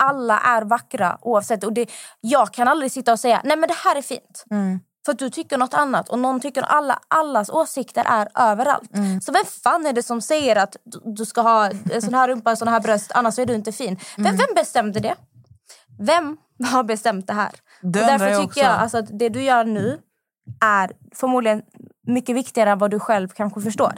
alla 0.01 0.39
är 0.39 0.61
vackra 0.61 1.17
oavsett. 1.21 1.63
Och 1.63 1.73
det, 1.73 1.91
jag 2.21 2.53
kan 2.53 2.67
aldrig 2.67 2.91
sitta 2.91 3.11
och 3.11 3.19
säga 3.19 3.41
nej 3.43 3.57
men 3.57 3.67
det 3.69 3.75
här 3.83 3.95
är 3.95 4.01
fint. 4.01 4.45
Mm. 4.51 4.79
För 5.05 5.11
att 5.11 5.19
du 5.19 5.29
tycker 5.29 5.57
något 5.57 5.73
annat. 5.73 6.09
Och 6.09 6.19
någon 6.19 6.39
tycker 6.39 6.61
alla, 6.61 6.99
allas 7.07 7.49
åsikter 7.49 8.05
är 8.07 8.27
överallt. 8.35 8.93
Mm. 8.93 9.21
Så 9.21 9.31
vem 9.31 9.45
fan 9.63 9.85
är 9.85 9.93
det 9.93 10.03
som 10.03 10.21
säger 10.21 10.55
att 10.55 10.75
du, 11.03 11.25
ska 11.25 11.41
ha 11.41 11.69
en 11.91 12.01
sån 12.01 12.13
här 12.13 12.27
rumpa, 12.27 12.55
sån 12.55 12.67
här 12.67 12.79
bröst, 12.79 13.11
annars 13.15 13.39
är 13.39 13.45
du 13.45 13.53
inte 13.55 13.71
fin? 13.71 13.99
Vem, 14.17 14.25
Mm. 14.25 14.37
vem 14.37 14.55
bestämde 14.55 14.99
det? 14.99 15.15
Vem 15.99 16.37
har 16.65 16.83
bestämt 16.83 17.27
det 17.27 17.33
här? 17.33 17.51
Det 17.81 18.01
och 18.01 18.07
därför 18.07 18.27
jag 18.27 18.41
tycker 18.41 18.61
jag 18.61 18.71
alltså, 18.71 18.97
att 18.97 19.19
det 19.19 19.29
du 19.29 19.41
gör 19.41 19.65
nu 19.65 19.99
är 20.61 20.91
förmodligen 21.15 21.61
mycket 22.07 22.35
viktigare 22.35 22.71
än 22.71 22.77
vad 22.77 22.91
du 22.91 22.99
själv 22.99 23.27
kanske 23.27 23.61
förstår. 23.61 23.93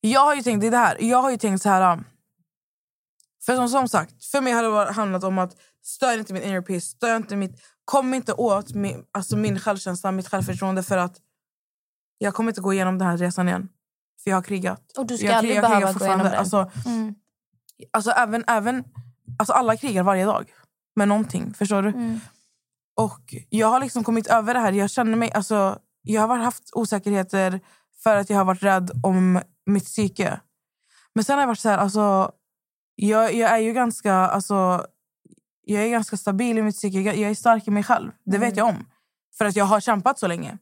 Jag 0.00 0.20
har 0.20 0.34
ju 0.34 0.42
tänkt 0.42 0.60
det 0.60 0.66
är 0.66 0.70
det 0.70 0.76
här. 0.76 0.96
Jag 1.00 1.22
har 1.22 1.30
ju 1.30 1.36
tänkt 1.36 1.62
så 1.62 1.68
här. 1.68 1.98
För 3.46 3.56
som, 3.56 3.68
som 3.68 3.88
sagt, 3.88 4.24
för 4.24 4.40
mig 4.40 4.52
har 4.52 4.62
det 4.62 4.92
handlat 4.92 5.24
om 5.24 5.38
att 5.38 5.56
stör 5.82 6.18
inte 6.18 6.32
min 6.32 6.42
inner 6.42 6.60
peace, 6.60 6.86
stör 6.86 7.16
inte 7.16 7.36
mitt, 7.36 7.60
kom 7.84 8.14
inte 8.14 8.32
åt 8.32 8.74
min, 8.74 9.04
alltså 9.12 9.36
min 9.36 9.58
självkänsla, 9.58 10.12
mitt 10.12 10.28
självförtroende 10.28 10.82
för 10.82 10.96
att 10.98 11.16
jag 12.18 12.34
kommer 12.34 12.50
inte 12.50 12.60
gå 12.60 12.72
igenom 12.72 12.98
den 12.98 13.08
här 13.08 13.16
resan 13.16 13.48
igen. 13.48 13.68
För 14.24 14.30
jag 14.30 14.36
har 14.36 14.42
krigat. 14.42 14.92
Och 14.98 15.06
du 15.06 15.18
ska 15.18 15.26
jag, 15.26 15.34
aldrig 15.34 15.56
jag 15.56 15.64
krigar 15.64 15.80
behöva 15.80 15.98
gå 15.98 16.04
igenom 16.04 16.26
det. 16.26 16.38
Alltså, 16.38 16.70
Mm. 16.86 17.14
alltså 17.90 18.10
även, 18.10 18.44
även 18.46 18.84
alltså 19.38 19.52
alla 19.52 19.76
krigar 19.76 20.02
varje 20.02 20.24
dag 20.24 20.52
med 20.96 21.08
någonting. 21.08 21.54
Förstår 21.54 21.82
du? 21.82 21.88
Mm. 21.88 22.20
Och 22.96 23.34
jag 23.50 23.66
har 23.66 23.80
liksom 23.80 24.04
kommit 24.04 24.26
över 24.26 24.54
det 24.54 24.60
här. 24.60 24.72
Jag 24.72 24.90
känner 24.90 25.16
mig, 25.16 25.32
alltså, 25.32 25.78
jag 26.02 26.28
har 26.28 26.38
haft 26.38 26.70
osäkerheter 26.72 27.60
för 28.02 28.16
att 28.16 28.30
jag 28.30 28.36
har 28.36 28.44
varit 28.44 28.62
rädd 28.62 28.90
om 29.02 29.40
mitt 29.66 29.84
psyke. 29.84 30.40
Men 31.14 31.24
sen 31.24 31.34
har 31.34 31.42
jag 31.42 31.46
varit 31.46 31.58
så 31.58 31.68
här, 31.68 31.78
alltså, 31.78 32.32
jag, 32.96 33.34
jag 33.34 33.50
är 33.50 33.58
ju 33.58 33.72
ganska, 33.72 34.14
alltså, 34.14 34.86
jag 35.64 35.84
är 35.84 35.88
ganska 35.88 36.16
stabil 36.16 36.58
i 36.58 36.62
mitt 36.62 36.76
psyke. 36.76 37.00
Jag, 37.00 37.30
är 37.30 37.34
stark 37.34 37.68
i 37.68 37.70
mig 37.70 37.82
själv. 37.82 38.12
Det 38.24 38.38
vet 38.38 38.56
jag 38.56 38.68
om. 38.68 38.86
För 39.38 39.44
att 39.44 39.56
jag 39.56 39.64
har 39.64 39.80
kämpat 39.80 40.18
så 40.18 40.26
länge. 40.26 40.58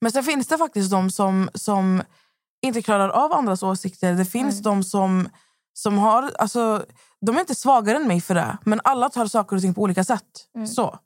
Men 0.00 0.12
sen 0.12 0.24
finns 0.24 0.48
det 0.48 0.58
faktiskt 0.58 0.90
de 0.90 1.10
som, 1.10 1.50
som 1.54 2.02
inte 2.62 2.82
klarar 2.82 3.08
av 3.08 3.32
andras 3.32 3.62
åsikter. 3.62 4.14
Det 4.14 4.24
finns 4.24 4.62
de 4.62 4.84
som, 4.84 5.28
som 5.72 5.98
har... 5.98 6.30
Alltså, 6.38 6.86
de 7.20 7.36
är 7.36 7.40
inte 7.40 7.54
svagare 7.54 7.96
än 7.96 8.08
mig 8.08 8.20
för 8.20 8.34
det. 8.34 8.58
Men 8.64 8.80
alla 8.84 9.08
tar 9.08 9.26
saker 9.26 9.56
och 9.56 9.62
ting 9.62 9.74
på 9.74 9.82
olika 9.82 10.04
sätt. 10.04 10.48
Så. 10.74 10.98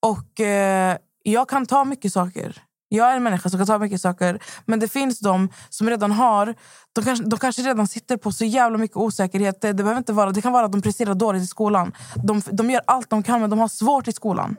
Och 0.00 0.40
eh, 0.40 0.96
jag 1.22 1.48
kan 1.48 1.66
ta 1.66 1.84
mycket 1.84 2.12
saker. 2.12 2.62
Jag 2.94 3.12
är 3.12 3.16
en 3.16 3.22
människa 3.22 3.48
som 3.48 3.58
kan 3.58 3.66
ta 3.66 3.78
mycket 3.78 4.00
saker. 4.00 4.42
Men 4.64 4.80
det 4.80 4.88
finns 4.88 5.20
de 5.20 5.48
som 5.68 5.90
redan 5.90 6.12
har... 6.12 6.54
De 6.92 7.04
kanske, 7.04 7.24
de 7.24 7.38
kanske 7.38 7.62
redan 7.62 7.86
sitter 7.86 8.16
på 8.16 8.32
så 8.32 8.44
jävla 8.44 8.78
mycket 8.78 8.96
osäkerhet. 8.96 9.60
Det, 9.60 9.68
det, 9.68 9.82
behöver 9.82 9.98
inte 9.98 10.12
vara, 10.12 10.30
det 10.30 10.42
kan 10.42 10.52
vara 10.52 10.64
att 10.64 10.72
de 10.72 10.82
presterar 10.82 11.14
dåligt 11.14 11.42
i 11.42 11.46
skolan. 11.46 11.92
De, 12.24 12.42
de 12.52 12.70
gör 12.70 12.82
allt 12.86 13.10
de 13.10 13.22
kan, 13.22 13.40
men 13.40 13.50
de 13.50 13.58
har 13.58 13.68
svårt 13.68 14.08
i 14.08 14.12
skolan. 14.12 14.56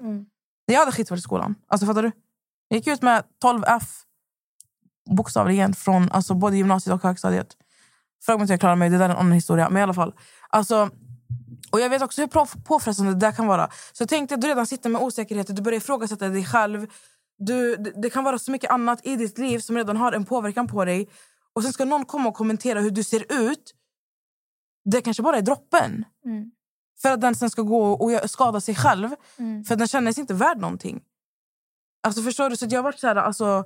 Jag 0.66 0.80
hade 0.80 0.92
skitsvårt 0.92 1.20
i 1.20 1.22
skolan. 1.22 1.56
Alltså, 1.68 1.88
fattar 1.88 2.04
du? 2.04 2.12
Jag 2.68 2.78
gick 2.78 2.88
ut 2.88 3.02
med 3.02 3.24
12 3.42 3.64
F 3.68 3.84
bokstavligen 5.10 5.74
från 5.74 6.12
alltså, 6.12 6.34
både 6.34 6.58
gymnasiet 6.58 6.94
och 6.94 7.04
högstadiet. 7.04 7.48
Fråga 8.26 8.38
mig 8.38 8.44
inte 8.44 8.54
jag 8.54 8.60
klarade 8.60 8.80
mig, 8.80 8.90
det 8.90 8.98
där 8.98 9.06
är 9.06 9.10
en 9.10 9.18
annan 9.18 9.32
historia. 9.32 9.70
Men 9.70 9.80
i 9.80 9.84
alla 9.84 9.94
fall. 9.94 10.14
Alltså, 10.50 10.90
och 11.72 11.80
jag 11.80 11.90
vet 11.90 12.02
också 12.02 12.22
hur 12.22 12.62
påfrestande 12.64 13.12
det 13.12 13.20
där 13.20 13.32
kan 13.32 13.48
vara. 13.48 13.70
Så 13.94 14.06
tänk 14.06 14.30
dig 14.30 14.36
att 14.36 14.42
du 14.42 14.48
redan 14.48 14.68
sitter 14.68 14.90
med 14.90 15.02
osäkerhet, 15.02 15.56
du 15.56 15.62
börjar 15.62 15.78
ifrågasätta 15.78 16.30
dig 16.30 16.46
själv. 16.46 16.88
Du, 17.38 17.76
det, 17.76 18.10
kan 18.10 18.24
vara 18.24 18.40
så 18.40 18.52
mycket 18.52 18.72
annat 18.72 19.06
i 19.08 19.16
ditt 19.16 19.38
liv 19.38 19.60
som 19.60 19.78
redan 19.78 19.98
har 19.98 20.12
en 20.12 20.26
påverkan 20.26 20.68
på 20.68 20.86
dig. 20.86 21.10
Och 21.54 21.64
sen 21.64 21.74
ska 21.74 21.86
någon 21.86 22.06
komma 22.06 22.30
och 22.30 22.36
kommentera 22.36 22.80
hur 22.80 22.92
du 22.92 23.04
ser 23.04 23.26
ut. 23.50 23.74
Det 24.86 25.02
kanske 25.02 25.24
bara 25.24 25.38
är 25.38 25.42
droppen. 25.42 26.06
Mm. 26.26 26.52
För 27.02 27.12
att 27.12 27.22
den 27.22 27.36
sen 27.36 27.50
ska 27.50 27.62
gå 27.62 27.94
och 27.94 28.30
skada 28.30 28.62
sig 28.62 28.76
själv. 28.76 29.16
Mm. 29.38 29.64
För 29.64 29.76
att 29.76 29.80
den 29.80 29.88
känner 29.88 30.12
sig 30.12 30.22
inte 30.22 30.34
värd 30.34 30.58
någonting. 30.58 31.04
Alltså 32.04 32.22
förstår 32.22 32.50
du? 32.50 32.58
Så 32.58 32.66
jag 32.70 32.78
har 32.78 32.84
varit 32.84 33.00
så 33.00 33.08
här, 33.08 33.16
alltså, 33.16 33.64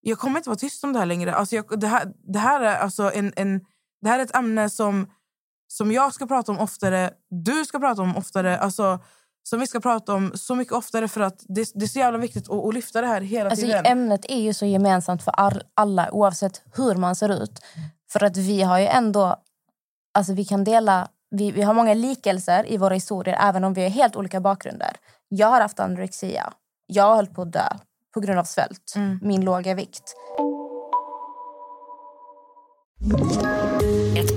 jag 0.00 0.18
kommer 0.18 0.38
inte 0.38 0.48
vara 0.48 0.58
tyst 0.58 0.84
om 0.84 0.92
det 0.92 0.98
här 0.98 1.06
längre. 1.06 1.34
Alltså 1.34 1.56
jag, 1.56 1.80
det, 1.80 1.86
här, 1.86 2.12
det, 2.32 2.38
här 2.38 2.60
är 2.60 2.76
alltså 2.76 3.12
en, 3.14 3.32
en, 3.36 3.60
det 4.00 4.08
här 4.08 4.18
är 4.18 4.22
ett 4.22 4.36
ämne 4.36 4.70
som, 4.70 5.10
som 5.68 5.92
jag 5.92 6.14
ska 6.14 6.26
prata 6.26 6.52
om 6.52 6.58
oftare. 6.58 7.10
Du 7.30 7.64
ska 7.64 7.78
prata 7.78 8.02
om 8.02 8.16
oftare. 8.16 8.58
Alltså, 8.58 9.00
som 9.48 9.60
vi 9.60 9.66
ska 9.66 9.80
prata 9.80 10.14
om 10.14 10.32
så 10.34 10.54
mycket 10.54 10.72
oftare 10.74 11.08
för 11.08 11.20
att 11.20 11.44
det, 11.48 11.70
det 11.74 11.84
är 11.84 11.88
så 11.88 11.98
jävla 11.98 12.18
viktigt 12.18 12.50
att, 12.50 12.64
att 12.64 12.74
lyfta 12.74 13.00
det 13.00 13.06
här 13.06 13.20
hela 13.20 13.50
Alltså, 13.50 13.66
tiden. 13.66 13.86
ämnet 13.86 14.24
är 14.28 14.40
ju 14.40 14.54
så 14.54 14.66
gemensamt 14.66 15.22
för 15.22 15.30
all, 15.30 15.62
alla 15.74 16.10
oavsett 16.12 16.62
hur 16.76 16.94
man 16.94 17.16
ser 17.16 17.42
ut. 17.42 17.60
För 18.12 18.24
att 18.24 18.36
vi 18.36 18.62
har 18.62 18.78
ju 18.78 18.86
ändå... 18.86 19.36
Alltså 20.14 20.32
vi 20.32 20.44
kan 20.44 20.64
dela... 20.64 21.08
Vi, 21.30 21.50
vi 21.50 21.62
har 21.62 21.74
många 21.74 21.94
likelser 21.94 22.72
i 22.72 22.76
våra 22.76 22.94
historier 22.94 23.38
även 23.40 23.64
om 23.64 23.74
vi 23.74 23.82
har 23.82 23.90
helt 23.90 24.16
olika 24.16 24.40
bakgrunder. 24.40 24.96
Jag 25.28 25.46
har 25.48 25.60
haft 25.60 25.80
anorexia. 25.80 26.52
Jag 26.86 27.16
höll 27.16 27.26
på 27.26 27.42
att 27.42 27.52
dö 27.52 27.68
på 28.14 28.20
grund 28.20 28.38
av 28.38 28.44
svält. 28.44 28.94
Min 29.22 29.44
låga 29.44 29.74
vikt. 29.74 30.14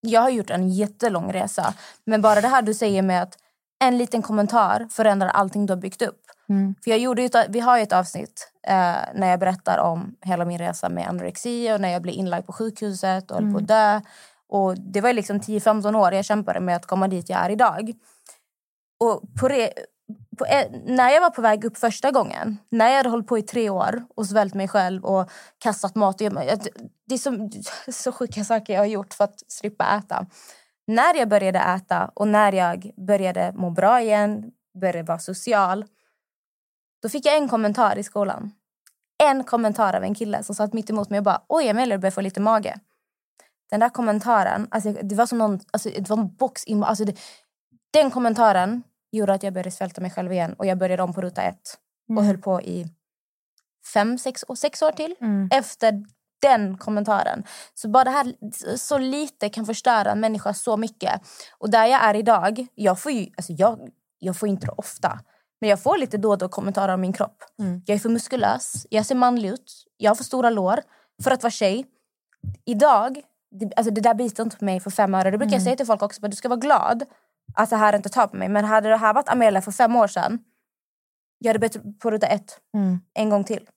Jag 0.00 0.20
har 0.20 0.30
gjort 0.30 0.50
en 0.50 0.68
jättelång 0.68 1.32
resa. 1.32 1.74
Men 2.04 2.22
bara 2.22 2.40
det 2.40 2.48
här 2.48 2.62
du 2.62 2.74
säger 2.74 3.02
med 3.02 3.22
att 3.22 3.38
en 3.84 3.98
liten 3.98 4.22
kommentar 4.22 4.86
förändrar 4.90 5.28
allting 5.28 5.66
du 5.66 5.72
har 5.72 5.80
byggt 5.80 6.02
upp. 6.02 6.20
För 6.84 6.90
jag 6.90 6.98
gjorde 7.00 7.22
ju 7.22 7.28
vi 7.48 7.60
har 7.60 7.76
ju 7.76 7.82
ett 7.82 7.92
avsnitt 7.92 8.52
eh, 8.66 8.96
när 9.14 9.30
jag 9.30 9.40
berättar 9.40 9.78
om 9.78 10.14
hela 10.22 10.44
min 10.44 10.58
resa 10.58 10.88
med 10.88 11.08
anorexi 11.08 11.72
och 11.72 11.80
när 11.80 11.88
jag 11.88 12.02
blev 12.02 12.14
inlagd 12.14 12.46
på 12.46 12.52
sjukhuset 12.52 13.30
och 13.30 13.36
höll 13.36 13.52
på 13.52 13.58
att 13.58 13.68
dö. 13.68 14.00
Och 14.48 14.74
det 14.78 15.00
var 15.00 15.12
liksom 15.12 15.40
10-15 15.40 15.96
år 15.96 16.12
jag 16.14 16.24
kämpade 16.24 16.60
med 16.60 16.76
att 16.76 16.86
komma 16.86 17.08
dit 17.08 17.28
jag 17.28 17.40
är 17.44 17.50
idag. 17.50 17.92
Och 19.00 19.22
på 19.40 19.48
re, 19.48 19.70
på, 20.38 20.44
eh, 20.46 20.66
när 20.84 21.10
jag 21.10 21.20
var 21.20 21.30
på 21.30 21.42
väg 21.42 21.64
upp 21.64 21.78
första 21.78 22.10
gången, 22.10 22.58
när 22.70 22.88
jag 22.88 22.96
hade 22.96 23.08
hållit 23.08 23.26
på 23.26 23.38
i 23.38 23.42
tre 23.42 23.70
år 23.70 24.02
och 24.16 24.26
svält 24.26 24.54
mig 24.54 24.68
själv 24.68 25.04
och 25.04 25.30
kastat 25.58 25.94
mat. 25.94 26.20
Jag- 26.20 26.66
det 27.08 27.14
är 27.14 27.18
så, 27.18 27.92
så 27.92 28.12
sjuka 28.12 28.44
saker 28.44 28.72
jag 28.72 28.80
har 28.80 28.86
gjort 28.86 29.14
för 29.14 29.24
att 29.24 29.42
slippa 29.48 29.98
äta. 29.98 30.26
När 30.86 31.14
jag 31.14 31.28
började 31.28 31.58
äta 31.58 32.10
och 32.14 32.28
när 32.28 32.52
jag 32.52 32.90
började 32.96 33.52
må 33.54 33.70
bra 33.70 34.00
igen, 34.00 34.50
började 34.80 35.02
vara 35.02 35.18
social. 35.18 35.84
Då 37.02 37.08
fick 37.08 37.26
jag 37.26 37.36
en 37.36 37.48
kommentar 37.48 37.98
i 37.98 38.02
skolan. 38.02 38.50
En 39.22 39.44
kommentar 39.44 39.96
av 39.96 40.02
en 40.02 40.14
kille 40.14 40.42
som 40.42 40.54
satt 40.54 40.72
mitt 40.72 40.90
emot 40.90 41.10
mig 41.10 41.18
och 41.18 41.24
bara 41.24 41.42
“Oj, 41.48 41.68
Amelia, 41.68 41.96
du 41.96 42.00
börjar 42.00 42.10
få 42.10 42.20
lite 42.20 42.40
mage”. 42.40 42.80
Den 43.70 43.80
där 43.80 43.88
kommentaren, 43.88 44.68
alltså, 44.70 44.92
det 44.92 45.14
var 45.14 45.26
som 45.26 45.38
någon, 45.38 45.60
alltså, 45.70 45.90
det 45.90 46.08
var 46.08 46.16
en 46.16 46.34
box 46.36 46.66
i, 46.66 46.74
alltså, 46.74 47.04
det, 47.04 47.18
Den 47.92 48.10
kommentaren 48.10 48.82
gjorde 49.12 49.32
att 49.34 49.42
jag 49.42 49.52
började 49.52 49.70
svälta 49.70 50.00
mig 50.00 50.10
själv 50.10 50.32
igen 50.32 50.54
och 50.54 50.66
jag 50.66 50.78
började 50.78 51.02
om 51.02 51.14
på 51.14 51.20
ruta 51.20 51.42
ett. 51.42 51.78
Och 52.16 52.24
höll 52.24 52.38
på 52.38 52.62
i 52.62 52.86
fem, 53.94 54.18
sex, 54.18 54.44
sex 54.56 54.82
år 54.82 54.92
till. 54.92 55.14
Efter 55.52 56.04
den 56.42 56.78
kommentaren. 56.78 57.44
Så 57.74 57.88
bara 57.88 58.04
det 58.04 58.10
här 58.10 58.32
så 58.76 58.98
lite 58.98 59.48
kan 59.48 59.66
förstöra 59.66 60.12
en 60.12 60.20
människa 60.20 60.54
så 60.54 60.76
mycket. 60.76 61.20
Och 61.58 61.70
där 61.70 61.86
jag 61.86 62.04
är 62.04 62.14
idag, 62.14 62.66
jag 62.74 63.00
får 63.00 63.12
ju, 63.12 63.26
alltså 63.36 63.52
jag, 63.52 63.88
jag 64.18 64.36
får 64.36 64.48
inte 64.48 64.66
det 64.66 64.72
ofta. 64.72 65.20
Men 65.60 65.70
jag 65.70 65.82
får 65.82 65.98
lite 65.98 66.16
då 66.16 66.30
och 66.30 66.38
då 66.38 66.48
kommentarer 66.48 66.94
om 66.94 67.00
min 67.00 67.12
kropp. 67.12 67.44
Jag 67.86 67.94
är 67.94 67.98
för 67.98 68.08
muskulös, 68.08 68.86
jag 68.90 69.06
ser 69.06 69.14
manlig 69.14 69.48
ut, 69.48 69.84
jag 69.96 70.10
har 70.10 70.14
för 70.16 70.24
stora 70.24 70.50
lår 70.50 70.80
för 71.22 71.30
att 71.30 71.42
vara 71.42 71.50
tjej. 71.50 71.86
Idag, 72.64 73.20
det, 73.50 73.74
alltså 73.76 73.90
det 73.94 74.00
där 74.00 74.14
biter 74.14 74.42
inte 74.42 74.56
på 74.56 74.64
mig 74.64 74.80
för 74.80 74.90
fem 74.90 75.14
öre. 75.14 75.30
Det 75.30 75.38
brukar 75.38 75.52
jag 75.54 75.62
säga 75.62 75.76
till 75.76 75.86
folk 75.86 76.02
också, 76.02 76.24
att 76.24 76.30
du 76.30 76.36
ska 76.36 76.48
vara 76.48 76.60
glad 76.60 77.04
att 77.54 77.70
det 77.70 77.76
här 77.76 77.96
inte 77.96 78.08
tar 78.08 78.26
på 78.26 78.36
mig. 78.36 78.48
Men 78.48 78.64
hade 78.64 78.88
det 78.88 78.96
här 78.96 79.14
varit 79.14 79.28
Amelia 79.28 79.62
för 79.62 79.72
fem 79.72 79.96
år 79.96 80.06
sedan, 80.06 80.38
jag 81.38 81.48
hade 81.48 81.58
bett 81.58 81.98
på 82.00 82.10
ruta 82.10 82.26
ett 82.26 82.60
Mm. 82.74 83.00
en 83.14 83.30
gång 83.30 83.44
till. 83.44 83.68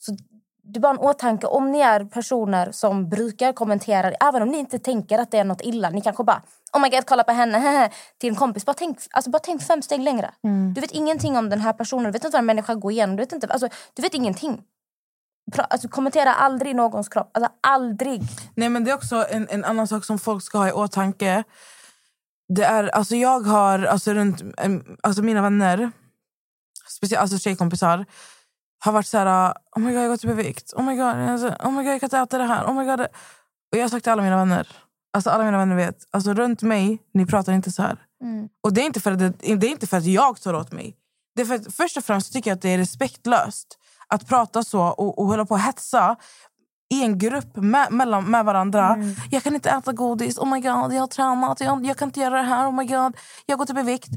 Så 0.00 0.16
det 0.64 0.78
är 0.78 0.80
bara 0.80 0.92
en 0.92 0.98
åtanke. 0.98 1.46
Om 1.46 1.72
ni 1.72 1.80
är 1.80 2.04
personer 2.04 2.72
som 2.72 3.08
brukar 3.08 3.52
kommentera, 3.52 4.10
även 4.10 4.42
om 4.42 4.48
ni 4.48 4.58
inte 4.58 4.78
tänker 4.78 5.18
att 5.18 5.30
det 5.30 5.38
är 5.38 5.44
något 5.44 5.60
illa, 5.60 5.90
ni 5.90 6.00
kanske 6.00 6.24
bara 6.24 6.42
oh 6.74 6.80
my 6.80 6.88
god, 6.88 7.06
kolla 7.06 7.24
på 7.24 7.32
henne, 7.32 7.90
till 8.18 8.30
en 8.30 8.36
kompis. 8.36 8.64
Bara 8.64 8.74
tänk, 8.74 8.98
alltså 9.10 9.30
bara 9.30 9.38
tänk 9.38 9.62
fem 9.62 9.82
steg 9.82 10.00
längre. 10.00 10.30
Du 10.74 10.80
vet 10.80 10.90
ingenting 10.90 11.36
om 11.36 11.50
den 11.50 11.60
här 11.60 11.72
personen, 11.72 12.04
du 12.04 12.10
vet 12.10 12.24
inte 12.24 12.34
vad 12.34 12.38
en 12.38 12.46
människa 12.46 12.74
går 12.74 12.92
igenom. 12.92 13.16
Du 13.16 13.22
vet, 13.22 13.32
inte, 13.32 13.46
alltså, 13.46 13.68
du 13.94 14.02
vet 14.02 14.14
ingenting. 14.14 14.62
Pra, 15.52 15.64
alltså, 15.64 15.88
kommentera 15.88 16.34
aldrig 16.34 16.76
någons 16.76 17.08
kropp. 17.08 17.30
Alltså, 17.34 17.52
aldrig. 17.60 18.22
Nej, 18.54 18.68
men 18.68 18.84
det 18.84 18.90
är 18.90 18.94
också 18.94 19.26
en, 19.30 19.48
en 19.50 19.64
annan 19.64 19.88
sak 19.88 20.04
som 20.04 20.18
folk 20.18 20.42
ska 20.42 20.58
ha 20.58 20.68
i 20.68 20.72
åtanke. 20.72 21.44
Det 22.48 22.64
är, 22.64 22.88
alltså 22.88 23.16
jag 23.16 23.40
har 23.40 23.82
alltså 23.82 24.14
runt, 24.14 24.42
alltså 25.02 25.22
mina 25.22 25.42
vänner, 25.42 25.90
speciellt 26.88 27.20
alltså 27.20 27.38
tjejkompisar, 27.38 28.06
har 28.84 28.92
varit 28.92 29.06
så 29.06 29.18
här, 29.18 29.54
oh 29.76 29.82
my 29.82 29.92
god 29.92 29.96
jag 29.96 30.00
har 30.00 30.08
gått 30.08 30.24
upp 30.24 30.30
i 30.30 30.42
vikt, 30.42 30.72
oh 30.76 30.84
my 30.84 30.96
god, 30.96 31.06
alltså, 31.06 31.48
oh 31.48 31.70
my 31.70 31.82
god 31.82 31.92
jag 31.92 32.00
kan 32.00 32.06
inte 32.06 32.18
äta 32.18 32.38
det 32.38 32.44
här, 32.44 32.66
oh 32.66 32.74
my 32.74 32.84
god. 32.84 33.00
Och 33.00 33.78
jag 33.78 33.82
har 33.82 33.88
sagt 33.88 34.04
till 34.04 34.12
alla 34.12 34.22
mina 34.22 34.36
vänner, 34.36 34.68
alltså 35.12 35.30
alla 35.30 35.44
mina 35.44 35.58
vänner 35.58 35.76
vet, 35.76 35.96
alltså 36.10 36.34
runt 36.34 36.62
mig, 36.62 36.98
ni 37.14 37.26
pratar 37.26 37.52
inte 37.52 37.72
så 37.72 37.82
här. 37.82 37.98
Och 38.62 38.72
det 38.72 38.80
är, 38.80 38.86
inte 38.86 39.00
för 39.00 39.12
att 39.12 39.18
det, 39.18 39.30
det 39.56 39.66
är 39.66 39.70
inte 39.70 39.86
för 39.86 39.96
att 39.96 40.04
jag 40.04 40.40
tar 40.40 40.54
åt 40.54 40.72
mig. 40.72 40.96
Det 41.36 41.42
är 41.42 41.46
för 41.46 41.54
att, 41.54 41.74
först 41.74 41.96
och 41.96 42.04
främst 42.04 42.32
tycker 42.32 42.50
jag 42.50 42.56
att 42.56 42.62
det 42.62 42.68
är 42.68 42.78
respektlöst 42.78 43.78
att 44.08 44.28
prata 44.28 44.62
så 44.62 44.82
och, 44.82 45.18
och 45.18 45.26
hålla 45.26 45.46
på 45.46 45.54
och 45.54 45.60
hetsa 45.60 46.16
i 46.94 47.04
en 47.04 47.18
grupp 47.18 47.56
med, 47.56 47.92
mellan, 47.92 48.30
med 48.30 48.44
varandra. 48.44 48.96
Jag 49.30 49.42
kan 49.42 49.54
inte 49.54 49.70
äta 49.70 49.92
godis, 49.92 50.38
oh 50.38 50.50
my 50.50 50.60
god, 50.60 50.92
jag 50.92 51.00
har 51.00 51.06
tränat, 51.06 51.60
jag, 51.60 51.86
jag 51.86 51.96
kan 51.96 52.08
inte 52.08 52.20
göra 52.20 52.36
det 52.36 52.42
här, 52.42 52.68
oh 52.68 52.72
my 52.72 52.84
god, 52.84 53.16
jag 53.46 53.56
har 53.56 53.58
gått 53.58 53.70
upp 53.70 53.78
i 53.78 53.82
vikt. 53.82 54.10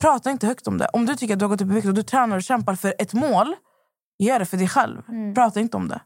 Prata 0.00 0.30
inte 0.30 0.46
högt 0.46 0.66
om 0.66 0.78
det. 0.78 0.88
Om 0.92 1.06
du 1.06 1.16
tycker 1.16 1.34
att 1.34 1.38
du 1.38 1.44
har 1.44 1.50
gått 1.50 1.60
upp 1.60 1.70
i 1.70 1.74
vikt 1.74 1.86
och 1.86 1.94
du 1.94 2.02
tränar 2.02 2.36
och 2.36 2.42
kämpar 2.42 2.74
för 2.74 2.94
ett 2.98 3.12
mål, 3.12 3.54
gör 4.18 4.38
det 4.38 4.46
för 4.46 4.56
dig 4.56 4.68
själv. 4.68 5.02
Prata 5.34 5.60
inte 5.60 5.76
om 5.76 5.88
det. 5.88 6.00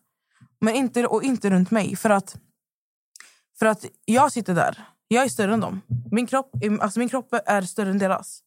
Men 0.60 0.74
inte, 0.74 1.06
och 1.06 1.22
inte 1.22 1.50
runt 1.50 1.70
mig. 1.70 1.96
För 1.96 2.10
att, 2.10 2.36
för 3.58 3.66
att 3.66 3.84
jag 4.04 4.32
sitter 4.32 4.54
där. 4.54 4.84
Jag 5.08 5.24
är 5.24 5.28
större 5.28 5.54
än 5.54 5.60
dem. 5.60 5.80
Min 6.10 6.26
kropp, 6.26 6.50
alltså 6.80 6.98
min 6.98 7.08
kropp 7.08 7.28
är 7.46 7.62
större 7.62 7.90
än 7.90 7.98
deras. 7.98 8.40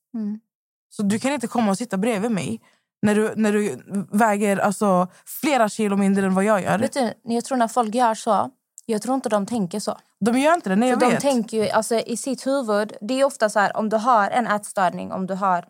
Så 0.90 1.04
du 1.04 1.20
kan 1.20 1.32
inte 1.32 1.48
komma 1.48 1.72
och 1.72 1.78
sitta 1.78 1.98
bredvid 1.98 2.32
mig 2.32 2.62
när 3.02 3.16
du, 3.16 3.34
när 3.36 3.54
du 3.54 3.84
väger 4.12 4.58
alltså, 4.58 5.08
flera 5.42 5.70
kilo 5.70 5.98
mindre 5.98 6.26
än 6.26 6.36
vad 6.36 6.44
jag 6.44 6.62
gör. 6.62 6.80
Vet 6.80 6.94
du, 6.94 7.14
jag 7.24 7.46
tror 7.46 7.58
när 7.58 7.68
folk 7.68 7.96
gör 7.96 8.14
så, 8.14 8.52
jag 8.86 9.02
tror 9.02 9.16
inte 9.16 9.30
de 9.30 9.46
tänker 9.46 9.80
så. 9.80 9.98
De 10.20 10.40
gör 10.40 10.54
inte 10.54 10.70
det. 10.70 10.76
Nej, 10.76 10.90
jag 10.90 11.00
För 11.00 11.06
de 11.06 11.12
vet. 11.12 11.22
tänker 11.22 11.58
ju, 11.58 11.70
alltså, 11.70 11.96
i 11.96 12.18
sitt 12.18 12.48
huvud, 12.48 12.94
det 13.02 13.20
är 13.20 13.24
ofta 13.24 13.50
så 13.50 13.60
här, 13.60 13.78
om 13.78 13.90
du 13.90 13.98
har 13.98 14.30
en 14.30 14.48
ätstörning, 14.48 15.12
om 15.12 15.28
du 15.28 15.34
har 15.34 15.66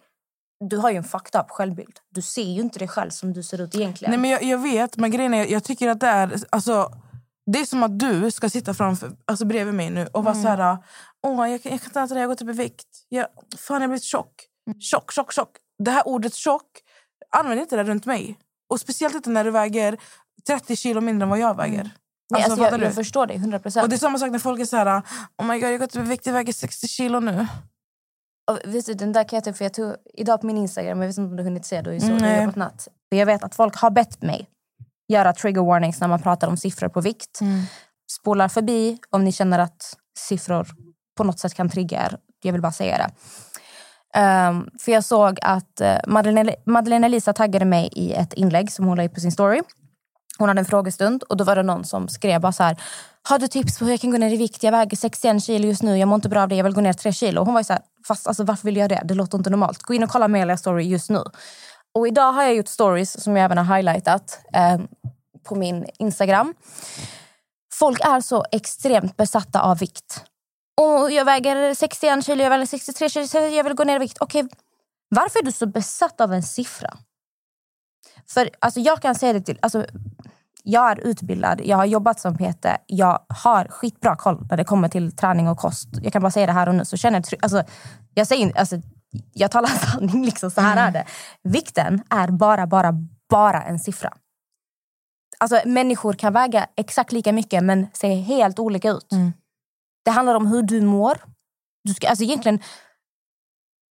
du 0.69 0.77
har 0.77 0.89
ju 0.91 0.97
en 0.97 1.03
fucked 1.03 1.41
up 1.41 1.49
självbild. 1.49 1.99
Du 2.09 2.21
ser 2.21 2.43
ju 2.51 2.61
inte 2.61 2.79
dig 2.79 2.87
själv 2.87 3.09
som 3.09 3.33
du 3.33 3.43
ser 3.43 3.61
ut 3.61 3.75
egentligen. 3.75 4.11
Nej, 4.11 4.19
men 4.19 4.29
jag, 4.29 4.43
jag 4.43 4.57
vet, 4.57 4.97
men 4.97 5.11
grejen 5.11 5.33
är, 5.33 5.45
jag 5.45 5.63
tycker 5.63 5.89
att 5.89 5.99
det 5.99 6.07
är... 6.07 6.39
Alltså, 6.49 6.91
det 7.51 7.59
är 7.59 7.65
som 7.65 7.83
att 7.83 7.99
du 7.99 8.31
ska 8.31 8.49
sitta 8.49 8.73
framför, 8.73 9.11
alltså 9.25 9.45
bredvid 9.45 9.73
mig 9.73 9.89
nu 9.89 10.07
och 10.07 10.23
vara 10.23 10.35
så 10.35 10.47
här... 10.47 10.77
Åh, 11.27 11.49
jag, 11.51 11.63
kan- 11.63 11.71
jag 11.71 11.81
kan 11.81 11.89
inte 11.89 11.99
äta 12.01 12.13
det, 12.13 12.19
jag 12.19 12.27
har 12.27 12.33
gått 12.33 12.41
upp 12.41 12.49
i 12.49 12.53
vikt. 12.53 12.87
Jag, 13.09 13.27
fan, 13.57 13.75
jag 13.75 13.81
har 13.81 13.87
blivit 13.87 14.03
tjock. 14.03 14.33
Tjock, 14.79 15.11
tjock, 15.11 15.33
tjock. 15.33 15.49
Det 15.83 15.91
här 15.91 16.07
ordet 16.07 16.33
tjock, 16.33 16.67
använd 17.37 17.61
inte 17.61 17.75
det 17.75 17.83
runt 17.83 18.05
mig. 18.05 18.37
Och 18.69 18.79
speciellt 18.79 19.15
inte 19.15 19.29
när 19.29 19.43
du 19.43 19.51
väger 19.51 19.97
30 20.47 20.75
kilo 20.75 21.01
mindre 21.01 21.23
än 21.23 21.29
vad 21.29 21.39
jag 21.39 21.57
väger. 21.57 21.83
Nej, 22.31 22.43
Alltså, 22.43 22.51
alltså, 22.51 22.65
jag, 22.73 22.79
du? 22.79 22.85
jag 22.85 22.95
förstår 22.95 23.25
dig, 23.27 23.37
100% 23.37 23.55
Och 23.55 23.63
procent. 23.63 23.89
det 23.89 23.95
är 23.95 23.97
samma 23.97 24.19
sak 24.19 24.31
när 24.31 24.39
folk 24.39 24.59
är 24.59 24.65
så 24.65 24.77
här... 24.77 25.01
Oh 25.37 25.45
my 25.47 25.53
god, 25.53 25.63
jag 25.63 25.69
har 25.73 25.77
gått 25.77 25.95
upp 25.95 26.05
i 26.05 26.09
vikt, 26.09 26.25
jag 26.25 26.33
väger 26.33 26.53
60 26.53 26.87
kilo 26.87 27.19
nu. 27.19 27.47
Vet 28.65 28.85
du, 28.85 28.93
den 28.93 29.11
där 29.11 29.23
kan 29.23 29.37
jag 29.37 29.43
typ, 29.43 29.57
för 29.57 29.65
jag 29.65 29.73
tog 29.73 29.95
idag 30.13 30.41
på 30.41 30.47
min 30.47 30.57
Instagram, 30.57 31.01
jag 31.01 31.07
vet 31.07 31.17
inte 31.17 31.29
om 31.29 31.35
du 31.35 31.43
hunnit 31.43 31.65
se, 31.65 31.81
du 31.81 31.99
så 31.99 32.05
Mm, 32.05 32.23
mm, 32.23 32.51
natt. 32.55 32.87
För 33.09 33.17
jag 33.19 33.25
vet 33.25 33.43
att 33.43 33.55
folk 33.55 33.75
har 33.75 33.89
bett 33.89 34.21
mig 34.21 34.49
göra 35.07 35.33
trigger 35.33 35.61
warnings 35.61 36.01
när 36.01 36.07
man 36.07 36.21
pratar 36.21 36.47
om 36.47 36.57
siffror 36.57 36.89
på 36.89 37.01
vikt. 37.01 37.39
Spolar 38.11 38.47
förbi 38.47 38.97
om 39.09 39.23
ni 39.23 39.31
känner 39.31 39.59
att 39.59 39.97
siffror 40.19 40.67
på 41.17 41.23
något 41.23 41.39
sätt 41.39 41.53
kan 41.53 41.69
trigga 41.69 42.05
er. 42.05 42.17
Jag 42.43 42.51
vill 42.51 42.61
bara 42.61 42.71
säga 42.71 42.97
det. 42.97 43.09
Ehm, 44.19 44.69
för 44.79 44.91
jag 44.91 45.03
såg 45.03 45.39
att 45.41 45.81
uh, 45.81 45.97
Madeleine, 46.07 46.55
Madeleine 46.65 47.05
Elisa 47.07 47.33
taggade 47.33 47.65
mig 47.65 47.89
i 47.91 48.13
ett 48.13 48.33
inlägg 48.33 48.71
som 48.71 48.85
hon 48.85 48.97
la 48.97 49.05
upp 49.05 49.13
på 49.13 49.19
sin 49.19 49.31
story. 49.31 49.61
Hon 50.37 50.47
hade 50.47 50.59
en 50.59 50.65
frågestund 50.65 51.23
och 51.23 51.37
då 51.37 51.43
var 51.43 51.55
det 51.55 51.63
någon 51.63 51.85
som 51.85 52.07
skrev 52.07 52.41
bara 52.41 52.51
så 52.51 52.63
här. 52.63 52.77
Har 53.27 53.39
du 53.39 53.47
tips 53.47 53.79
på 53.79 53.85
hur 53.85 53.91
jag 53.91 54.01
kan 54.01 54.11
gå 54.11 54.17
ner 54.17 54.33
i 54.33 54.37
vikt? 54.37 54.63
Jag 54.63 54.71
väger 54.71 54.97
61 54.97 55.43
kilo 55.43 55.67
just 55.67 55.83
nu. 55.83 55.97
Jag 55.97 56.07
mår 56.07 56.15
inte 56.15 56.29
bra 56.29 56.41
av 56.41 56.49
det. 56.49 56.55
Jag 56.55 56.63
vill 56.63 56.73
gå 56.73 56.81
ner 56.81 56.93
3 56.93 57.11
kilo. 57.11 57.43
Hon 57.43 57.53
var 57.53 57.61
ju 57.61 57.63
så 57.63 57.73
här, 57.73 57.81
fast 58.07 58.27
alltså, 58.27 58.43
varför 58.43 58.65
vill 58.65 58.77
jag 58.77 58.89
det? 58.89 59.01
Det 59.05 59.13
låter 59.13 59.37
inte 59.37 59.49
normalt. 59.49 59.81
Gå 59.81 59.93
in 59.93 60.03
och 60.03 60.09
kolla 60.09 60.25
Amelias 60.25 60.59
story 60.59 60.83
just 60.83 61.09
nu. 61.09 61.23
Och 61.93 62.07
idag 62.07 62.33
har 62.33 62.43
jag 62.43 62.55
gjort 62.55 62.67
stories 62.67 63.23
som 63.23 63.37
jag 63.37 63.45
även 63.45 63.57
har 63.57 63.75
highlightat 63.75 64.39
eh, 64.53 64.79
på 65.43 65.55
min 65.55 65.85
Instagram. 65.99 66.53
Folk 67.73 67.99
är 67.99 68.21
så 68.21 68.45
extremt 68.51 69.17
besatta 69.17 69.61
av 69.61 69.77
vikt. 69.77 70.23
Och 70.81 71.11
jag 71.11 71.25
väger 71.25 71.73
61 71.73 72.25
kilo, 72.25 72.43
jag 72.43 72.49
väger 72.49 72.65
63 72.65 73.09
kilo, 73.09 73.27
så 73.27 73.37
jag 73.37 73.63
vill 73.63 73.73
gå 73.73 73.83
ner 73.83 73.95
i 73.95 73.99
vikt. 73.99 74.17
Okej, 74.19 74.47
varför 75.09 75.39
är 75.39 75.43
du 75.43 75.51
så 75.51 75.65
besatt 75.65 76.21
av 76.21 76.33
en 76.33 76.43
siffra? 76.43 76.97
För 78.27 78.49
alltså, 78.59 78.79
jag 78.79 79.01
kan 79.01 79.15
säga 79.15 79.33
det 79.33 79.41
till... 79.41 79.59
Alltså, 79.61 79.85
jag 80.65 80.91
är 80.91 81.07
utbildad, 81.07 81.61
jag 81.63 81.77
har 81.77 81.85
jobbat 81.85 82.19
som 82.19 82.37
PT. 82.37 82.65
Jag 82.85 83.25
har 83.29 83.67
skitbra 83.69 84.15
koll 84.15 84.47
när 84.49 84.57
det 84.57 84.63
kommer 84.63 84.89
till 84.89 85.15
träning 85.15 85.47
och 85.47 85.57
kost. 85.57 85.89
Jag 86.01 86.13
kan 86.13 86.21
bara 86.21 86.31
säga 86.31 86.45
det 86.45 86.51
här 86.51 86.69
och 86.69 86.75
nu. 86.75 86.85
Så 86.85 86.97
känner 86.97 87.23
jag, 87.31 87.39
alltså, 87.41 87.63
jag, 88.13 88.27
säger, 88.27 88.57
alltså, 88.57 88.75
jag 89.33 89.51
talar 89.51 89.67
sanning, 89.91 90.25
liksom, 90.25 90.51
så 90.51 90.61
här 90.61 90.87
är 90.87 90.91
det. 90.91 91.05
Vikten 91.43 92.03
är 92.09 92.27
bara, 92.27 92.67
bara, 92.67 92.93
bara 93.29 93.63
en 93.63 93.79
siffra. 93.79 94.13
Alltså, 95.37 95.61
människor 95.65 96.13
kan 96.13 96.33
väga 96.33 96.67
exakt 96.75 97.11
lika 97.11 97.33
mycket 97.33 97.63
men 97.63 97.87
se 97.93 98.15
helt 98.15 98.59
olika 98.59 98.89
ut. 98.89 99.07
Det 100.05 100.11
handlar 100.11 100.35
om 100.35 100.47
hur 100.47 100.63
du 100.63 100.81
mår. 100.81 101.17
Du 101.83 101.93
ska, 101.93 102.09
alltså 102.09 102.23
egentligen, 102.23 102.59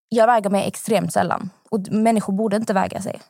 jag 0.09 0.27
väger 0.27 0.51
mig 0.51 0.69
extremt 0.69 1.13
sällan. 1.13 1.51
Och 1.71 1.81
människor 1.91 2.33
borde 2.33 2.57
inte 2.57 2.75
väga 2.75 3.03
sig. 3.03 3.21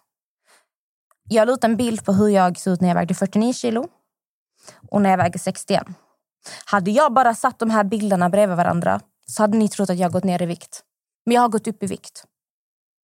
Jag 1.29 1.47
la 1.47 1.53
ut 1.53 1.65
en 1.65 1.77
bild 1.77 2.05
på 2.05 2.13
hur 2.13 2.29
jag 2.29 2.59
såg 2.59 2.73
ut 2.73 2.81
när 2.81 2.89
jag 2.89 2.95
vägde 2.95 3.15
49 3.15 3.53
kilo 3.53 3.89
och 4.91 5.03
när 5.03 5.11
jag 5.11 5.17
väger 5.17 5.39
61. 5.39 5.83
Hade 6.65 6.91
jag 6.91 7.13
bara 7.13 7.35
satt 7.35 7.59
de 7.59 7.71
här 7.71 7.85
bilderna 7.85 8.29
bredvid 8.31 8.57
varandra 8.57 9.01
så 9.27 9.43
hade 9.43 9.59
ni 9.59 9.69
trott 9.69 9.91
att 9.91 9.99
jag 9.99 10.13
gått 10.13 10.25
ner 10.25 10.43
i 10.43 10.47
vikt. 10.47 10.83
Men 11.27 11.35
jag 11.35 11.43
har 11.43 11.49
gått 11.49 11.67
upp 11.67 11.83
i 11.83 11.87
vikt. 11.87 12.25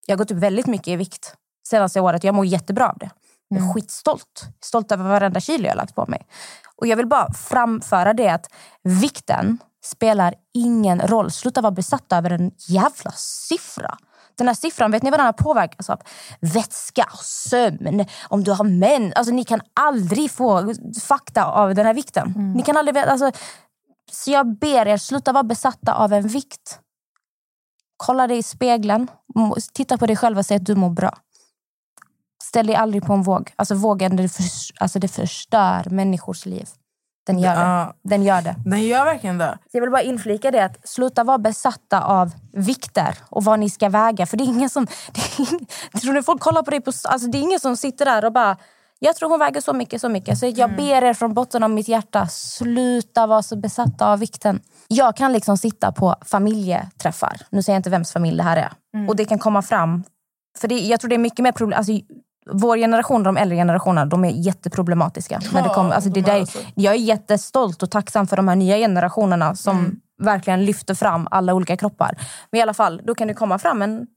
Jag 0.05 0.13
har 0.13 0.17
gått 0.17 0.31
upp 0.31 0.37
väldigt 0.37 0.67
mycket 0.67 0.87
i 0.87 0.95
vikt 0.95 1.35
senaste 1.67 1.99
året. 1.99 2.23
Jag 2.23 2.35
mår 2.35 2.45
jättebra 2.45 2.89
av 2.89 2.97
det. 2.97 3.09
Jag 3.47 3.59
är 3.63 3.73
skitstolt. 3.73 4.43
Stolt 4.63 4.91
över 4.91 5.03
varenda 5.09 5.39
kilo 5.39 5.67
jag 5.67 5.77
lagt 5.77 5.95
på 5.95 6.05
mig. 6.07 6.27
Och 6.75 6.87
jag 6.87 6.97
vill 6.97 7.07
bara 7.07 7.33
framföra 7.33 8.13
det 8.13 8.29
att 8.29 8.53
vikten 8.83 9.57
spelar 9.83 10.35
ingen 10.53 11.01
roll. 11.01 11.31
Sluta 11.31 11.61
vara 11.61 11.71
besatta 11.71 12.17
över 12.17 12.29
en 12.29 12.51
jävla 12.57 13.11
siffra. 13.11 13.97
Den 14.37 14.47
här 14.47 14.53
siffran, 14.55 14.91
vet 14.91 15.03
ni 15.03 15.09
vad 15.11 15.19
den 15.19 15.25
har 15.25 15.33
påverkats 15.33 15.89
av? 15.89 15.99
Vätska, 16.39 17.09
sömn, 17.23 18.05
om 18.29 18.43
du 18.43 18.51
har 18.51 18.63
män. 18.63 19.13
Alltså, 19.15 19.33
ni 19.33 19.43
kan 19.43 19.61
aldrig 19.73 20.31
få 20.31 20.73
fakta 21.03 21.45
av 21.45 21.75
den 21.75 21.85
här 21.85 21.93
vikten. 21.93 22.33
Ni 22.55 22.63
kan 22.63 22.77
aldrig 22.77 22.97
alltså, 22.97 23.31
så 24.11 24.31
jag 24.31 24.57
ber 24.59 24.87
er, 24.87 24.97
sluta 24.97 25.31
vara 25.31 25.43
besatta 25.43 25.93
av 25.93 26.13
en 26.13 26.27
vikt. 26.27 26.79
Kolla 27.97 28.27
dig 28.27 28.37
i 28.37 28.43
spegeln, 28.43 29.07
titta 29.73 29.97
på 29.97 30.05
dig 30.05 30.15
själv 30.15 30.37
och 30.37 30.45
säg 30.45 30.57
att 30.57 30.65
du 30.65 30.75
mår 30.75 30.89
bra. 30.89 31.17
Ställ 32.43 32.67
dig 32.67 32.75
aldrig 32.75 33.03
på 33.03 33.13
en 33.13 33.23
våg. 33.23 33.53
Alltså 33.55 33.75
vågen 33.75 34.15
det, 34.15 34.27
förs- 34.27 34.71
alltså, 34.79 34.99
det 34.99 35.07
förstör 35.07 35.89
människors 35.89 36.45
liv. 36.45 36.69
Den 37.27 37.39
gör 37.39 37.55
det. 37.55 37.61
Ja. 37.61 37.93
Den 38.03 38.23
gör 38.23 38.41
det. 38.41 38.55
Den 38.65 38.83
gör 38.83 39.05
verkligen 39.05 39.37
det. 39.37 39.57
Så 39.71 39.77
jag 39.77 39.81
vill 39.81 39.91
bara 39.91 40.01
inflika 40.01 40.51
det 40.51 40.65
att 40.65 40.89
sluta 40.89 41.23
vara 41.23 41.37
besatta 41.37 42.01
av 42.03 42.31
vikter 42.53 43.17
och 43.29 43.43
vad 43.43 43.59
ni 43.59 43.69
ska 43.69 43.89
väga. 43.89 44.25
För 44.25 44.37
det 44.37 44.43
är 44.43 44.45
ingen 44.45 44.69
som... 44.69 44.87
Det 45.91 45.97
är 45.97 45.99
tror 45.99 46.13
när 46.13 46.21
folk 46.21 46.41
kollar 46.41 46.63
på 46.63 46.71
dig, 46.71 46.81
på, 46.81 46.91
alltså 47.03 47.27
det 47.27 47.37
är 47.37 47.41
ingen 47.41 47.59
som 47.59 47.77
sitter 47.77 48.05
där 48.05 48.25
och 48.25 48.33
bara 48.33 48.57
jag 49.03 49.15
tror 49.15 49.29
hon 49.29 49.39
väger 49.39 49.61
så 49.61 49.73
mycket, 49.73 50.01
så 50.01 50.09
mycket. 50.09 50.37
Så 50.37 50.45
jag 50.55 50.75
ber 50.75 51.03
er 51.03 51.13
från 51.13 51.33
botten 51.33 51.63
av 51.63 51.69
mitt 51.69 51.87
hjärta, 51.87 52.27
sluta 52.27 53.27
vara 53.27 53.43
så 53.43 53.55
besatta 53.55 54.11
av 54.11 54.19
vikten. 54.19 54.61
Jag 54.87 55.15
kan 55.15 55.33
liksom 55.33 55.57
sitta 55.57 55.91
på 55.91 56.15
familjeträffar. 56.25 57.41
Nu 57.49 57.63
säger 57.63 57.75
jag 57.75 57.79
inte 57.79 57.89
vems 57.89 58.11
familj 58.11 58.37
det 58.37 58.43
här 58.43 58.57
är. 58.57 58.71
Och 59.09 59.15
det 59.15 59.25
kan 59.25 59.39
komma 59.39 59.61
fram. 59.61 60.03
För 60.57 60.67
det, 60.67 60.79
jag 60.79 60.99
tror 60.99 61.09
det 61.09 61.15
är 61.15 61.19
mycket 61.19 61.43
mer 61.43 61.51
problem. 61.51 61.77
Alltså, 61.77 61.93
vår 62.49 62.77
generation, 62.77 63.23
de 63.23 63.37
äldre 63.37 63.55
generationerna, 63.57 64.05
de 64.05 64.25
är 64.25 64.29
jätteproblematiska. 64.29 65.41
när 65.53 65.63
det 65.63 65.69
kommer, 65.69 65.95
alltså, 65.95 66.09
det 66.09 66.21
de 66.21 66.29
är 66.31 66.33
där, 66.33 66.39
alltså. 66.39 66.59
jag 66.75 66.93
är 66.93 66.99
jättestolt 66.99 67.83
och 67.83 67.91
tacksam 67.91 68.27
för 68.27 68.37
de 68.37 68.47
här 68.47 68.55
nya 68.55 68.77
generationerna 68.77 69.55
som 69.55 70.01
verkligen 70.21 70.65
lyfter 70.65 70.93
fram 70.93 71.27
alla 71.31 71.53
olika 71.53 71.77
kroppar. 71.77 72.17
Men 72.51 72.59
i 72.59 72.61
alla 72.61 72.73
fall, 72.73 73.01
då 73.03 73.15
kan 73.15 73.27
det 73.27 73.33
komma 73.33 73.59
fram 73.59 73.81
en, 73.81 74.07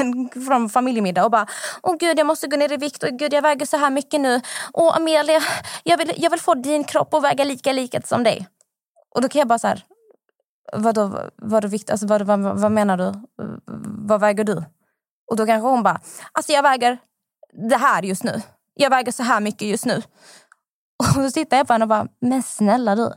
en 0.00 0.28
från 0.46 0.70
familjemiddag 0.70 1.24
och 1.24 1.30
bara 1.30 1.46
Åh 1.82 1.96
gud, 1.96 2.18
jag 2.18 2.26
måste 2.26 2.46
gå 2.46 2.56
ner 2.56 2.72
i 2.72 2.76
vikt. 2.76 3.02
Och 3.02 3.08
gud, 3.18 3.32
jag 3.32 3.42
väger 3.42 3.66
så 3.66 3.76
här 3.76 3.90
mycket 3.90 4.20
nu. 4.20 4.40
Åh 4.72 4.96
Amelia, 4.96 5.40
jag 5.84 5.98
vill, 5.98 6.12
jag 6.16 6.30
vill 6.30 6.40
få 6.40 6.54
din 6.54 6.84
kropp 6.84 7.14
att 7.14 7.24
väga 7.24 7.44
lika 7.44 7.72
liket 7.72 8.06
som 8.06 8.24
dig. 8.24 8.48
Och 9.14 9.22
då 9.22 9.28
kan 9.28 9.38
jag 9.38 9.48
bara 9.48 9.58
så 9.58 9.66
här, 9.66 9.84
vadå, 10.72 11.18
vadå 11.36 11.68
vikt? 11.68 11.90
Alltså, 11.90 12.06
vad, 12.06 12.22
vad, 12.22 12.40
vad 12.40 12.72
menar 12.72 12.96
du? 12.96 13.12
Vad 14.06 14.20
väger 14.20 14.44
du? 14.44 14.64
Och 15.30 15.36
då 15.36 15.46
kanske 15.46 15.68
hon 15.68 15.82
bara, 15.82 16.00
alltså 16.32 16.52
jag 16.52 16.62
väger 16.62 16.98
det 17.52 17.76
här 17.76 18.02
just 18.02 18.24
nu. 18.24 18.42
Jag 18.74 18.90
väger 18.90 19.12
så 19.12 19.22
här 19.22 19.40
mycket 19.40 19.68
just 19.68 19.86
nu. 19.86 19.96
Och 21.16 21.22
då 21.22 21.30
tittar 21.30 21.56
jag 21.56 21.66
på 21.66 21.72
henne 21.72 21.84
och 21.84 21.88
bara, 21.88 22.08
men 22.20 22.42
snälla 22.42 22.96
du. 22.96 23.12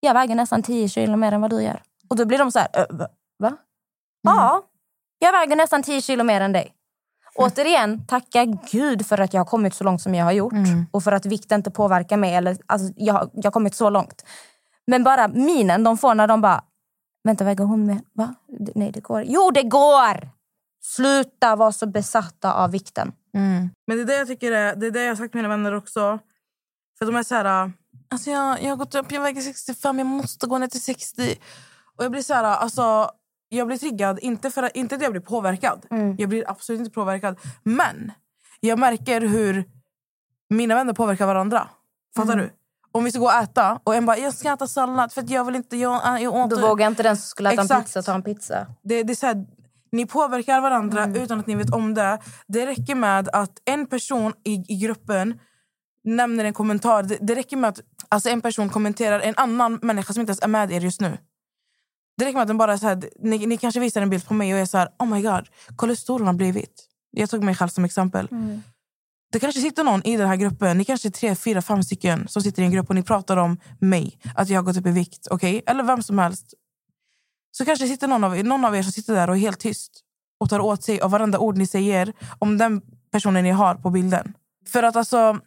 Jag 0.00 0.14
väger 0.14 0.34
nästan 0.34 0.62
10 0.62 0.88
kilo 0.88 1.16
mer 1.16 1.32
än 1.32 1.40
vad 1.40 1.50
du 1.50 1.62
gör. 1.62 1.82
Och 2.08 2.16
då 2.16 2.24
blir 2.24 2.38
de 2.38 2.52
så 2.52 2.58
här, 2.58 2.68
"Ö, 2.72 2.86
va? 2.98 3.06
va? 3.38 3.56
Ja, 4.22 4.62
jag 5.18 5.32
väger 5.32 5.56
nästan 5.56 5.82
10 5.82 6.00
kilo 6.00 6.24
mer 6.24 6.40
än 6.40 6.52
dig. 6.52 6.74
Återigen, 7.36 8.06
tacka 8.06 8.44
gud 8.44 9.06
för 9.06 9.20
att 9.20 9.34
jag 9.34 9.40
har 9.40 9.46
kommit 9.46 9.74
så 9.74 9.84
långt 9.84 10.02
som 10.02 10.14
jag 10.14 10.24
har 10.24 10.32
gjort. 10.32 10.52
Och 10.92 11.04
för 11.04 11.12
att 11.12 11.26
vikt 11.26 11.52
inte 11.52 11.70
påverkar 11.70 12.16
mig. 12.16 12.34
Eller, 12.34 12.56
alltså, 12.66 12.92
jag, 12.96 13.30
jag 13.34 13.44
har 13.44 13.50
kommit 13.50 13.74
så 13.74 13.90
långt. 13.90 14.24
Men 14.86 15.04
bara 15.04 15.28
minen 15.28 15.84
de 15.84 15.98
får 15.98 16.14
när 16.14 16.26
de 16.26 16.40
bara, 16.40 16.64
vänta 17.24 17.44
väger 17.44 17.64
hon 17.64 17.86
mer? 17.86 18.00
Va? 18.12 18.34
Nej 18.74 18.90
det 18.92 19.00
går. 19.00 19.24
Jo 19.26 19.50
det 19.50 19.62
går! 19.62 20.30
Sluta 20.84 21.56
vara 21.56 21.72
så 21.72 21.86
besatta 21.86 22.54
av 22.54 22.70
vikten. 22.70 23.12
Men 23.86 23.96
det 23.96 24.02
är 24.02 24.06
det 24.06 24.16
jag 24.16 24.26
tycker 24.26 24.52
är, 24.52 24.76
det 24.76 24.86
är 24.86 24.90
det 24.90 25.02
jag 25.02 25.10
har 25.10 25.16
sagt 25.16 25.32
till 25.32 25.38
mina 25.38 25.48
vänner 25.48 25.74
också. 25.74 26.18
För 26.98 27.06
de 27.06 27.16
är 27.16 27.22
så 27.22 27.34
här, 27.34 27.72
alltså 28.10 28.30
jag, 28.30 28.62
jag 28.62 28.68
har 28.68 28.76
gått 28.76 28.94
upp, 28.94 29.12
jag 29.12 29.20
väger 29.20 29.40
65, 29.40 29.98
jag 29.98 30.06
måste 30.06 30.46
gå 30.46 30.58
ner 30.58 30.66
till 30.66 30.80
60. 30.80 31.36
Och 31.96 32.04
jag 32.04 32.10
blir 32.10 32.22
så 32.22 32.34
här, 32.34 32.44
alltså 32.44 33.10
jag 33.48 33.66
blir 33.66 33.76
triggad, 33.78 34.18
inte 34.18 34.50
för 34.50 34.62
att, 34.62 34.76
inte 34.76 34.94
att 34.94 35.02
jag 35.02 35.12
blir 35.12 35.22
påverkad. 35.22 35.86
Jag 36.18 36.28
blir 36.28 36.50
absolut 36.50 36.78
inte 36.78 36.90
påverkad. 36.90 37.38
Men 37.62 38.12
jag 38.60 38.78
märker 38.78 39.20
hur 39.20 39.64
mina 40.50 40.74
vänner 40.74 40.92
påverkar 40.92 41.26
varandra. 41.26 41.68
Fattar 42.16 42.36
du? 42.36 42.50
Om 42.92 43.04
vi 43.04 43.10
ska 43.10 43.20
gå 43.20 43.26
och 43.26 43.34
äta 43.34 43.80
och 43.84 43.94
en 43.94 44.06
bara, 44.06 44.18
jag 44.18 44.34
ska 44.34 44.52
äta 44.52 44.66
sallad 44.66 45.12
för 45.12 45.22
att 45.22 45.30
jag 45.30 45.44
vill 45.44 45.56
inte, 45.56 45.76
jag, 45.76 46.22
jag 46.22 46.34
åt 46.34 46.50
Då 46.50 46.60
vågar 46.68 46.86
inte 46.86 47.02
den 47.02 47.16
som 47.16 47.22
skulle 47.22 47.52
äta 47.52 47.60
en 47.60 47.64
Exakt. 47.64 47.86
pizza 47.86 48.02
ta 48.02 48.14
en 48.14 48.22
pizza. 48.22 48.66
det, 48.82 49.02
det 49.02 49.12
är 49.12 49.14
så 49.14 49.26
här, 49.26 49.46
ni 49.94 50.06
påverkar 50.06 50.60
varandra 50.60 51.06
utan 51.14 51.40
att 51.40 51.46
ni 51.46 51.54
vet 51.54 51.70
om 51.70 51.94
det. 51.94 52.18
Det 52.46 52.66
räcker 52.66 52.94
med 52.94 53.28
att 53.28 53.58
en 53.64 53.86
person 53.86 54.32
i, 54.44 54.64
i 54.68 54.76
gruppen 54.76 55.40
nämner 56.04 56.44
en 56.44 56.52
kommentar. 56.52 57.02
Det, 57.02 57.18
det 57.20 57.34
räcker 57.34 57.56
med 57.56 57.68
att 57.68 57.80
alltså 58.08 58.28
en 58.28 58.40
person 58.40 58.68
kommenterar 58.68 59.20
en 59.20 59.34
annan 59.36 59.78
människa 59.82 60.12
som 60.12 60.20
inte 60.20 60.30
ens 60.30 60.42
är 60.42 60.48
med 60.48 60.72
er 60.72 60.80
just 60.80 61.00
nu. 61.00 61.18
Det 62.16 62.24
räcker 62.24 62.34
med 62.34 62.42
att 62.42 62.48
den 62.48 62.58
bara 62.58 62.78
så 62.78 62.86
här, 62.86 63.02
ni, 63.18 63.46
ni 63.46 63.56
kanske 63.56 63.80
visar 63.80 64.02
en 64.02 64.10
bild 64.10 64.26
på 64.26 64.34
mig 64.34 64.52
och 64.52 64.58
jag 64.58 64.62
är 64.62 64.66
så 64.66 64.78
här, 64.78 64.88
oh 64.98 65.06
my 65.08 65.22
god, 65.22 65.48
kolla 65.76 65.90
hur 65.90 65.96
stor 65.96 66.18
hon 66.18 66.26
har 66.26 66.34
blivit. 66.34 66.88
Jag 67.10 67.30
tog 67.30 67.44
mig 67.44 67.54
själv 67.54 67.68
som 67.68 67.84
exempel. 67.84 68.28
Det 69.32 69.40
kanske 69.40 69.60
sitter 69.60 69.84
någon 69.84 70.02
i 70.02 70.16
den 70.16 70.28
här 70.28 70.36
gruppen, 70.36 70.78
ni 70.78 70.84
kanske 70.84 71.08
är 71.08 71.10
tre, 71.10 71.36
fyra, 71.36 71.62
fem 71.62 71.82
stycken 71.82 72.28
som 72.28 72.42
sitter 72.42 72.62
i 72.62 72.64
en 72.64 72.72
grupp 72.72 72.88
och 72.88 72.94
ni 72.94 73.02
pratar 73.02 73.36
om 73.36 73.56
mig, 73.78 74.18
att 74.34 74.48
jag 74.48 74.58
har 74.58 74.62
gått 74.62 74.76
upp 74.76 74.86
i 74.86 74.90
vikt. 74.90 75.26
okej? 75.30 75.62
Eller 75.66 75.82
vem 75.84 76.02
som 76.02 76.18
helst 76.18 76.54
så 77.56 77.64
kanske 77.64 77.88
sitter 77.88 78.08
någon 78.08 78.24
av, 78.24 78.36
någon 78.36 78.64
av 78.64 78.76
er 78.76 78.82
som 78.82 78.92
sitter 78.92 79.14
där 79.14 79.30
och 79.30 79.36
är 79.36 79.40
helt 79.40 79.60
tyst 79.60 80.00
och 80.40 80.50
tar 80.50 80.60
åt 80.60 80.82
sig 80.82 81.00
av 81.00 81.10
varenda 81.10 81.38
ord 81.38 81.56
ni 81.56 81.66
säger 81.66 82.12
om 82.38 82.58
den 82.58 82.82
personen 83.10 83.44
ni 83.44 83.50
har 83.50 83.74
på 83.74 83.90
bilden. 83.90 84.34
För 84.66 84.82
att 84.82 84.96
alltså, 84.96 85.38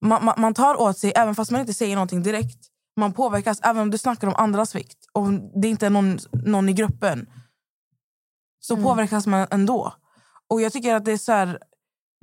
man, 0.00 0.24
man, 0.24 0.34
man 0.38 0.54
tar 0.54 0.80
åt 0.80 0.98
sig 0.98 1.12
även 1.16 1.34
fast 1.34 1.50
man 1.50 1.60
inte 1.60 1.74
säger 1.74 1.96
någonting 1.96 2.22
direkt. 2.22 2.58
Man 2.96 3.12
påverkas 3.12 3.60
även 3.62 3.82
om 3.82 3.90
du 3.90 3.98
snackar 3.98 4.28
om 4.28 4.34
andras 4.36 4.74
vikt 4.74 5.06
och 5.12 5.32
det 5.62 5.68
inte 5.68 5.86
är 5.86 5.90
någon, 5.90 6.18
någon 6.32 6.68
i 6.68 6.72
gruppen. 6.72 7.26
Så 8.60 8.76
påverkas 8.76 9.26
man 9.26 9.46
ändå. 9.50 9.94
Och 10.48 10.60
jag 10.60 10.72
tycker 10.72 10.94
att 10.94 11.04
det 11.04 11.12
är 11.12 11.18
så 11.18 11.32
här, 11.32 11.58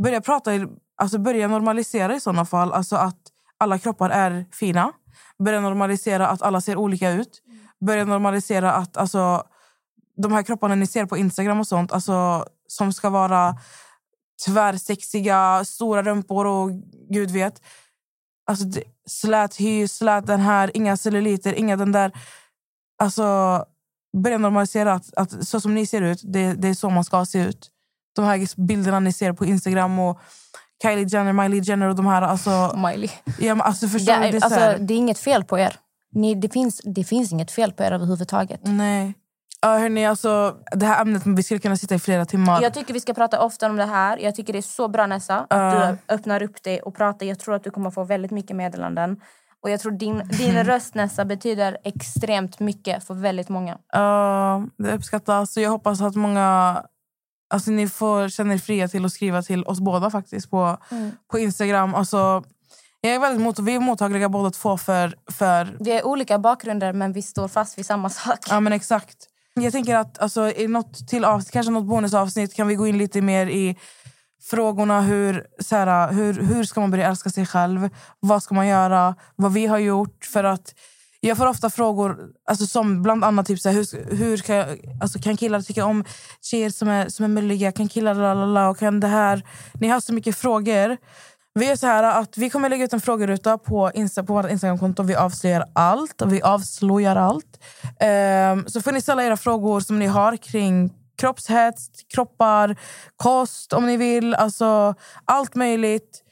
börja 0.04 0.22
prata, 0.22 0.52
alltså 0.98 1.18
börja 1.18 1.48
normalisera 1.48 2.16
i 2.16 2.20
sådana 2.20 2.46
fall. 2.46 2.74
Alltså 2.74 2.96
att 2.96 3.20
alla 3.58 3.80
kroppar 3.80 4.10
är 4.10 4.46
fina. 4.52 4.94
Börja 5.40 5.62
normalisera 5.62 6.28
att 6.28 6.42
alla 6.42 6.62
ser 6.62 6.76
olika 6.76 7.12
ut. 7.12 7.42
Börja 7.86 8.06
normalisera 8.06 8.74
att 8.74 8.98
alltså, 8.98 9.44
de 10.18 10.32
här 10.32 10.44
kropparna 10.44 10.76
ni 10.76 10.88
ser 10.88 11.06
på 11.06 11.18
Instagram 11.18 11.60
och 11.60 11.68
sånt, 11.68 11.92
alltså, 11.92 12.46
som 12.68 12.94
ska 12.94 13.10
vara 13.10 13.56
tvärsexiga, 14.46 15.66
stora 15.66 16.04
rumpor 16.04 16.46
och 16.46 16.72
gud 17.10 17.32
vet. 17.32 17.62
Alltså, 18.50 18.66
det, 18.66 18.84
slät 19.08 19.60
hy, 19.60 19.88
slät 19.88 20.28
den 20.28 20.40
här, 20.40 20.72
inga 20.74 20.98
celluliter, 20.98 21.54
inga 21.54 21.76
den 21.76 21.92
där. 21.92 22.12
Alltså, 23.02 23.66
börja 24.18 24.38
normalisera 24.38 24.94
att, 24.94 25.14
att 25.18 25.48
så 25.48 25.62
som 25.62 25.76
ni 25.76 25.86
ser 25.86 26.02
ut, 26.02 26.22
det, 26.24 26.54
det 26.54 26.68
är 26.68 26.74
så 26.74 26.90
man 26.90 27.04
ska 27.04 27.26
se 27.26 27.40
ut. 27.40 27.70
De 28.16 28.26
här 28.26 28.62
bilderna 28.62 29.00
ni 29.00 29.14
ser 29.14 29.34
på 29.34 29.46
Instagram 29.46 30.00
och 30.00 30.20
Kylie 30.82 31.08
Jenner, 31.08 31.34
Miley 31.34 31.62
Jenner 31.64 31.90
och 31.90 31.96
de 31.96 32.06
här. 32.06 32.22
Alltså, 32.22 32.78
Miley. 32.78 33.10
ja, 33.40 33.56
men 33.56 33.62
alltså, 33.62 33.88
förstår 33.88 34.14
Det 34.14 34.28
är, 34.28 34.32
Det 34.32 34.38
är 34.38 34.44
alltså, 34.44 34.84
det 34.84 34.94
är 34.94 34.98
inget 34.98 35.20
fel 35.20 35.44
på 35.44 35.60
er. 35.60 35.76
Ni, 36.12 36.36
det, 36.36 36.50
finns, 36.50 36.82
det 36.84 37.04
finns 37.04 37.32
inget 37.32 37.52
fel 37.52 37.72
på 37.72 37.84
er 37.84 37.92
överhuvudtaget. 37.92 38.60
Nej. 38.64 39.14
Ja, 39.62 39.78
hörni, 39.78 40.06
alltså, 40.06 40.56
det 40.72 40.86
här 40.86 41.02
ämnet, 41.02 41.24
vi 41.26 41.44
skulle 41.44 41.60
kunna 41.60 41.78
sitta 41.78 41.96
i 41.96 42.00
flera 42.00 42.26
timmar. 42.26 42.62
Jag 42.62 42.74
tycker 42.74 42.94
vi 42.94 43.00
ska 43.00 43.14
prata 43.14 43.42
ofta 43.42 43.70
om 43.70 43.76
det 43.76 43.86
här. 43.86 44.18
Jag 44.18 44.36
tycker 44.36 44.54
det 44.54 44.60
är 44.60 44.62
så 44.62 44.88
bra 44.88 45.08
Nessa 45.08 45.48
att 45.50 45.74
du 45.74 46.14
öppnar 46.14 46.44
upp 46.44 46.64
dig 46.64 46.82
och 46.82 46.96
pratar. 46.96 47.26
Jag 47.26 47.40
tror 47.40 47.56
att 47.56 47.64
du 47.64 47.72
kommer 47.72 47.92
få 47.92 48.04
väldigt 48.04 48.32
mycket 48.32 48.56
meddelanden. 48.56 49.22
Och 49.64 49.70
jag 49.70 49.80
tror 49.80 49.92
din, 49.92 50.18
din 50.18 50.64
röst 50.64 50.96
Nessa 50.96 51.26
betyder 51.26 51.78
extremt 51.84 52.60
mycket 52.60 53.04
för 53.04 53.14
väldigt 53.14 53.50
många. 53.50 53.78
Ja, 53.94 54.64
det 54.78 54.94
uppskattas. 54.94 55.54
Så 55.54 55.62
jag 55.62 55.70
hoppas 55.70 56.02
att 56.02 56.16
många... 56.16 56.84
Alltså 57.54 57.72
ni 57.72 57.88
får 57.88 58.30
känna 58.30 58.54
er 58.54 58.58
fria 58.58 58.88
till 58.88 59.06
att 59.06 59.12
skriva 59.12 59.42
till 59.42 59.64
oss 59.64 59.80
båda 59.80 60.10
faktiskt 60.10 60.50
på, 60.52 60.78
på 61.32 61.40
Instagram. 61.40 61.96
Alltså, 61.96 62.44
jag 63.02 63.16
är 63.16 63.20
väldigt 63.20 63.42
mot, 63.42 63.60
vi 63.60 63.76
är 63.76 63.80
mottagliga 63.80 64.30
båda 64.30 64.52
två 64.52 64.78
för, 64.78 65.16
för 65.32 65.78
Vi 65.80 65.92
har 65.92 66.04
olika 66.04 66.40
bakgrunder 66.40 66.94
men 66.94 67.14
vi 67.14 67.22
står 67.22 67.48
fast 67.48 67.78
vid 67.78 67.86
samma 67.86 68.10
sak. 68.10 68.40
Ja 68.50 68.60
men 68.60 68.74
exakt. 68.74 69.18
Jag 69.54 69.72
tänker 69.72 69.96
att 69.96 70.20
alltså, 70.20 70.52
i 70.52 70.68
något 70.68 71.08
till 71.08 71.26
avsnitt, 71.26 71.52
kanske 71.52 71.72
något 71.72 71.86
bonusavsnitt 71.86 72.54
kan 72.56 72.68
vi 72.68 72.76
gå 72.76 72.88
in 72.88 72.98
lite 72.98 73.22
mer 73.22 73.48
i 73.48 73.78
frågorna. 74.50 75.02
Hur, 75.02 75.46
så 75.60 75.76
här, 75.76 76.12
hur, 76.12 76.34
hur 76.34 76.64
ska 76.64 76.80
man 76.82 76.92
börja 76.92 77.08
älska 77.08 77.30
sig 77.30 77.46
själv? 77.46 77.90
Vad 78.20 78.44
ska 78.44 78.56
man 78.56 78.68
göra? 78.68 79.16
Vad 79.36 79.54
vi 79.54 79.66
har 79.66 79.78
gjort? 79.78 80.26
För 80.26 80.44
att 80.44 80.74
jag 81.20 81.38
får 81.38 81.46
ofta 81.46 81.70
frågor 81.70 82.18
alltså, 82.50 82.66
som 82.66 83.02
bland 83.04 83.24
annat 83.24 83.48
typ, 83.48 83.60
så 83.60 83.70
här, 83.70 83.76
hur, 83.76 84.16
hur 84.16 84.52
jag, 84.52 84.68
alltså, 85.02 85.20
kan 85.20 85.38
killar 85.38 85.62
tycka 85.62 85.86
om 85.86 86.04
tjejer 86.42 86.70
som 86.70 86.90
är, 86.90 87.10
som 87.10 87.26
är 87.26 87.30
mulliga? 87.30 87.72
Kan 87.72 87.88
killar 87.88 88.14
lalala, 88.16 88.70
och 88.70 88.78
kan 88.78 89.00
det 89.00 89.08
här? 89.08 89.44
Ni 89.74 89.88
har 89.88 90.00
så 90.00 90.14
mycket 90.14 90.38
frågor. 90.38 90.98
Vi 91.60 91.68
gör 91.68 91.76
så 91.76 91.88
här 91.88 92.04
att 92.04 92.38
vi 92.38 92.50
kommer 92.50 92.70
lägga 92.70 92.86
ut 92.86 92.94
en 92.94 93.02
frågeruta 93.02 93.58
på, 93.58 93.92
Insta, 93.94 94.24
på 94.24 94.34
vårt 94.34 94.52
Instagramkonto. 94.52 95.04
Vi 95.04 95.16
avslöjar 95.16 95.66
allt. 95.74 96.22
Vi 96.26 96.42
avslöjar 96.42 97.16
allt. 97.16 97.60
Um, 98.54 98.68
så 98.68 98.82
får 98.82 98.92
ni 98.92 99.02
ställa 99.02 99.24
era 99.24 99.38
frågor 99.38 99.80
som 99.80 100.00
ni 100.00 100.06
har 100.06 100.38
kring 100.38 100.94
kroppshets, 101.18 101.90
kroppar, 102.14 102.76
kost 103.16 103.74
om 103.74 103.86
ni 103.86 103.98
vill. 103.98 104.36
Alltså 104.36 104.96
allt 105.26 105.56
möjligt. 105.56 106.24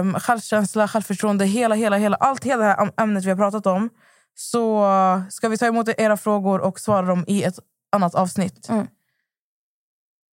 Um, 0.00 0.14
självkänsla, 0.14 0.88
självförtroende, 0.88 1.44
hela, 1.44 1.74
hela, 1.74 1.96
hela, 1.96 2.16
allt 2.16 2.44
hela 2.44 2.62
det 2.62 2.68
här 2.68 2.90
ämnet 2.96 3.24
vi 3.24 3.30
har 3.30 3.36
pratat 3.36 3.66
om. 3.66 3.90
Så 4.34 4.86
ska 5.30 5.48
vi 5.48 5.58
ta 5.58 5.66
emot 5.66 5.88
era 5.88 6.16
frågor 6.16 6.60
och 6.60 6.80
svara 6.80 7.06
dem 7.06 7.24
i 7.26 7.42
ett 7.42 7.58
annat 7.92 8.14
avsnitt. 8.14 8.68
Mm. 8.68 8.86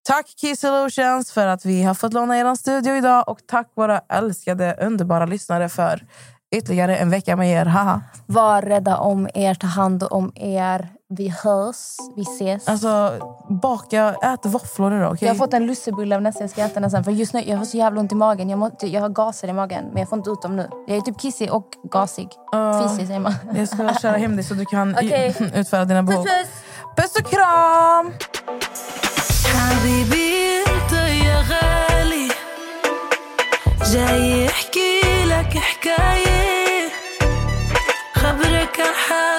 Tack 0.10 0.28
Key 0.42 0.56
Solutions 0.56 1.32
för 1.32 1.48
att 1.48 1.66
vi 1.66 1.84
har 1.84 1.94
fått 1.94 2.14
låna 2.14 2.38
er 2.38 2.56
studio 2.56 2.96
idag. 2.96 3.24
Och 3.30 3.40
tack 3.48 3.68
våra 3.76 4.02
älskade, 4.10 4.78
underbara 4.82 5.26
lyssnare 5.26 5.70
för 5.70 6.06
ytterligare 6.52 6.98
en 6.98 7.10
vecka 7.10 7.36
med 7.36 7.52
er. 7.52 7.66
Haha. 7.66 8.02
Var 8.26 8.62
rädda 8.62 8.98
om 8.98 9.30
er, 9.34 9.54
ta 9.54 9.68
hand 9.68 10.04
om 10.12 10.32
er. 10.36 10.88
Vi 11.10 11.30
hörs, 11.44 11.98
vi 12.16 12.22
ses. 12.22 12.68
Alltså, 12.68 13.20
baka, 13.50 14.16
ät 14.24 14.46
våfflor 14.46 14.94
idag. 14.98 15.14
okej? 15.14 15.28
Jag 15.28 15.34
har 15.34 15.38
fått 15.38 15.54
en 15.54 15.66
lussebulle 15.66 16.16
av 16.16 16.22
nästa, 16.22 16.44
jag 16.44 16.50
ska 16.50 16.62
äta 16.62 16.80
den 16.80 16.92
sen. 16.92 17.04
För 17.04 17.12
just 17.12 17.34
nu, 17.34 17.42
jag 17.42 17.58
har 17.58 17.66
så 17.66 17.78
jävla 17.78 18.00
ont 18.00 18.12
i 18.12 18.16
magen. 18.16 18.50
Jag, 18.50 18.60
må, 18.60 18.72
jag 18.82 19.02
har 19.02 19.10
gaser 19.10 19.48
i 19.48 19.54
magen, 19.54 19.86
men 19.94 20.00
jag 20.00 20.10
får 20.10 20.18
inte 20.18 20.30
ut 20.30 20.42
dem 20.42 20.56
nu. 20.56 20.70
Jag 20.88 20.98
är 20.98 21.02
typ 21.02 21.20
kissig 21.20 21.54
och 21.54 21.68
gasig. 21.92 22.30
Fisig 22.84 23.08
säger 23.08 23.20
man. 23.20 23.34
Jag 23.56 23.68
ska 23.68 23.94
köra 23.94 24.18
hem 24.18 24.36
dig 24.36 24.46
så 24.46 24.54
du 24.54 24.66
kan 24.66 25.00
i- 25.00 25.34
utföra 25.56 25.86
dina 25.86 26.04
behov. 26.04 26.24
Puss! 26.24 26.50
Puss 26.98 27.16
och 27.16 27.30
kram! 27.32 28.14
حبيبي 29.70 30.64
أنت 30.68 30.94
يا 30.94 31.46
غالي. 31.50 32.28
جاي 33.92 34.46
يحكي 34.46 35.02
لك 35.26 35.58
حكاية. 35.58 36.90
خبرك 38.16 38.80
عن 38.80 38.94
حاله 39.10 39.39